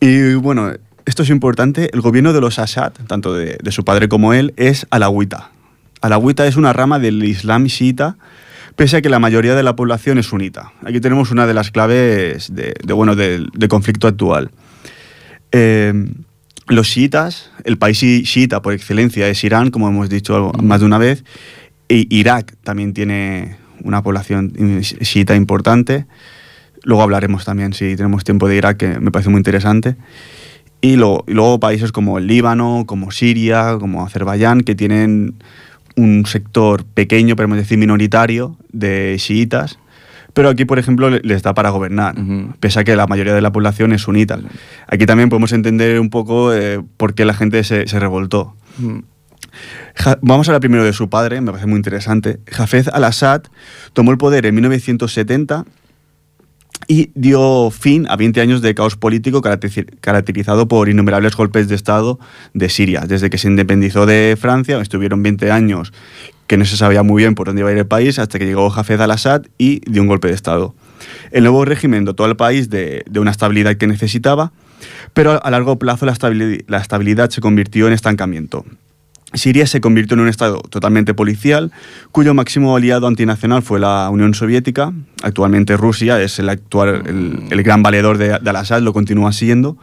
Y 0.00 0.34
bueno, 0.34 0.72
esto 1.04 1.22
es 1.24 1.30
importante, 1.30 1.90
el 1.92 2.00
gobierno 2.00 2.32
de 2.32 2.40
los 2.40 2.58
Assad, 2.58 2.92
tanto 3.06 3.34
de, 3.34 3.58
de 3.62 3.72
su 3.72 3.84
padre 3.84 4.08
como 4.08 4.32
él, 4.34 4.54
es 4.56 4.86
alawita. 4.90 5.50
Alawita 6.06 6.46
es 6.46 6.56
una 6.56 6.72
rama 6.72 6.98
del 6.98 7.22
Islam 7.24 7.66
chiita, 7.66 8.16
pese 8.76 8.98
a 8.98 9.02
que 9.02 9.08
la 9.08 9.18
mayoría 9.18 9.54
de 9.54 9.62
la 9.62 9.76
población 9.76 10.18
es 10.18 10.26
sunita. 10.26 10.72
Aquí 10.84 11.00
tenemos 11.00 11.30
una 11.30 11.46
de 11.46 11.54
las 11.54 11.70
claves 11.70 12.54
de, 12.54 12.74
de, 12.84 12.92
bueno, 12.92 13.14
del 13.16 13.50
conflicto 13.68 14.06
actual. 14.06 14.50
Eh, 15.52 15.92
los 16.68 16.88
chiitas, 16.88 17.50
el 17.64 17.78
país 17.78 17.98
chi- 17.98 18.24
chiita 18.24 18.60
por 18.62 18.72
excelencia 18.72 19.28
es 19.28 19.42
Irán, 19.44 19.70
como 19.70 19.88
hemos 19.88 20.08
dicho 20.08 20.52
más 20.62 20.80
de 20.80 20.86
una 20.86 20.98
vez, 20.98 21.24
y 21.88 22.06
Irak 22.14 22.54
también 22.64 22.92
tiene 22.92 23.56
una 23.84 24.02
población 24.02 24.52
chiita 24.82 25.36
importante. 25.36 26.06
Luego 26.82 27.02
hablaremos 27.02 27.44
también, 27.44 27.72
si 27.72 27.96
tenemos 27.96 28.24
tiempo, 28.24 28.48
de 28.48 28.56
Irak, 28.56 28.76
que 28.76 29.00
me 29.00 29.10
parece 29.10 29.30
muy 29.30 29.38
interesante. 29.38 29.96
Y, 30.80 30.96
lo- 30.96 31.24
y 31.26 31.32
luego 31.32 31.58
países 31.60 31.90
como 31.92 32.18
el 32.18 32.26
Líbano, 32.26 32.84
como 32.86 33.10
Siria, 33.10 33.76
como 33.80 34.04
Azerbaiyán, 34.04 34.60
que 34.62 34.74
tienen 34.74 35.34
un 35.96 36.24
sector 36.26 36.84
pequeño, 36.84 37.36
podemos 37.36 37.56
decir 37.58 37.78
minoritario, 37.78 38.56
de 38.72 39.16
chiitas. 39.18 39.78
Pero 40.34 40.50
aquí, 40.50 40.66
por 40.66 40.78
ejemplo, 40.78 41.08
le- 41.08 41.20
les 41.22 41.42
da 41.42 41.54
para 41.54 41.70
gobernar, 41.70 42.14
pese 42.60 42.80
a 42.80 42.84
que 42.84 42.94
la 42.94 43.06
mayoría 43.06 43.32
de 43.34 43.40
la 43.40 43.52
población 43.52 43.92
es 43.94 44.02
sunita. 44.02 44.38
Aquí 44.86 45.06
también 45.06 45.30
podemos 45.30 45.52
entender 45.52 45.98
un 45.98 46.10
poco 46.10 46.52
eh, 46.52 46.82
por 46.98 47.14
qué 47.14 47.24
la 47.24 47.32
gente 47.32 47.64
se, 47.64 47.88
se 47.88 47.98
revoltó. 47.98 48.54
Vamos 50.20 50.46
a 50.46 50.50
hablar 50.50 50.60
primero 50.60 50.84
de 50.84 50.92
su 50.92 51.08
padre, 51.08 51.40
me 51.40 51.50
parece 51.50 51.66
muy 51.66 51.76
interesante. 51.78 52.38
Hafez 52.58 52.88
al-Assad 52.88 53.42
tomó 53.94 54.10
el 54.12 54.18
poder 54.18 54.44
en 54.44 54.54
1970 54.54 55.64
y 56.88 57.10
dio 57.14 57.70
fin 57.70 58.06
a 58.08 58.16
20 58.16 58.40
años 58.40 58.62
de 58.62 58.74
caos 58.74 58.96
político 58.96 59.40
caracteriz- 59.42 59.86
caracterizado 60.00 60.68
por 60.68 60.88
innumerables 60.88 61.34
golpes 61.36 61.68
de 61.68 61.74
Estado 61.74 62.18
de 62.54 62.68
Siria. 62.68 63.02
Desde 63.06 63.30
que 63.30 63.38
se 63.38 63.48
independizó 63.48 64.06
de 64.06 64.36
Francia, 64.40 64.80
estuvieron 64.80 65.22
20 65.22 65.50
años 65.50 65.92
que 66.46 66.56
no 66.56 66.64
se 66.64 66.76
sabía 66.76 67.02
muy 67.02 67.22
bien 67.22 67.34
por 67.34 67.46
dónde 67.46 67.60
iba 67.60 67.70
a 67.70 67.72
ir 67.72 67.78
el 67.78 67.86
país, 67.86 68.18
hasta 68.18 68.38
que 68.38 68.46
llegó 68.46 68.72
Hafez 68.72 69.00
al-Assad 69.00 69.42
y 69.58 69.80
dio 69.90 70.02
un 70.02 70.08
golpe 70.08 70.28
de 70.28 70.34
Estado. 70.34 70.74
El 71.32 71.42
nuevo 71.42 71.64
régimen 71.64 72.04
dotó 72.04 72.24
al 72.24 72.36
país 72.36 72.70
de, 72.70 73.04
una 73.18 73.32
estabilidad 73.32 73.76
que 73.76 73.86
necesitaba, 73.86 74.52
pero 75.12 75.44
a 75.44 75.50
largo 75.50 75.78
plazo 75.78 76.06
la, 76.06 76.16
la 76.68 76.78
estabilidad 76.78 77.30
se 77.30 77.40
convirtió 77.40 77.88
en 77.88 77.94
estancamiento. 77.94 78.64
Siria 79.34 79.66
se 79.66 79.80
convirtió 79.80 80.14
en 80.14 80.20
un 80.20 80.28
estado 80.28 80.60
totalmente 80.60 81.12
policial, 81.12 81.72
cuyo 82.12 82.32
máximo 82.32 82.76
aliado 82.76 83.06
antinacional 83.06 83.62
fue 83.62 83.80
la 83.80 84.08
Unión 84.10 84.34
Soviética. 84.34 84.92
Actualmente 85.22 85.76
Rusia 85.76 86.22
es 86.22 86.38
el 86.38 86.48
actual 86.48 87.02
el, 87.50 87.62
gran 87.62 87.82
valedor 87.82 88.18
de, 88.18 88.38
de 88.40 88.50
Al-Assad, 88.50 88.82
lo 88.82 88.92
continúa 88.92 89.32
siendo, 89.32 89.76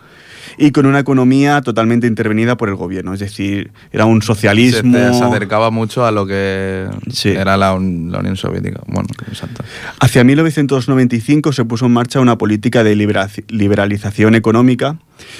y 0.58 0.72
con 0.72 0.86
una 0.86 1.00
economía 1.00 1.62
totalmente 1.62 2.08
intervenida 2.08 2.58
por 2.58 2.70
el 2.70 2.76
gobierno. 2.76 3.14
Es 3.14 3.20
decir, 3.20 3.72
era 3.92 4.06
un 4.06 4.22
Se, 4.22 4.28
socialismo. 4.28 4.94
se 4.94 5.24
acercaba 5.24 5.72
mucho 5.72 6.06
a 6.06 6.12
lo 6.12 6.26
que 6.26 6.88
Sí. 7.12 7.30
era 7.30 7.58
la, 7.58 7.74
Un- 7.74 8.12
la 8.12 8.20
Unión 8.20 8.36
Soviética. 8.38 8.82
Bueno, 8.88 9.08
exacto. 9.28 9.64
Hacia 10.00 10.24
1995 10.24 11.52
se 11.54 11.66
puso 11.66 11.86
en 11.88 11.94
marcha 11.94 12.20
una 12.20 12.38
política 12.38 12.84
de 12.84 12.96
libera- 12.96 13.30
liberalización 13.50 14.36
económica 14.36 14.98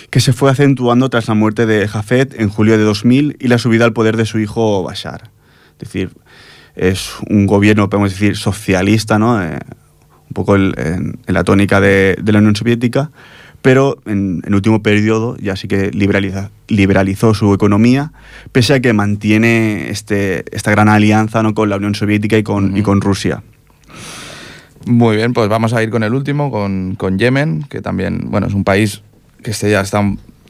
que 0.10 0.20
se 0.20 0.34
fue 0.34 0.50
acentuando 0.52 1.10
tras 1.10 1.28
la 1.28 1.34
muerte 1.34 1.66
de 1.66 1.88
Jafet 1.88 2.40
en 2.40 2.50
julio 2.50 2.78
de 2.78 2.84
2000 2.84 3.38
y 3.40 3.48
la 3.48 3.58
subida 3.58 3.86
al 3.86 3.94
poder 3.94 4.18
de 4.18 4.26
su 4.26 4.40
hijo 4.40 4.84
Bashar. 4.84 5.30
Es 5.74 5.90
decir, 5.90 6.12
es 6.76 7.12
un 7.30 7.46
gobierno, 7.46 7.90
podemos 7.90 8.12
decir, 8.12 8.36
socialista, 8.38 9.20
¿no? 9.20 9.42
Eh, 9.44 9.60
un 10.30 10.34
poco 10.34 10.56
el- 10.56 10.74
en, 10.78 11.20
en 11.28 11.34
la 11.34 11.44
tónica 11.44 11.80
de, 11.82 12.16
de 12.22 12.32
la 12.32 12.40
Unión 12.40 12.56
Soviética, 12.56 13.12
pero 13.64 13.98
en 14.06 14.44
el 14.46 14.54
último 14.54 14.84
periodo 14.84 15.36
ya 15.38 15.56
sí 15.56 15.68
que 15.68 15.90
liberaliza- 15.92 16.52
liberalizó 16.68 17.34
su 17.34 17.52
economía, 17.56 18.12
pese 18.52 18.76
a 18.76 18.80
que 18.82 18.94
mantiene 18.94 19.90
este, 19.90 20.46
esta 20.56 20.70
gran 20.70 20.90
alianza 20.90 21.42
¿no? 21.42 21.56
con 21.56 21.70
la 21.70 21.78
Unión 21.78 21.96
Soviética 21.96 22.38
y 22.38 22.44
con, 22.44 22.78
y 22.78 22.84
con 22.84 23.02
Rusia. 23.02 23.42
Muy 24.86 25.16
bien, 25.16 25.34
pues 25.34 25.50
vamos 25.50 25.74
a 25.74 25.82
ir 25.82 25.90
con 25.90 26.04
el 26.04 26.14
último, 26.14 26.52
con, 26.52 26.96
con 26.96 27.18
Yemen, 27.18 27.64
que 27.70 27.82
también, 27.82 28.26
bueno, 28.30 28.48
es 28.48 28.54
un 28.54 28.64
país 28.64 29.02
que 29.42 29.50
este 29.50 29.72
ya 29.72 29.82
está... 29.82 30.04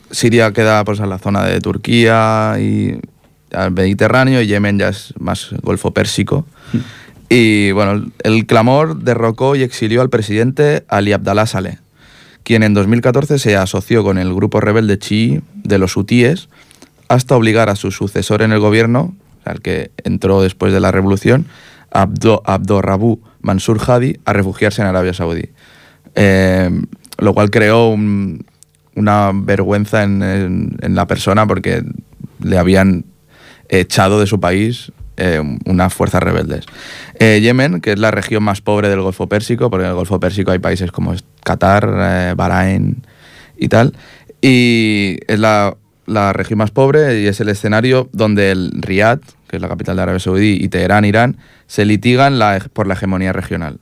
Siria 0.09 0.51
queda 0.51 0.83
pues 0.83 0.99
en 0.99 1.09
la 1.09 1.17
zona 1.17 1.43
de 1.45 1.59
Turquía 1.59 2.55
y 2.59 2.99
al 3.51 3.71
Mediterráneo 3.71 4.41
y 4.41 4.47
Yemen 4.47 4.77
ya 4.77 4.89
es 4.89 5.13
más 5.19 5.49
Golfo 5.61 5.91
Pérsico. 5.91 6.45
Y 7.29 7.71
bueno, 7.71 8.05
el 8.23 8.45
clamor 8.45 8.97
derrocó 8.97 9.55
y 9.55 9.63
exilió 9.63 10.01
al 10.01 10.09
presidente 10.09 10.83
Ali 10.87 11.13
Abdallah 11.13 11.47
Saleh, 11.47 11.79
quien 12.43 12.63
en 12.63 12.73
2014 12.73 13.39
se 13.39 13.55
asoció 13.55 14.03
con 14.03 14.17
el 14.17 14.33
grupo 14.33 14.59
rebelde 14.59 14.97
chií 14.99 15.41
de 15.63 15.77
los 15.77 15.95
hutíes 15.97 16.49
hasta 17.07 17.35
obligar 17.35 17.69
a 17.69 17.75
su 17.75 17.91
sucesor 17.91 18.41
en 18.41 18.51
el 18.51 18.59
gobierno, 18.59 19.15
el 19.45 19.61
que 19.61 19.91
entró 20.03 20.41
después 20.41 20.73
de 20.73 20.79
la 20.79 20.91
revolución, 20.91 21.45
Abdo, 21.91 22.41
Abdorrabu 22.45 23.21
Mansur 23.41 23.79
Hadi, 23.85 24.19
a 24.25 24.33
refugiarse 24.33 24.81
en 24.81 24.87
Arabia 24.87 25.13
Saudí. 25.13 25.49
Eh, 26.15 26.69
lo 27.19 27.33
cual 27.33 27.49
creó 27.51 27.89
un- 27.89 28.45
una 28.95 29.31
vergüenza 29.33 30.03
en, 30.03 30.21
en- 30.23 30.77
en 30.81 30.95
la 30.95 31.07
persona 31.07 31.45
porque 31.47 31.83
le 32.41 32.57
habían 32.57 33.05
echado 33.69 34.19
de 34.19 34.27
su 34.27 34.39
país 34.39 34.91
eh, 35.17 35.41
unas 35.65 35.93
fuerzas 35.93 36.23
rebeldes. 36.23 36.65
Eh, 37.19 37.39
Yemen, 37.41 37.81
que 37.81 37.93
es 37.93 37.99
la 37.99 38.11
región 38.11 38.43
más 38.43 38.61
pobre 38.61 38.89
del 38.89 39.01
Golfo 39.01 39.27
Pérsico, 39.27 39.69
porque 39.69 39.85
en 39.85 39.89
el 39.91 39.95
Golfo 39.95 40.19
Pérsico 40.19 40.51
hay 40.51 40.59
países 40.59 40.91
como 40.91 41.13
Qatar, 41.43 41.89
eh, 41.99 42.33
Bahrein 42.35 43.03
y 43.57 43.67
tal, 43.67 43.93
y 44.41 45.19
es 45.27 45.39
la, 45.39 45.77
la 46.05 46.33
región 46.33 46.57
más 46.57 46.71
pobre 46.71 47.21
y 47.21 47.27
es 47.27 47.39
el 47.39 47.49
escenario 47.49 48.09
donde 48.11 48.51
el 48.51 48.71
Riad, 48.73 49.19
que 49.47 49.57
es 49.57 49.61
la 49.61 49.69
capital 49.69 49.95
de 49.95 50.01
Arabia 50.01 50.19
Saudí, 50.19 50.57
y 50.59 50.67
Teherán, 50.69 51.05
Irán, 51.05 51.37
se 51.67 51.85
litigan 51.85 52.39
por 52.73 52.87
la 52.87 52.95
hegemonía 52.95 53.33
regional. 53.33 53.79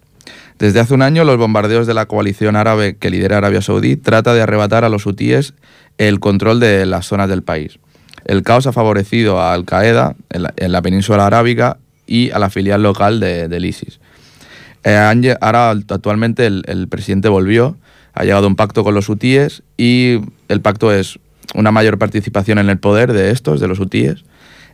Desde 0.59 0.79
hace 0.79 0.93
un 0.93 1.01
año, 1.01 1.23
los 1.23 1.37
bombardeos 1.37 1.87
de 1.87 1.95
la 1.95 2.05
coalición 2.05 2.55
árabe 2.55 2.95
que 2.95 3.09
lidera 3.09 3.37
Arabia 3.37 3.61
Saudí 3.63 3.95
trata 3.95 4.33
de 4.33 4.41
arrebatar 4.41 4.85
a 4.85 4.89
los 4.89 5.05
hutíes 5.07 5.55
el 5.97 6.19
control 6.19 6.59
de 6.59 6.85
las 6.85 7.07
zonas 7.07 7.29
del 7.29 7.41
país. 7.41 7.79
El 8.25 8.43
caos 8.43 8.67
ha 8.67 8.71
favorecido 8.71 9.39
a 9.39 9.53
Al 9.53 9.65
Qaeda 9.65 10.15
en 10.29 10.43
la, 10.43 10.53
en 10.57 10.71
la 10.71 10.81
península 10.81 11.25
arábiga 11.25 11.77
y 12.07 12.31
a 12.31 12.39
la 12.39 12.49
filial 12.49 12.83
local 12.83 13.19
de- 13.19 13.47
del 13.47 13.65
ISIS. 13.65 13.99
Eh, 14.83 15.35
ahora 15.41 15.69
actualmente 15.71 16.45
el, 16.45 16.63
el 16.67 16.87
presidente 16.87 17.29
volvió, 17.29 17.77
ha 18.13 18.23
llegado 18.23 18.45
a 18.45 18.47
un 18.47 18.55
pacto 18.55 18.83
con 18.83 18.93
los 18.95 19.09
hutíes 19.09 19.63
y 19.77 20.19
el 20.47 20.61
pacto 20.61 20.91
es 20.93 21.19
una 21.53 21.71
mayor 21.71 21.97
participación 21.97 22.57
en 22.59 22.69
el 22.69 22.77
poder 22.79 23.13
de 23.13 23.31
estos, 23.31 23.59
de 23.59 23.67
los 23.67 23.79
hutíes, 23.79 24.23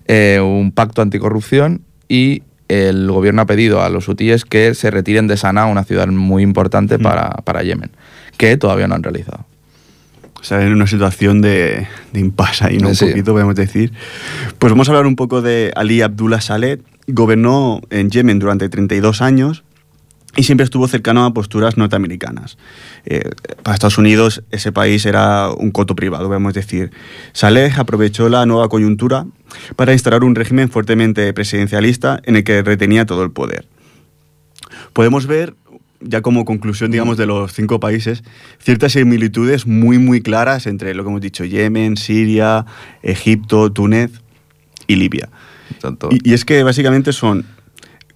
eh, 0.07 0.39
un 0.41 0.71
pacto 0.71 1.01
anticorrupción 1.01 1.81
y 2.07 2.43
el 2.69 3.09
gobierno 3.11 3.41
ha 3.41 3.45
pedido 3.45 3.81
a 3.81 3.89
los 3.89 4.07
hutíes 4.07 4.43
que 4.45 4.73
se 4.75 4.91
retiren 4.91 5.27
de 5.27 5.37
Sanaa, 5.37 5.65
una 5.67 5.83
ciudad 5.83 6.07
muy 6.07 6.43
importante 6.43 6.99
para, 6.99 7.29
para 7.43 7.63
Yemen, 7.63 7.91
que 8.37 8.57
todavía 8.57 8.87
no 8.87 8.95
han 8.95 9.03
realizado. 9.03 9.45
O 10.39 10.43
sea, 10.43 10.61
en 10.65 10.71
una 10.71 10.87
situación 10.87 11.41
de, 11.41 11.87
de 12.13 12.19
impasse 12.19 12.65
ahí, 12.65 12.77
¿no? 12.77 12.89
Un 12.89 12.95
Sí. 12.95 13.05
poquito, 13.07 13.33
podemos 13.33 13.55
decir. 13.55 13.91
Pues 14.59 14.71
vamos 14.71 14.87
a 14.87 14.91
hablar 14.91 15.07
un 15.07 15.15
poco 15.15 15.41
de 15.41 15.71
Ali 15.75 16.01
Abdullah 16.01 16.41
Saleh. 16.41 16.79
Gobernó 17.07 17.81
en 17.89 18.09
Yemen 18.11 18.37
durante 18.39 18.69
32 18.69 19.21
años 19.21 19.63
y 20.35 20.43
siempre 20.43 20.65
estuvo 20.65 20.87
cercano 20.87 21.25
a 21.25 21.33
posturas 21.33 21.77
norteamericanas. 21.77 22.57
Eh, 23.05 23.31
para 23.63 23.73
Estados 23.73 23.97
Unidos 23.97 24.43
ese 24.51 24.71
país 24.71 25.05
era 25.05 25.49
un 25.49 25.71
coto 25.71 25.95
privado, 25.95 26.27
podemos 26.27 26.53
decir. 26.53 26.91
Saleh 27.33 27.71
aprovechó 27.77 28.29
la 28.29 28.45
nueva 28.45 28.69
coyuntura 28.69 29.25
para 29.75 29.93
instaurar 29.93 30.23
un 30.23 30.35
régimen 30.35 30.69
fuertemente 30.69 31.33
presidencialista 31.33 32.19
en 32.25 32.35
el 32.35 32.43
que 32.43 32.61
retenía 32.61 33.05
todo 33.05 33.23
el 33.23 33.31
poder. 33.31 33.67
Podemos 34.93 35.25
ver, 35.27 35.55
ya 36.01 36.21
como 36.21 36.45
conclusión, 36.45 36.91
digamos, 36.91 37.17
de 37.17 37.25
los 37.25 37.53
cinco 37.53 37.79
países, 37.79 38.23
ciertas 38.59 38.93
similitudes 38.93 39.65
muy, 39.65 39.97
muy 39.97 40.21
claras 40.21 40.67
entre 40.67 40.93
lo 40.93 41.03
que 41.03 41.09
hemos 41.09 41.21
dicho, 41.21 41.43
Yemen, 41.43 41.97
Siria, 41.97 42.65
Egipto, 43.01 43.71
Túnez 43.71 44.11
y 44.87 44.95
Libia. 44.95 45.29
Y, 46.11 46.31
y 46.31 46.33
es 46.33 46.45
que 46.45 46.63
básicamente 46.63 47.13
son 47.13 47.45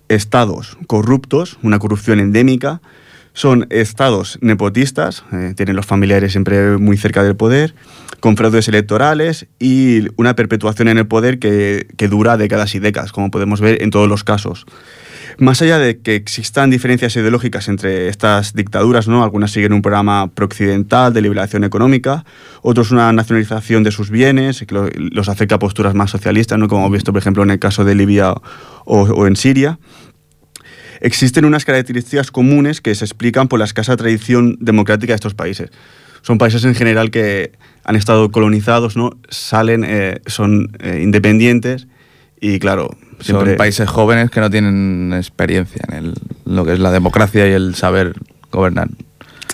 estados 0.08 0.78
corruptos, 0.88 1.58
una 1.64 1.80
corrupción 1.80 2.20
endémica, 2.20 2.82
Son 3.34 3.66
estados 3.70 4.38
nepotistas, 4.42 5.24
eh, 5.32 5.54
tienen 5.56 5.76
los 5.78 5.86
familiares 5.86 6.34
siempre 6.34 6.78
muy 6.78 6.98
cerca 6.98 7.24
del 7.24 7.36
poder, 7.38 7.74
con 8.20 8.36
fraudes 8.36 8.68
electorales 8.68 9.48
y 9.58 10.08
una 10.18 10.36
perpetuación 10.36 10.90
en 10.90 10.98
el 10.98 11.08
poder 11.08 11.40
que, 11.40 11.88
que 11.98 12.08
dura 12.10 12.36
décadas 12.38 12.76
y 12.76 12.80
décadas, 12.80 13.12
como 13.14 13.32
podemos 13.32 13.62
ver 13.62 13.82
en 13.82 13.90
todos 13.90 14.10
los 14.10 14.24
casos. 14.26 14.66
Más 15.38 15.62
allá 15.62 15.80
de 15.80 15.98
que 16.00 16.16
existan 16.16 16.70
diferencias 16.70 17.16
ideológicas 17.16 17.70
entre 17.70 18.10
estas 18.10 18.54
dictaduras, 18.54 19.08
¿no? 19.08 19.24
algunas 19.24 19.52
siguen 19.52 19.72
un 19.72 19.82
programa 19.82 20.30
prooccidental 20.30 21.14
de 21.14 21.22
liberación 21.22 21.64
económica, 21.64 22.26
otros 22.62 22.92
una 22.92 23.12
nacionalización 23.14 23.84
de 23.84 23.92
sus 23.92 24.10
bienes, 24.12 24.60
que 24.68 24.76
lo- 24.76 24.90
los 24.94 25.30
acerca 25.30 25.56
a 25.56 25.60
posturas 25.60 25.96
más 25.96 26.12
socialistas, 26.12 26.60
¿no? 26.60 26.68
como 26.68 26.82
hemos 26.82 26.92
visto, 26.92 27.14
por 27.14 27.22
ejemplo, 27.22 27.44
en 27.44 27.52
el 27.52 27.60
caso 27.60 27.86
de 27.86 27.96
Libia 27.96 28.36
o 28.86 29.26
en 29.26 29.38
Siria. 29.38 29.80
Existen 31.02 31.46
unas 31.46 31.66
características 31.66 32.32
comunes 32.32 32.80
que 32.80 32.96
se 32.96 33.04
explican 33.06 33.48
por 33.48 33.60
la 33.60 33.66
escasa 33.66 33.98
tradición 33.98 34.58
democrática 34.62 35.12
de 35.14 35.16
estos 35.16 35.34
países. 35.34 35.70
Son 36.22 36.38
países 36.38 36.64
en 36.64 36.76
general 36.76 37.10
que 37.12 37.52
han 37.84 37.96
estado 37.96 38.30
colonizados, 38.32 38.96
¿no? 38.96 39.18
salen, 39.30 39.84
eh, 39.86 40.22
son 40.28 40.78
eh, 40.80 41.00
independientes 41.04 41.88
y 42.40 42.60
claro, 42.60 42.96
siempre... 43.20 43.52
Son 43.52 43.58
países 43.58 43.90
jóvenes 43.90 44.30
que 44.30 44.40
no 44.40 44.50
tienen 44.52 45.14
experiencia 45.14 45.82
en 45.90 45.94
el- 45.98 46.14
lo 46.46 46.64
que 46.64 46.74
es 46.74 46.80
la 46.80 46.92
democracia 46.92 47.48
y 47.48 47.52
el 47.52 47.74
saber 47.76 48.14
gobernar. 48.52 48.90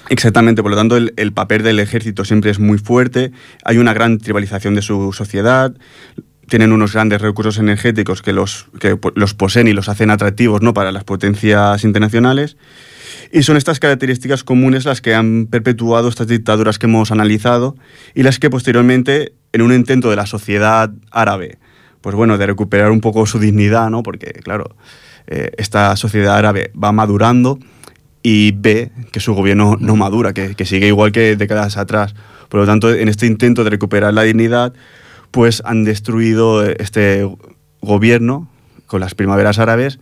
Exactamente, 0.09 0.61
por 0.61 0.71
lo 0.71 0.77
tanto 0.77 0.95
el, 0.97 1.13
el 1.17 1.33
papel 1.33 1.63
del 1.63 1.79
ejército 1.79 2.23
siempre 2.25 2.49
es 2.51 2.59
muy 2.59 2.77
fuerte, 2.77 3.31
hay 3.63 3.77
una 3.77 3.93
gran 3.93 4.17
tribalización 4.19 4.73
de 4.75 4.81
su 4.81 5.11
sociedad, 5.13 5.73
tienen 6.47 6.71
unos 6.71 6.93
grandes 6.93 7.21
recursos 7.21 7.57
energéticos 7.57 8.21
que 8.21 8.33
los, 8.33 8.67
que 8.79 8.97
los 9.15 9.33
poseen 9.33 9.67
y 9.67 9.73
los 9.73 9.89
hacen 9.89 10.09
atractivos 10.09 10.61
¿no? 10.61 10.73
para 10.73 10.91
las 10.91 11.03
potencias 11.03 11.83
internacionales. 11.83 12.57
Y 13.31 13.43
son 13.43 13.57
estas 13.57 13.79
características 13.79 14.43
comunes 14.43 14.85
las 14.85 15.01
que 15.01 15.13
han 15.13 15.47
perpetuado 15.47 16.07
estas 16.07 16.27
dictaduras 16.27 16.79
que 16.79 16.85
hemos 16.85 17.11
analizado 17.11 17.75
y 18.15 18.23
las 18.23 18.39
que 18.39 18.49
posteriormente, 18.49 19.33
en 19.51 19.61
un 19.61 19.73
intento 19.73 20.09
de 20.09 20.15
la 20.15 20.25
sociedad 20.25 20.91
árabe, 21.11 21.57
pues 21.99 22.15
bueno, 22.15 22.37
de 22.37 22.47
recuperar 22.47 22.91
un 22.91 23.01
poco 23.01 23.25
su 23.25 23.39
dignidad, 23.39 23.89
¿no? 23.89 24.01
Porque, 24.03 24.31
claro, 24.31 24.77
eh, 25.27 25.51
esta 25.57 25.95
sociedad 25.97 26.37
árabe 26.37 26.71
va 26.81 26.93
madurando 26.93 27.59
y 28.23 28.53
ve 28.53 28.91
que 29.11 29.19
su 29.19 29.33
gobierno 29.33 29.75
no 29.79 29.97
madura, 29.97 30.33
que 30.33 30.65
sigue 30.65 30.87
igual 30.87 31.11
que 31.11 31.35
décadas 31.35 31.75
atrás. 31.75 32.15
Por 32.47 32.61
lo 32.61 32.65
tanto, 32.65 32.93
en 32.93 33.09
este 33.09 33.25
intento 33.25 33.63
de 33.63 33.69
recuperar 33.69 34.13
la 34.13 34.23
dignidad, 34.23 34.73
pues 35.31 35.61
han 35.65 35.83
destruido 35.83 36.63
este 36.65 37.27
gobierno 37.81 38.47
con 38.85 38.99
las 39.01 39.15
primaveras 39.15 39.59
árabes. 39.59 39.99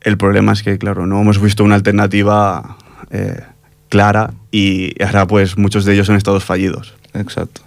El 0.00 0.16
problema 0.18 0.52
es 0.52 0.62
que, 0.62 0.78
claro, 0.78 1.06
no 1.06 1.20
hemos 1.20 1.40
visto 1.40 1.62
una 1.64 1.74
alternativa 1.76 2.76
eh, 3.10 3.40
clara 3.88 4.32
y 4.50 5.00
ahora 5.02 5.26
pues 5.26 5.56
muchos 5.58 5.84
de 5.84 5.94
ellos 5.94 6.06
son 6.06 6.16
estados 6.16 6.44
fallidos. 6.44 6.94
Exacto. 7.14 7.60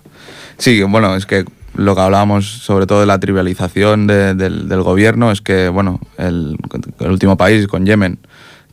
Sí, 0.58 0.82
bueno, 0.84 1.16
es 1.16 1.26
que 1.26 1.46
lo 1.76 1.94
que 1.96 2.02
hablábamos 2.02 2.46
sobre 2.48 2.88
todo 2.88 3.02
de 3.02 3.06
la 3.06 3.20
trivialización 3.20 4.08
de- 4.08 4.34
del, 4.34 4.68
del 4.70 4.82
gobierno 4.82 5.32
es 5.32 5.42
que, 5.42 5.68
bueno, 5.70 6.00
el, 6.18 6.58
el 7.00 7.12
último 7.12 7.38
país 7.38 7.68
con 7.68 7.86
Yemen, 7.86 8.18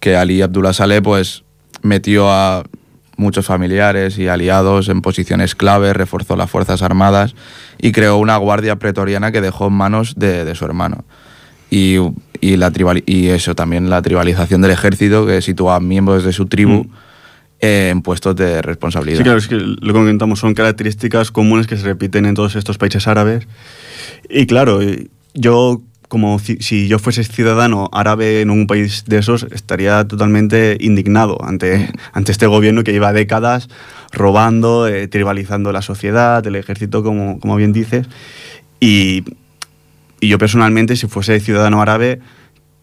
que 0.01 0.16
Ali 0.16 0.40
Abdullah 0.43 0.72
Saleh 0.72 1.03
pues 1.03 1.45
metió 1.82 2.30
a 2.30 2.64
muchos 3.17 3.47
familiares 3.47 4.19
y 4.19 4.29
aliados 4.29 4.89
en 4.89 5.03
posiciones 5.03 5.55
clave, 5.55 5.93
reforzó 5.93 6.37
las 6.37 6.51
Fuerzas 6.51 6.83
Armadas 6.83 7.35
y 7.81 7.93
creó 7.93 8.17
una 8.19 8.37
guardia 8.37 8.77
pretoriana 8.77 9.33
que 9.33 9.41
dejó 9.41 9.69
en 9.69 9.75
manos 9.75 10.15
de, 10.17 10.45
de 10.45 10.55
su 10.55 10.65
hermano. 10.65 11.05
Y, 11.71 11.97
y, 12.41 12.57
la 12.57 12.71
tribal, 12.71 13.03
y 13.07 13.29
eso 13.29 13.55
también, 13.55 13.89
la 13.89 14.03
tribalización 14.03 14.61
del 14.61 14.73
ejército 14.73 15.27
que 15.27 15.41
sitúa 15.41 15.77
a 15.77 15.81
miembros 15.81 16.25
de 16.25 16.33
su 16.33 16.47
tribu 16.47 16.85
Mm. 16.85 16.91
en 17.61 18.03
puestos 18.03 18.35
de 18.37 18.61
responsabilidad. 18.61 19.19
Sí, 19.19 19.25
claro, 19.25 19.39
es 19.39 19.49
que 19.49 19.55
lo 19.55 19.77
que 19.81 19.93
comentamos 19.93 20.41
son 20.41 20.53
características 20.53 21.31
comunes 21.31 21.67
que 21.67 21.77
se 21.77 21.85
repiten 21.85 22.27
en 22.27 22.35
todos 22.35 22.57
estos 22.57 22.77
países 22.77 23.07
árabes. 23.07 23.47
Y 24.29 24.47
claro, 24.47 24.81
yo 25.35 25.81
como 26.13 26.39
si 26.39 26.89
yo 26.89 26.99
fuese 26.99 27.25
ciudadano 27.25 27.89
árabe 27.91 28.43
en 28.43 28.51
un 28.51 28.67
país 28.67 29.05
de 29.07 29.17
esos, 29.17 29.45
estaría 29.51 30.07
totalmente 30.07 30.77
indignado 30.79 31.43
ante, 31.43 31.89
ante 32.13 32.33
este 32.33 32.47
gobierno 32.47 32.85
que 32.85 32.93
lleva 32.93 33.15
décadas 33.15 33.71
robando, 34.13 34.87
eh, 34.87 35.09
tribalizando 35.09 35.73
la 35.73 35.81
sociedad, 35.81 36.47
el 36.47 36.57
ejército, 36.57 37.03
como, 37.03 37.41
como 37.41 37.57
bien 37.57 37.73
dices. 37.73 38.09
Y, 38.79 39.25
y 40.21 40.29
yo 40.29 40.37
personalmente, 40.37 40.97
si 40.97 41.07
fuese 41.07 41.41
ciudadano 41.41 41.81
árabe, 41.81 42.21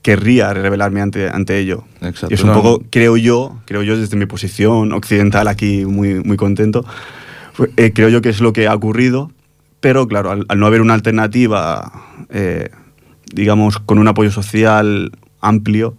querría 0.01 0.51
rebelarme 0.55 1.01
ante, 1.01 1.29
ante 1.29 1.59
ello. 1.59 1.83
Exacto, 2.01 2.29
Y 2.31 2.33
es 2.33 2.43
un 2.43 2.53
poco, 2.53 2.81
creo 2.89 3.15
yo, 3.15 3.59
creo 3.65 3.83
yo 3.83 3.95
desde 3.95 4.17
mi 4.17 4.25
posición 4.25 4.91
occidental 4.91 5.47
aquí 5.47 5.85
muy, 5.85 6.15
muy 6.23 6.35
contento, 6.35 6.83
fue- 7.53 7.69
eh, 7.77 7.91
creo 7.93 8.09
yo 8.09 8.21
que 8.23 8.29
es 8.29 8.41
lo 8.41 8.53
que 8.53 8.65
ha 8.65 8.73
ocurrido, 8.73 9.31
pero 9.81 10.07
claro, 10.07 10.31
al, 10.31 10.45
al 10.49 10.59
no 10.59 10.65
haber 10.65 10.81
una 10.81 10.95
alternativa, 10.95 11.91
eh, 12.31 12.69
digamos, 13.33 13.79
con 13.79 13.99
un 13.99 14.07
apoyo 14.07 14.31
social 14.31 15.11
amplio, 15.41 15.95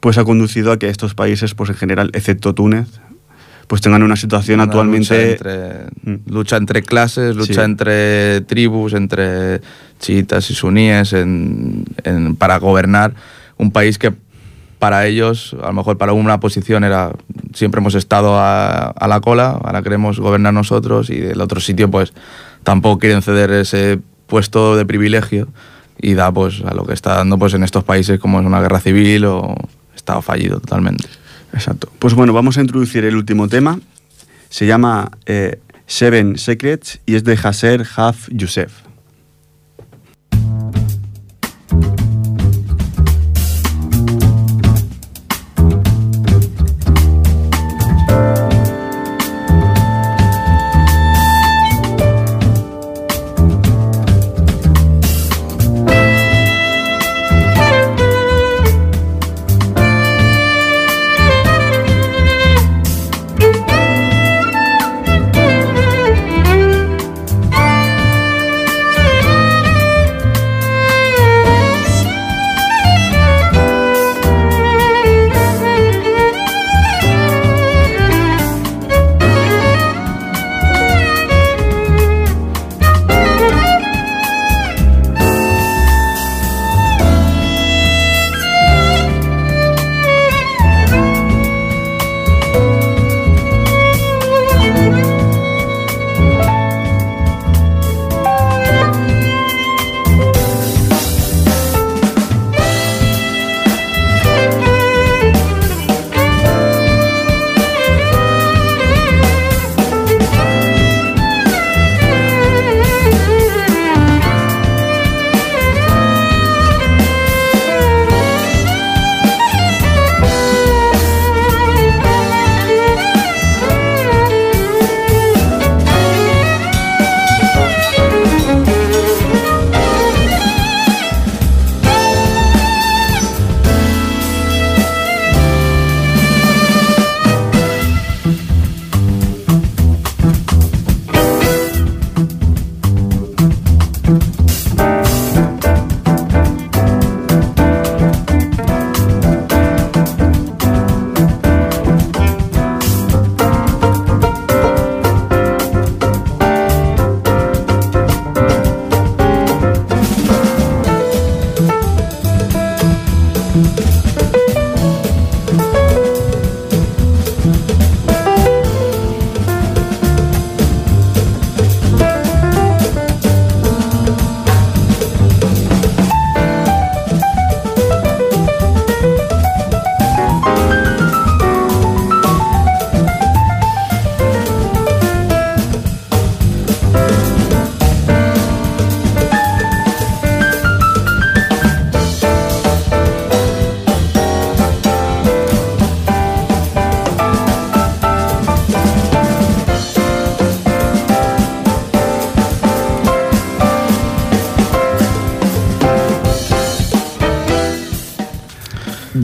pues 0.00 0.18
ha 0.18 0.24
conducido 0.24 0.72
a 0.72 0.78
que 0.78 0.88
estos 0.88 1.14
países, 1.14 1.54
pues 1.54 1.70
en 1.70 1.76
general, 1.76 2.10
excepto 2.14 2.54
Túnez, 2.54 2.88
pues 3.66 3.80
tengan 3.82 4.02
una 4.02 4.16
situación 4.16 4.56
Una 4.56 4.64
actualmente... 4.64 4.98
Lucha 5.14 5.30
entre, 5.32 5.90
Mm. 6.02 6.16
lucha 6.32 6.56
entre 6.56 6.82
clases, 6.82 7.36
lucha 7.36 7.54
Sí. 7.54 7.60
entre 7.60 8.40
tribus, 8.42 8.94
entre 8.94 9.60
chiitas 10.00 10.50
y 10.50 10.54
suníes 10.54 11.12
en- 11.12 11.84
en- 12.04 12.34
para 12.34 12.58
gobernar 12.58 13.14
un 13.58 13.70
país 13.70 13.98
que 13.98 14.12
para 14.78 15.06
ellos, 15.06 15.54
a 15.62 15.66
lo 15.66 15.72
mejor 15.74 15.98
para 15.98 16.14
una 16.14 16.40
posición 16.40 16.84
era 16.84 17.12
siempre 17.52 17.80
hemos 17.80 17.94
estado 17.94 18.38
a, 18.38 18.86
a 18.88 19.08
la 19.08 19.20
cola, 19.20 19.50
ahora 19.62 19.82
queremos 19.82 20.18
gobernar 20.18 20.54
nosotros 20.54 21.10
y 21.10 21.20
del 21.20 21.40
otro 21.42 21.60
sitio 21.60 21.90
pues 21.90 22.14
tampoco 22.64 22.98
quieren 22.98 23.20
ceder 23.20 23.50
ese 23.50 24.00
puesto 24.26 24.76
de 24.76 24.86
privilegio 24.86 25.48
y 26.00 26.14
da 26.14 26.32
pues 26.32 26.62
a 26.64 26.74
lo 26.74 26.84
que 26.84 26.94
está 26.94 27.16
dando 27.16 27.38
pues 27.38 27.54
en 27.54 27.62
estos 27.62 27.84
países 27.84 28.18
como 28.18 28.40
es 28.40 28.46
una 28.46 28.60
guerra 28.60 28.80
civil 28.80 29.24
o 29.26 29.54
estado 29.94 30.22
fallido 30.22 30.60
totalmente. 30.60 31.06
Exacto. 31.52 31.88
Pues 31.98 32.14
bueno, 32.14 32.32
vamos 32.32 32.58
a 32.58 32.60
introducir 32.60 33.04
el 33.04 33.16
último 33.16 33.48
tema. 33.48 33.78
Se 34.48 34.66
llama 34.66 35.10
eh, 35.26 35.60
Seven 35.86 36.38
Secrets 36.38 37.00
y 37.06 37.16
es 37.16 37.24
de 37.24 37.38
Hasser 37.42 37.86
Haf 37.96 38.28
Youssef. 38.30 38.72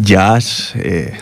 Jazz 0.07 0.73
eh, 0.77 1.13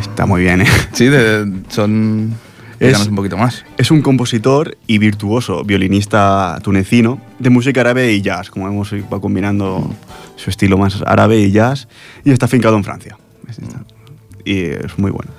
está 0.00 0.26
muy 0.26 0.42
bien, 0.42 0.60
¿eh? 0.62 0.66
Sí, 0.92 1.06
de- 1.06 1.50
son... 1.68 2.34
Explícanos 2.80 3.08
un 3.08 3.14
poquito 3.14 3.36
más. 3.36 3.64
Es 3.78 3.92
un 3.92 4.02
compositor 4.02 4.76
y 4.88 4.98
virtuoso 4.98 5.62
violinista 5.62 6.58
tunecino 6.64 7.20
de 7.38 7.48
música 7.48 7.80
árabe 7.80 8.12
y 8.12 8.22
jazz, 8.22 8.50
como 8.50 8.66
hemos 8.66 8.92
ido 8.92 9.20
combinando 9.20 9.88
su 10.34 10.50
estilo 10.50 10.76
más 10.76 11.00
árabe 11.06 11.38
y 11.38 11.52
jazz, 11.52 11.86
y 12.24 12.32
está 12.32 12.48
fincado 12.48 12.76
en 12.76 12.82
Francia. 12.82 13.16
Y 14.44 14.62
es 14.62 14.98
muy 14.98 15.12
bueno. 15.12 15.30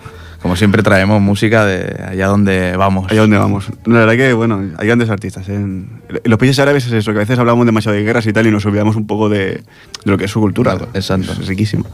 Como 0.42 0.56
siempre 0.58 0.84
traemos 0.84 1.22
música 1.22 1.66
de 1.66 2.04
allá 2.04 2.28
donde 2.28 2.76
vamos. 2.76 3.10
Allá 3.10 3.22
donde 3.22 3.38
vamos. 3.38 3.66
La 3.86 4.00
verdad 4.00 4.16
que, 4.16 4.34
bueno, 4.34 4.62
hay 4.78 4.88
grandes 4.88 5.10
artistas. 5.10 5.48
¿eh? 5.48 5.56
En 5.56 5.88
en 6.10 6.30
los 6.30 6.38
países 6.38 6.60
árabes 6.60 6.86
es 6.86 6.92
eso, 6.92 7.12
que 7.12 7.18
a 7.20 7.22
veces 7.22 7.40
hablamos 7.40 7.66
demasiado 7.66 7.98
de 7.98 8.04
guerras 8.04 8.28
y 8.28 8.34
tal 8.34 8.46
y 8.48 8.52
nos 8.52 8.66
olvidamos 8.66 8.96
un 8.98 9.08
poco 9.08 9.30
de, 9.30 9.40
de 9.40 9.64
lo 10.04 10.18
que 10.18 10.26
es 10.26 10.32
su 10.32 10.42
cultura. 10.42 10.76
Claro, 10.76 10.92
exacto. 10.94 11.32
Es 11.32 11.48
riquísimo. 11.48 11.86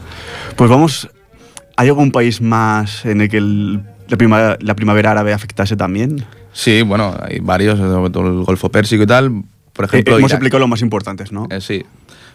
Pues 0.60 0.68
vamos, 0.68 1.08
¿hay 1.78 1.88
algún 1.88 2.12
país 2.12 2.42
más 2.42 3.06
en 3.06 3.22
el 3.22 3.30
que 3.30 3.38
el- 3.38 3.80
la, 4.08 4.18
primavera, 4.18 4.58
la 4.60 4.76
primavera 4.76 5.12
árabe 5.12 5.32
afectase 5.32 5.74
también? 5.74 6.22
Sí, 6.52 6.82
bueno, 6.82 7.16
hay 7.22 7.38
varios, 7.40 7.78
sobre 7.78 8.10
todo 8.10 8.26
el 8.26 8.44
Golfo 8.44 8.68
Pérsico 8.68 9.02
y 9.04 9.06
tal. 9.06 9.42
Por 9.72 9.86
Eh, 9.86 9.88
ejemplo, 9.88 10.18
hemos 10.18 10.28
Irak. 10.30 10.36
explicado 10.38 10.58
los 10.60 10.68
más 10.68 10.82
importantes, 10.82 11.32
¿no? 11.32 11.46
Eh, 11.50 11.62
sí. 11.62 11.82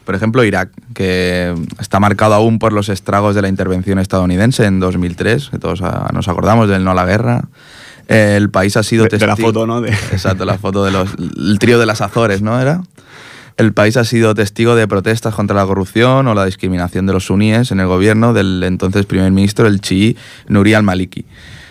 Por 0.06 0.16
ejemplo, 0.16 0.44
Irak, 0.44 0.72
que 0.96 1.54
está 1.80 2.00
marcado 2.00 2.34
aún 2.34 2.58
por 2.58 2.74
los 2.74 2.90
estragos 2.90 3.36
de 3.36 3.44
la 3.44 3.48
intervención 3.48 4.00
estadounidense 4.00 4.66
en 4.66 4.80
2003, 4.80 5.52
que 5.52 5.60
todos 5.60 5.84
ah, 5.84 6.10
nos 6.12 6.28
acordamos 6.28 6.68
del 6.68 6.84
no 6.84 6.90
a 6.90 6.96
la 6.96 7.06
guerra. 7.06 7.44
Eh, 8.08 8.34
el 8.38 8.50
país 8.50 8.76
ha 8.76 8.82
sido 8.82 9.04
De- 9.04 9.16
de 9.20 9.28
la 9.28 9.36
testigo- 9.36 9.50
foto, 9.50 9.68
¿no? 9.68 9.82
De- 9.82 9.90
Exacto, 9.92 10.46
la 10.46 10.58
foto 10.58 10.84
de 10.84 10.90
los 10.90 11.10
el 11.14 11.60
trío 11.60 11.78
de 11.78 11.86
las 11.86 12.02
Azores, 12.02 12.42
¿no? 12.42 12.60
Era. 12.60 12.82
El 13.58 13.72
país 13.72 13.96
ha 13.96 14.04
sido 14.04 14.36
testigo 14.36 14.76
de 14.76 14.86
protestas 14.86 15.34
contra 15.34 15.56
la 15.56 15.66
corrupción 15.66 16.28
o 16.28 16.34
la 16.34 16.44
discriminación 16.44 17.06
de 17.06 17.14
los 17.14 17.28
suníes 17.28 17.72
en 17.72 17.80
el 17.80 17.88
gobierno 17.88 18.34
del 18.34 18.62
entonces 18.64 19.06
primer 19.06 19.32
ministro, 19.32 19.66
el 19.66 19.80
chií 19.80 20.18
Nuri 20.50 20.74
al-Maliki. 20.74 21.24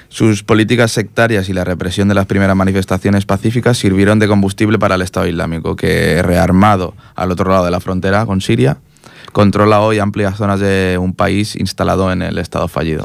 Sus 0.09 0.45
políticas 0.45 0.93
sectarias 0.93 1.51
y 1.51 1.53
la 1.53 1.63
represión 1.63 2.09
de 2.09 2.15
las 2.15 2.25
primeras 2.25 2.57
manifestaciones 2.57 3.27
pacíficas 3.27 3.77
sirvieron 3.77 4.19
de 4.19 4.29
combustible 4.29 4.79
para 4.79 4.95
el 4.95 5.03
Estado 5.03 5.27
Islámico, 5.27 5.77
que 5.77 6.23
rearmado 6.23 6.95
al 7.17 7.31
otro 7.31 7.51
lado 7.51 7.67
de 7.67 7.71
la 7.71 7.81
frontera 7.81 8.25
con 8.25 8.41
Siria, 8.41 8.79
controla 9.33 9.81
hoy 9.81 9.99
amplias 9.99 10.39
zonas 10.39 10.61
de 10.61 10.97
un 10.99 11.13
país 11.13 11.55
instalado 11.55 12.11
en 12.11 12.23
el 12.23 12.39
Estado 12.39 12.67
fallido. 12.67 13.05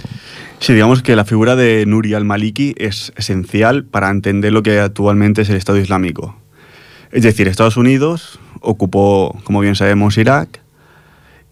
Sí, 0.59 0.73
digamos 0.73 1.01
que 1.01 1.17
la 1.17 1.25
figura 1.25 1.57
de 1.57 1.83
Nuri 1.85 2.13
al-Maliki 2.13 2.75
es 2.77 3.11
esencial 3.17 3.83
para 3.83 4.09
entender 4.09 4.53
lo 4.53 4.63
que 4.63 4.79
actualmente 4.79 5.41
es 5.41 5.49
el 5.49 5.57
Estado 5.57 5.79
Islámico. 5.79 6.38
Es 7.11 7.23
decir, 7.23 7.47
Estados 7.47 7.77
Unidos 7.77 8.39
ocupó, 8.61 9.37
como 9.43 9.61
bien 9.61 9.75
sabemos, 9.75 10.17
Irak 10.17 10.61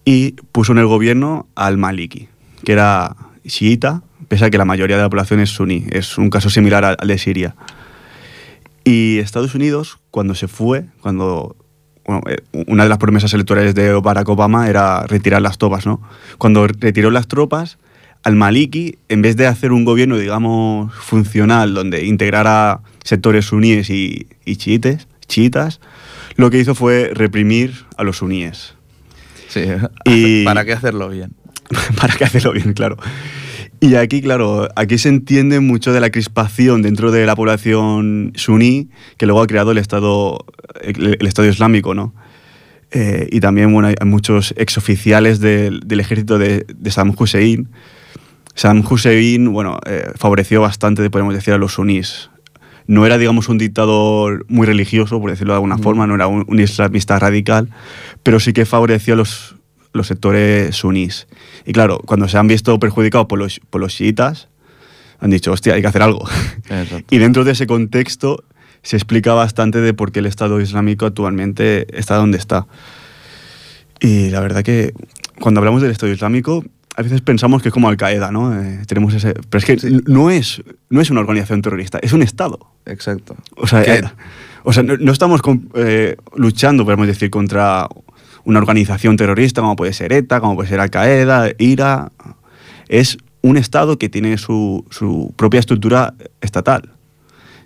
y 0.06 0.34
puso 0.52 0.72
en 0.72 0.78
el 0.78 0.86
gobierno 0.86 1.48
al-Maliki, 1.56 2.30
que 2.64 2.72
era 2.72 3.16
chiita, 3.46 4.04
pese 4.28 4.46
a 4.46 4.50
que 4.50 4.58
la 4.58 4.66
mayoría 4.66 4.98
de 4.98 5.04
la 5.04 5.10
población 5.10 5.40
es 5.40 5.50
suní. 5.50 5.86
Es 5.90 6.18
un 6.18 6.30
caso 6.30 6.50
similar 6.50 6.86
al 6.86 6.98
al 7.00 7.08
de 7.08 7.18
Siria. 7.18 7.56
Y 8.84 9.20
Estados 9.20 9.54
Unidos, 9.56 10.00
cuando 10.12 10.34
se 10.34 10.48
fue, 10.48 10.86
cuando 11.02 11.58
eh, 12.28 12.38
una 12.68 12.84
de 12.84 12.90
las 12.90 13.00
promesas 13.00 13.34
electorales 13.34 13.76
de 13.76 13.94
Barack 13.94 14.30
Obama 14.30 14.70
era 14.70 15.06
retirar 15.08 15.42
las 15.42 15.58
tropas, 15.58 15.86
¿no? 15.86 16.02
Cuando 16.38 16.68
retiró 16.68 17.12
las 17.12 17.28
tropas, 17.28 17.78
al 18.24 18.36
Maliki, 18.36 18.98
en 19.10 19.22
vez 19.22 19.36
de 19.36 19.48
hacer 19.48 19.72
un 19.72 19.84
gobierno, 19.84 20.18
digamos, 20.18 20.94
funcional, 20.94 21.74
donde 21.74 22.06
integrara 22.06 22.80
sectores 23.04 23.46
suníes 23.46 23.90
y, 23.90 24.28
y 24.46 24.56
chiites, 24.56 25.08
chiitas, 25.28 25.80
lo 26.36 26.50
que 26.50 26.60
hizo 26.60 26.76
fue 26.76 27.12
reprimir 27.14 27.74
a 27.98 28.04
los 28.04 28.18
suníes. 28.18 28.76
Sí, 29.50 29.62
Y- 30.06 30.44
¿para 30.46 30.66
qué 30.66 30.74
hacerlo 30.74 31.10
bien? 31.10 31.34
para 32.00 32.16
que 32.16 32.24
hacerlo 32.26 32.52
bien, 32.54 32.74
claro. 32.74 32.98
Y 33.80 33.94
aquí, 33.96 34.22
claro, 34.22 34.70
aquí 34.76 34.98
se 34.98 35.10
entiende 35.10 35.60
mucho 35.60 35.94
de 35.94 36.00
la 36.00 36.10
crispación 36.10 36.82
dentro 36.82 37.12
de 37.12 37.26
la 37.28 37.36
población 37.36 38.32
suní 38.36 38.90
que 39.18 39.28
luego 39.28 39.42
ha 39.42 39.48
creado 39.48 39.72
el 39.72 39.78
Estado, 39.78 40.44
el, 40.82 41.18
el 41.20 41.28
Estado 41.28 41.48
Islámico, 41.48 41.94
¿no? 41.94 42.16
Eh, 42.90 43.28
y 43.32 43.40
también, 43.40 43.72
bueno, 43.72 43.90
hay, 43.90 43.96
hay 44.00 44.08
muchos 44.08 44.54
exoficiales 44.58 45.40
del, 45.40 45.82
del 45.86 46.00
ejército 46.00 46.40
de, 46.40 46.66
de 46.76 46.90
Saddam 46.92 47.14
Hussein. 47.20 47.70
Saddam 48.56 48.84
Hussein, 48.90 49.52
bueno, 49.54 49.80
eh, 49.86 50.10
favoreció 50.16 50.62
bastante, 50.62 51.08
podemos 51.12 51.36
decir, 51.36 51.54
a 51.54 51.58
los 51.60 51.74
sunís. 51.74 52.32
No 52.88 53.06
era, 53.06 53.18
digamos, 53.18 53.50
un 53.50 53.58
dictador 53.58 54.46
muy 54.48 54.66
religioso, 54.66 55.20
por 55.20 55.30
decirlo 55.30 55.54
de 55.54 55.58
alguna 55.58 55.78
forma, 55.78 56.08
no 56.08 56.16
era 56.16 56.28
un, 56.28 56.46
un 56.48 56.60
islamista 56.60 57.20
radical, 57.20 57.70
pero 58.24 58.40
sí 58.40 58.54
que 58.54 58.66
favoreció 58.66 59.14
a 59.14 59.18
los, 59.18 59.56
los 59.94 60.08
sectores 60.08 60.76
sunís. 60.76 61.28
Y 61.66 61.74
claro, 61.74 62.00
cuando 62.00 62.28
se 62.28 62.38
han 62.38 62.48
visto 62.48 62.80
perjudicados 62.80 63.28
por 63.28 63.40
los, 63.40 63.60
por 63.70 63.82
los 63.82 63.94
chiitas, 63.94 64.48
han 65.20 65.32
dicho, 65.32 65.52
hostia, 65.52 65.74
hay 65.74 65.82
que 65.82 65.88
hacer 65.88 66.02
algo. 66.02 66.28
Exacto. 66.70 67.06
y 67.16 67.18
dentro 67.18 67.44
de 67.44 67.52
ese 67.52 67.68
contexto 67.68 68.44
se 68.84 68.96
explica 68.96 69.34
bastante 69.34 69.82
de 69.82 69.94
por 69.94 70.12
qué 70.12 70.20
el 70.20 70.28
Estado 70.28 70.62
Islámico 70.62 71.06
actualmente 71.06 71.88
está 71.98 72.16
donde 72.16 72.38
está. 72.38 72.68
Y 74.00 74.30
la 74.30 74.40
verdad 74.40 74.64
que 74.64 74.94
cuando 75.40 75.60
hablamos 75.60 75.82
del 75.82 75.92
Estado 75.92 76.12
Islámico, 76.12 76.64
a 76.98 77.02
veces 77.04 77.22
pensamos 77.22 77.62
que 77.62 77.70
es 77.70 77.74
como 77.74 77.88
Al-Qaeda, 77.90 78.32
¿no? 78.32 78.60
Eh, 78.60 78.82
tenemos 78.88 79.14
ese... 79.14 79.34
Pero 79.50 79.60
es 79.60 79.66
que 79.66 80.02
no, 80.08 80.30
es, 80.32 80.64
no 80.90 81.00
es 81.00 81.10
una 81.12 81.20
organización 81.22 81.62
terrorista, 81.62 82.00
es 82.02 82.12
un 82.12 82.24
Estado. 82.24 82.58
Exacto. 82.88 83.36
O 83.56 83.68
sea, 83.68 83.84
eh, 83.84 84.04
o 84.64 84.74
sea 84.74 84.82
no, 84.84 84.98
no 84.98 85.12
estamos 85.12 85.42
con- 85.44 85.70
eh, 85.76 86.18
luchando, 86.36 86.84
podemos 86.86 87.06
decir, 87.08 87.30
contra 87.30 87.88
una 88.46 88.60
organización 88.60 89.16
terrorista 89.16 89.62
como 89.62 89.76
puede 89.76 89.94
ser 89.94 90.12
ETA, 90.12 90.40
como 90.42 90.56
puede 90.56 90.70
ser 90.70 90.80
Al-Qaeda, 90.80 91.52
IRA. 91.60 92.12
Es 92.90 93.18
un 93.42 93.58
Estado 93.58 94.00
que 94.00 94.10
tiene 94.10 94.38
su, 94.40 94.84
su 94.90 95.34
propia 95.38 95.60
estructura 95.60 96.16
estatal. 96.42 96.90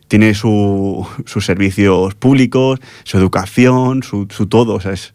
Tiene 0.09 0.33
su- 0.33 1.07
sus 1.25 1.45
servicios 1.45 2.15
públicos, 2.15 2.79
su 3.05 3.17
educación, 3.17 4.03
su, 4.03 4.27
su 4.29 4.47
todo. 4.47 4.73
O 4.75 4.81
sea, 4.81 4.91
es 4.91 5.13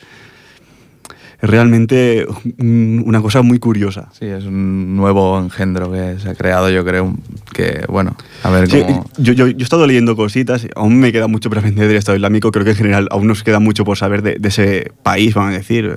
realmente 1.40 2.26
un- 2.58 3.02
una 3.06 3.20
cosa 3.20 3.42
muy 3.42 3.58
curiosa. 3.58 4.08
Sí, 4.18 4.24
es 4.26 4.44
un 4.44 4.96
nuevo 4.96 5.38
engendro 5.38 5.92
que 5.92 6.16
se 6.18 6.30
ha 6.30 6.34
creado, 6.34 6.70
yo 6.70 6.84
creo, 6.84 7.14
que, 7.52 7.84
bueno, 7.88 8.16
a 8.42 8.50
ver 8.50 8.68
Sí, 8.70 8.80
cómo... 8.80 9.04
yo, 9.18 9.32
yo, 9.34 9.46
yo 9.48 9.58
he 9.58 9.62
estado 9.62 9.86
leyendo 9.86 10.16
cositas, 10.16 10.66
aún 10.74 10.98
me 10.98 11.12
queda 11.12 11.26
mucho 11.28 11.48
por 11.50 11.58
aprender 11.58 11.88
del 11.88 11.96
Estado 11.98 12.16
Islámico, 12.16 12.50
creo 12.52 12.64
que 12.64 12.70
en 12.70 12.76
general 12.76 13.08
aún 13.10 13.26
nos 13.26 13.42
queda 13.42 13.60
mucho 13.60 13.84
por 13.84 13.98
saber 13.98 14.22
de, 14.22 14.36
de 14.38 14.48
ese 14.48 14.92
país, 15.02 15.34
vamos 15.34 15.54
a 15.54 15.58
decir, 15.58 15.94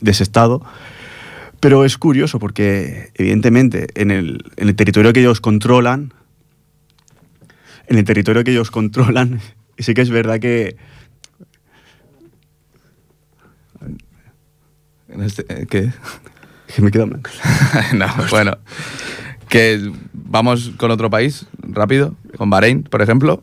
de 0.00 0.10
ese 0.10 0.22
Estado. 0.22 0.62
Pero 1.60 1.84
es 1.84 1.96
curioso 1.96 2.38
porque, 2.38 3.10
evidentemente, 3.14 3.86
en 3.94 4.10
el, 4.10 4.44
en 4.56 4.68
el 4.68 4.74
territorio 4.74 5.12
que 5.12 5.20
ellos 5.20 5.40
controlan, 5.40 6.12
en 7.86 7.98
el 7.98 8.04
territorio 8.04 8.44
que 8.44 8.50
ellos 8.50 8.70
controlan, 8.70 9.40
sí 9.78 9.94
que 9.94 10.02
es 10.02 10.10
verdad 10.10 10.38
que... 10.40 10.76
en 15.12 15.22
este- 15.22 15.44
eh, 15.48 15.66
¿Qué? 15.68 15.92
que 16.74 16.82
me 16.82 16.90
queda 16.90 17.04
blanco. 17.04 17.30
no, 17.94 18.06
bueno, 18.30 18.56
que 19.48 19.92
vamos 20.12 20.72
con 20.78 20.90
otro 20.90 21.10
país, 21.10 21.46
rápido, 21.62 22.14
con 22.36 22.50
Bahrein, 22.50 22.82
por 22.82 23.02
ejemplo. 23.02 23.42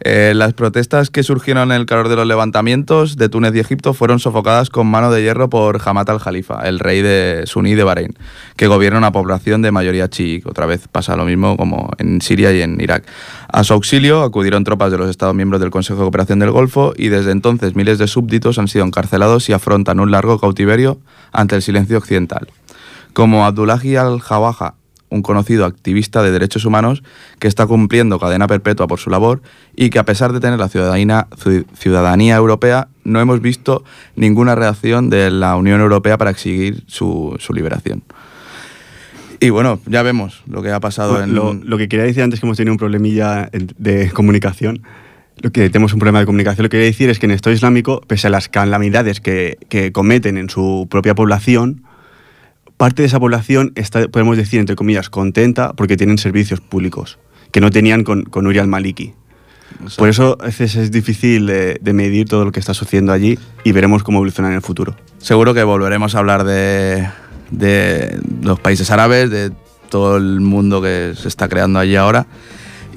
Eh, 0.00 0.32
las 0.34 0.52
protestas 0.52 1.10
que 1.10 1.22
surgieron 1.22 1.72
en 1.72 1.80
el 1.80 1.86
calor 1.86 2.08
de 2.08 2.16
los 2.16 2.26
levantamientos 2.26 3.16
de 3.16 3.28
Túnez 3.28 3.54
y 3.54 3.58
Egipto 3.58 3.94
fueron 3.94 4.20
sofocadas 4.20 4.70
con 4.70 4.86
mano 4.86 5.10
de 5.10 5.22
hierro 5.22 5.50
por 5.50 5.80
Hamad 5.84 6.08
al-Jalifa, 6.10 6.68
el 6.68 6.78
rey 6.78 7.02
de 7.02 7.42
suní 7.46 7.74
de 7.74 7.82
Bahrein, 7.82 8.14
que 8.56 8.68
gobierna 8.68 8.98
una 8.98 9.12
población 9.12 9.60
de 9.62 9.72
mayoría 9.72 10.08
chií. 10.08 10.42
Otra 10.44 10.66
vez 10.66 10.86
pasa 10.86 11.16
lo 11.16 11.24
mismo 11.24 11.56
como 11.56 11.90
en 11.98 12.20
Siria 12.20 12.52
y 12.52 12.62
en 12.62 12.80
Irak. 12.80 13.04
A 13.48 13.64
su 13.64 13.72
auxilio 13.74 14.22
acudieron 14.22 14.62
tropas 14.62 14.92
de 14.92 14.98
los 14.98 15.10
Estados 15.10 15.34
miembros 15.34 15.60
del 15.60 15.70
Consejo 15.70 15.98
de 16.00 16.04
Cooperación 16.04 16.38
del 16.38 16.52
Golfo 16.52 16.92
y 16.96 17.08
desde 17.08 17.32
entonces 17.32 17.74
miles 17.74 17.98
de 17.98 18.06
súbditos 18.06 18.58
han 18.58 18.68
sido 18.68 18.84
encarcelados 18.84 19.48
y 19.48 19.52
afrontan 19.52 19.98
un 19.98 20.12
largo 20.12 20.38
cautiverio 20.38 21.00
ante 21.32 21.56
el 21.56 21.62
silencio 21.62 21.98
occidental 21.98 22.48
como 23.18 23.44
Abdullahi 23.44 23.96
al-Jawaja, 23.96 24.74
un 25.10 25.22
conocido 25.22 25.64
activista 25.64 26.22
de 26.22 26.30
derechos 26.30 26.64
humanos 26.64 27.02
que 27.38 27.48
está 27.48 27.66
cumpliendo 27.66 28.18
cadena 28.18 28.46
perpetua 28.46 28.86
por 28.86 28.98
su 28.98 29.10
labor 29.10 29.40
y 29.74 29.90
que 29.90 29.98
a 29.98 30.04
pesar 30.04 30.32
de 30.32 30.40
tener 30.40 30.58
la 30.58 30.68
ciudadanía, 30.68 31.26
ci- 31.36 31.64
ciudadanía 31.74 32.36
europea, 32.36 32.88
no 33.04 33.20
hemos 33.20 33.40
visto 33.40 33.84
ninguna 34.16 34.54
reacción 34.54 35.08
de 35.08 35.30
la 35.30 35.56
Unión 35.56 35.80
Europea 35.80 36.18
para 36.18 36.30
exigir 36.30 36.82
su, 36.86 37.36
su 37.38 37.54
liberación. 37.54 38.02
Y 39.40 39.50
bueno, 39.50 39.80
ya 39.86 40.02
vemos 40.02 40.42
lo 40.46 40.62
que 40.62 40.72
ha 40.72 40.80
pasado 40.80 41.22
en... 41.22 41.34
Lo, 41.34 41.54
lo 41.54 41.78
que 41.78 41.88
quería 41.88 42.04
decir 42.04 42.22
antes 42.24 42.40
que 42.40 42.46
hemos 42.46 42.56
tenido 42.56 42.72
un 42.72 42.78
problemilla 42.78 43.48
de 43.52 44.10
comunicación, 44.10 44.82
lo 45.40 45.52
que 45.52 45.70
tenemos 45.70 45.92
un 45.92 46.00
problema 46.00 46.18
de 46.18 46.26
comunicación, 46.26 46.64
lo 46.64 46.68
que 46.68 46.76
quería 46.78 46.90
decir 46.90 47.08
es 47.08 47.20
que 47.20 47.26
en 47.26 47.30
el 47.30 47.36
Estado 47.36 47.54
Islámico, 47.54 48.00
pese 48.08 48.26
a 48.26 48.30
las 48.30 48.48
calamidades 48.48 49.20
que, 49.20 49.56
que 49.68 49.92
cometen 49.92 50.36
en 50.36 50.50
su 50.50 50.88
propia 50.90 51.14
población, 51.14 51.84
parte 52.78 53.02
de 53.02 53.08
esa 53.08 53.20
población 53.20 53.72
está, 53.74 54.08
podemos 54.08 54.38
decir, 54.38 54.58
entre 54.58 54.74
comillas, 54.74 55.10
contenta 55.10 55.74
porque 55.74 55.98
tienen 55.98 56.16
servicios 56.16 56.60
públicos 56.60 57.18
que 57.52 57.60
no 57.60 57.70
tenían 57.70 58.04
con, 58.04 58.22
con 58.24 58.46
Uri 58.46 58.58
al-Maliki. 58.58 59.12
Por 59.98 60.08
eso 60.08 60.38
a 60.40 60.46
veces 60.46 60.76
es 60.76 60.90
difícil 60.90 61.46
de, 61.46 61.78
de 61.82 61.92
medir 61.92 62.26
todo 62.26 62.46
lo 62.46 62.52
que 62.52 62.60
está 62.60 62.72
sucediendo 62.72 63.12
allí 63.12 63.38
y 63.64 63.72
veremos 63.72 64.02
cómo 64.02 64.18
evoluciona 64.18 64.48
en 64.48 64.54
el 64.54 64.62
futuro. 64.62 64.96
Seguro 65.18 65.52
que 65.52 65.62
volveremos 65.62 66.14
a 66.14 66.20
hablar 66.20 66.44
de 66.44 67.06
de 67.50 68.20
los 68.42 68.60
países 68.60 68.90
árabes, 68.90 69.30
de 69.30 69.52
todo 69.88 70.16
el 70.16 70.40
mundo 70.40 70.82
que 70.82 71.14
se 71.16 71.28
está 71.28 71.48
creando 71.48 71.78
allí 71.78 71.96
ahora. 71.96 72.26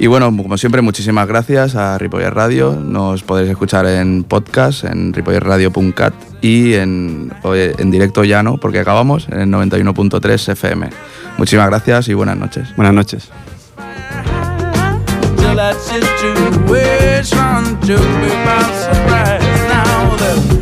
Y 0.02 0.08
bueno, 0.08 0.36
como 0.36 0.58
siempre, 0.58 0.82
muchísimas 0.82 1.28
gracias 1.28 1.76
a 1.76 1.96
Ripoller 2.00 2.34
Radio. 2.34 2.72
Nos 2.72 3.22
podéis 3.22 3.52
escuchar 3.52 3.86
en 3.86 4.24
podcast, 4.24 4.84
en 4.84 5.14
ripollerradio.cat 5.14 6.16
y 6.42 6.74
en, 6.74 7.32
en 7.44 7.92
directo 7.92 8.24
ya 8.24 8.42
no, 8.42 8.58
porque 8.58 8.80
acabamos 8.80 9.28
en 9.30 9.42
el 9.42 9.50
91.3 9.50 10.54
FM. 10.54 10.90
Muchísimas 11.38 11.68
gracias 11.68 12.08
y 12.08 12.16
buenas 12.16 12.36
noches. 12.36 12.76
Buenas 12.76 12.96
noches. 12.96 13.30
till 15.52 15.58
that 15.58 15.76
situation 15.82 17.80
took 17.82 18.02
me 18.22 18.30
by 18.46 18.64
surprise. 18.86 19.44
Now 19.70 20.16
the 20.18 20.61